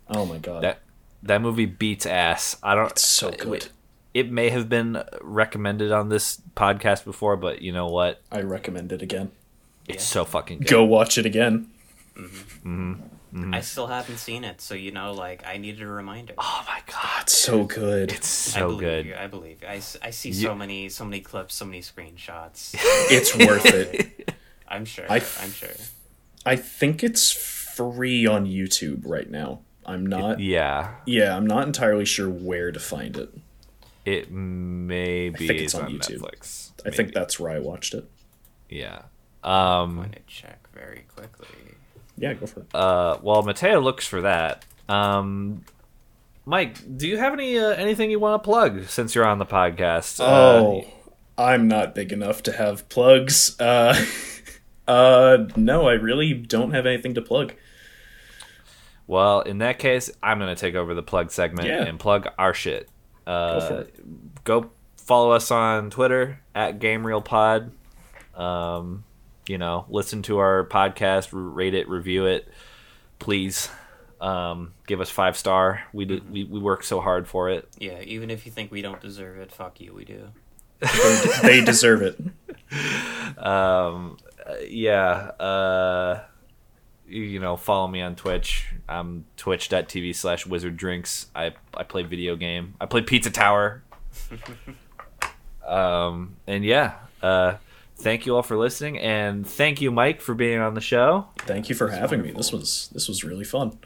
Oh 0.09 0.25
my 0.25 0.38
god. 0.38 0.63
That 0.63 0.80
that 1.23 1.41
movie 1.41 1.65
beats 1.65 2.05
ass. 2.05 2.57
I 2.61 2.75
don't. 2.75 2.91
It's 2.91 3.05
so 3.05 3.32
good. 3.32 3.67
It 4.13 4.32
may 4.32 4.49
have 4.49 4.67
been 4.67 5.03
recommended 5.21 5.91
on 5.91 6.09
this 6.09 6.41
podcast 6.55 7.05
before, 7.05 7.38
but 7.38 7.61
you 7.61 7.71
know 7.71 7.88
what? 7.88 8.21
I 8.32 8.41
recommend 8.41 8.91
it 8.91 9.01
again. 9.01 9.32
It's 9.88 10.03
so 10.03 10.25
fucking 10.25 10.59
good. 10.59 10.67
Go 10.67 10.83
watch 10.83 11.17
it 11.17 11.25
again. 11.25 11.69
Mm-hmm. 12.15 12.69
Mm-hmm. 12.93 13.03
Mm-hmm. 13.39 13.53
I 13.53 13.61
still 13.61 13.88
haven't 13.88 14.17
seen 14.17 14.43
it, 14.43 14.61
so 14.61 14.73
you 14.73 14.91
know, 14.91 15.11
like 15.13 15.45
I 15.45 15.57
needed 15.57 15.81
a 15.83 15.88
reminder. 15.88 16.33
Oh 16.38 16.63
my 16.67 16.79
god, 16.91 17.23
It's 17.23 17.38
so 17.38 17.65
good. 17.65 18.11
it's 18.11 18.55
I 18.55 18.59
so 18.61 18.67
believe 18.69 18.79
good. 18.79 19.05
You, 19.05 19.15
I 19.15 19.27
believe 19.27 19.61
you. 19.61 19.67
I, 19.67 19.75
s- 19.77 19.97
I 20.01 20.09
see 20.11 20.29
You- 20.29 20.35
so 20.47 20.55
many 20.55 20.89
so 20.89 21.03
many 21.05 21.19
clips, 21.21 21.53
so 21.55 21.65
many 21.65 21.81
screenshots. 21.81 22.73
It's 23.11 23.35
worth 23.35 23.65
it. 23.65 24.33
I'm 24.67 24.85
sure. 24.85 25.05
I 25.09 25.15
I, 25.15 25.17
f- 25.17 25.43
am 25.43 25.51
sure. 25.51 25.69
I 26.45 26.55
think 26.55 27.03
it's 27.03 27.31
free 27.31 28.25
on 28.25 28.45
YouTube 28.45 29.01
right 29.05 29.29
now. 29.29 29.59
I'm 29.85 30.05
not. 30.05 30.39
Yeah, 30.39 30.95
Yeah, 31.05 31.35
I'm 31.35 31.45
not 31.47 31.67
entirely 31.67 32.05
sure 32.05 32.29
where 32.29 32.71
to 32.71 32.79
find 32.79 33.15
it. 33.17 33.29
it 34.05 34.31
may 34.31 35.29
be 35.29 35.47
think 35.47 35.61
it's 35.61 35.75
on, 35.75 35.85
on 35.85 35.91
YouTube. 35.91 36.19
Netflix. 36.21 36.71
I 36.85 36.89
think 36.91 37.13
that's 37.13 37.39
where 37.39 37.51
I 37.51 37.59
watched 37.59 37.93
it. 37.93 38.09
Yeah. 38.69 39.03
I'm 39.47 39.53
Um. 39.89 39.95
going 39.97 40.11
to 40.11 40.19
check 40.27 40.67
very 40.73 41.05
quickly. 41.15 41.47
Yeah, 42.17 42.33
go 42.33 42.45
for 42.47 42.61
it. 42.61 42.67
Uh. 42.75 43.17
Well, 43.21 43.41
Mateo 43.43 43.79
looks 43.79 44.05
for 44.07 44.21
that. 44.21 44.65
Um. 44.89 45.63
Mike, 46.45 46.97
do 46.97 47.07
you 47.07 47.17
have 47.17 47.33
any 47.33 47.57
uh, 47.59 47.69
anything 47.71 48.09
you 48.09 48.19
want 48.19 48.41
to 48.41 48.45
plug 48.45 48.85
since 48.85 49.13
you're 49.15 49.25
on 49.27 49.37
the 49.37 49.45
podcast? 49.45 50.19
Oh, 50.21 50.85
I'm 51.37 51.67
not 51.67 51.93
big 51.93 52.11
enough 52.13 52.41
to 52.43 52.53
have 52.53 52.87
plugs. 52.89 53.59
Uh, 53.59 53.93
uh, 54.87 55.37
no, 55.57 55.87
I 55.89 55.93
really 55.93 56.33
don't 56.33 56.71
have 56.71 56.85
anything 56.85 57.13
to 57.15 57.21
plug. 57.21 57.53
Well, 59.07 59.41
in 59.41 59.59
that 59.59 59.79
case, 59.79 60.09
I'm 60.23 60.39
gonna 60.39 60.55
take 60.55 60.75
over 60.75 60.93
the 60.93 61.03
plug 61.03 61.31
segment 61.31 61.67
Yeah. 61.67 61.83
and 61.83 61.99
plug 61.99 62.27
our 62.37 62.53
shit. 62.53 62.89
Uh, 63.25 63.59
Go 63.59 63.67
for 63.67 63.81
it. 63.81 64.43
go 64.45 64.69
follow 64.95 65.31
us 65.31 65.51
on 65.51 65.89
Twitter 65.89 66.39
at 66.55 66.79
GameReelPod. 66.79 67.71
Um, 68.35 69.03
you 69.47 69.57
know, 69.57 69.85
listen 69.89 70.21
to 70.23 70.39
our 70.39 70.65
podcast, 70.65 71.29
rate 71.31 71.73
it, 71.73 71.87
review 71.89 72.25
it, 72.25 72.47
please. 73.19 73.69
Um, 74.19 74.73
give 74.87 74.99
us 74.99 75.09
five 75.09 75.37
star. 75.37 75.83
We, 75.93 76.05
do, 76.05 76.21
we 76.29 76.43
we 76.43 76.59
work 76.59 76.83
so 76.83 76.99
hard 77.01 77.27
for 77.27 77.49
it. 77.49 77.67
Yeah, 77.77 78.01
even 78.01 78.31
if 78.31 78.45
you 78.45 78.51
think 78.51 78.71
we 78.71 78.81
don't 78.81 78.99
deserve 78.99 79.37
it, 79.37 79.51
fuck 79.51 79.79
you, 79.79 79.93
we 79.93 80.05
do. 80.05 80.29
They, 80.79 81.39
they 81.43 81.65
deserve 81.65 82.01
it. 82.01 82.19
Um, 83.37 84.17
yeah. 84.67 85.31
Uh, 85.39 86.23
you, 87.07 87.21
you 87.21 87.39
know, 87.39 87.55
follow 87.55 87.87
me 87.87 88.01
on 88.01 88.15
Twitch. 88.15 88.67
I'm 88.87 89.25
twitch.tv 89.37 90.15
slash 90.15 90.45
wizard 90.45 90.77
drinks. 90.77 91.27
I, 91.35 91.53
I 91.73 91.83
play 91.83 92.03
video 92.03 92.35
game. 92.35 92.75
I 92.81 92.85
play 92.85 93.01
Pizza 93.01 93.29
Tower. 93.29 93.83
um, 95.65 96.35
and 96.45 96.65
yeah, 96.65 96.95
uh, 97.21 97.55
thank 97.97 98.25
you 98.25 98.35
all 98.35 98.43
for 98.43 98.57
listening. 98.57 98.99
And 98.99 99.47
thank 99.47 99.81
you, 99.81 99.91
Mike, 99.91 100.21
for 100.21 100.33
being 100.33 100.59
on 100.59 100.73
the 100.73 100.81
show. 100.81 101.27
Thank 101.39 101.69
you 101.69 101.75
for 101.75 101.89
having 101.89 102.21
me. 102.21 102.31
This 102.31 102.51
was 102.51 102.89
this 102.93 103.07
was 103.07 103.23
really 103.23 103.43
fun. 103.43 103.77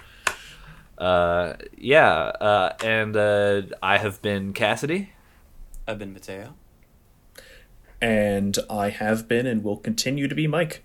Uh, 0.98 1.54
yeah. 1.78 2.14
Uh, 2.14 2.74
and 2.84 3.18
uh, 3.18 3.62
I 3.82 3.98
have 3.98 4.22
been 4.22 4.54
Cassidy. 4.54 5.14
I've 5.88 6.00
been 6.00 6.14
Mateo. 6.14 6.56
And 8.00 8.58
I 8.70 8.90
have 8.90 9.28
been 9.28 9.46
and 9.46 9.64
will 9.64 9.78
continue 9.78 10.28
to 10.28 10.36
be 10.36 10.48
Mike. 10.48 10.84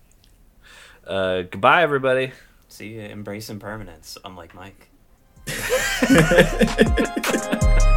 Uh, 1.05 1.43
goodbye, 1.43 1.83
everybody. 1.83 2.33
See 2.67 2.95
you, 2.95 3.01
embrace 3.01 3.49
impermanence, 3.49 4.17
unlike 4.25 4.53
Mike. 4.53 4.89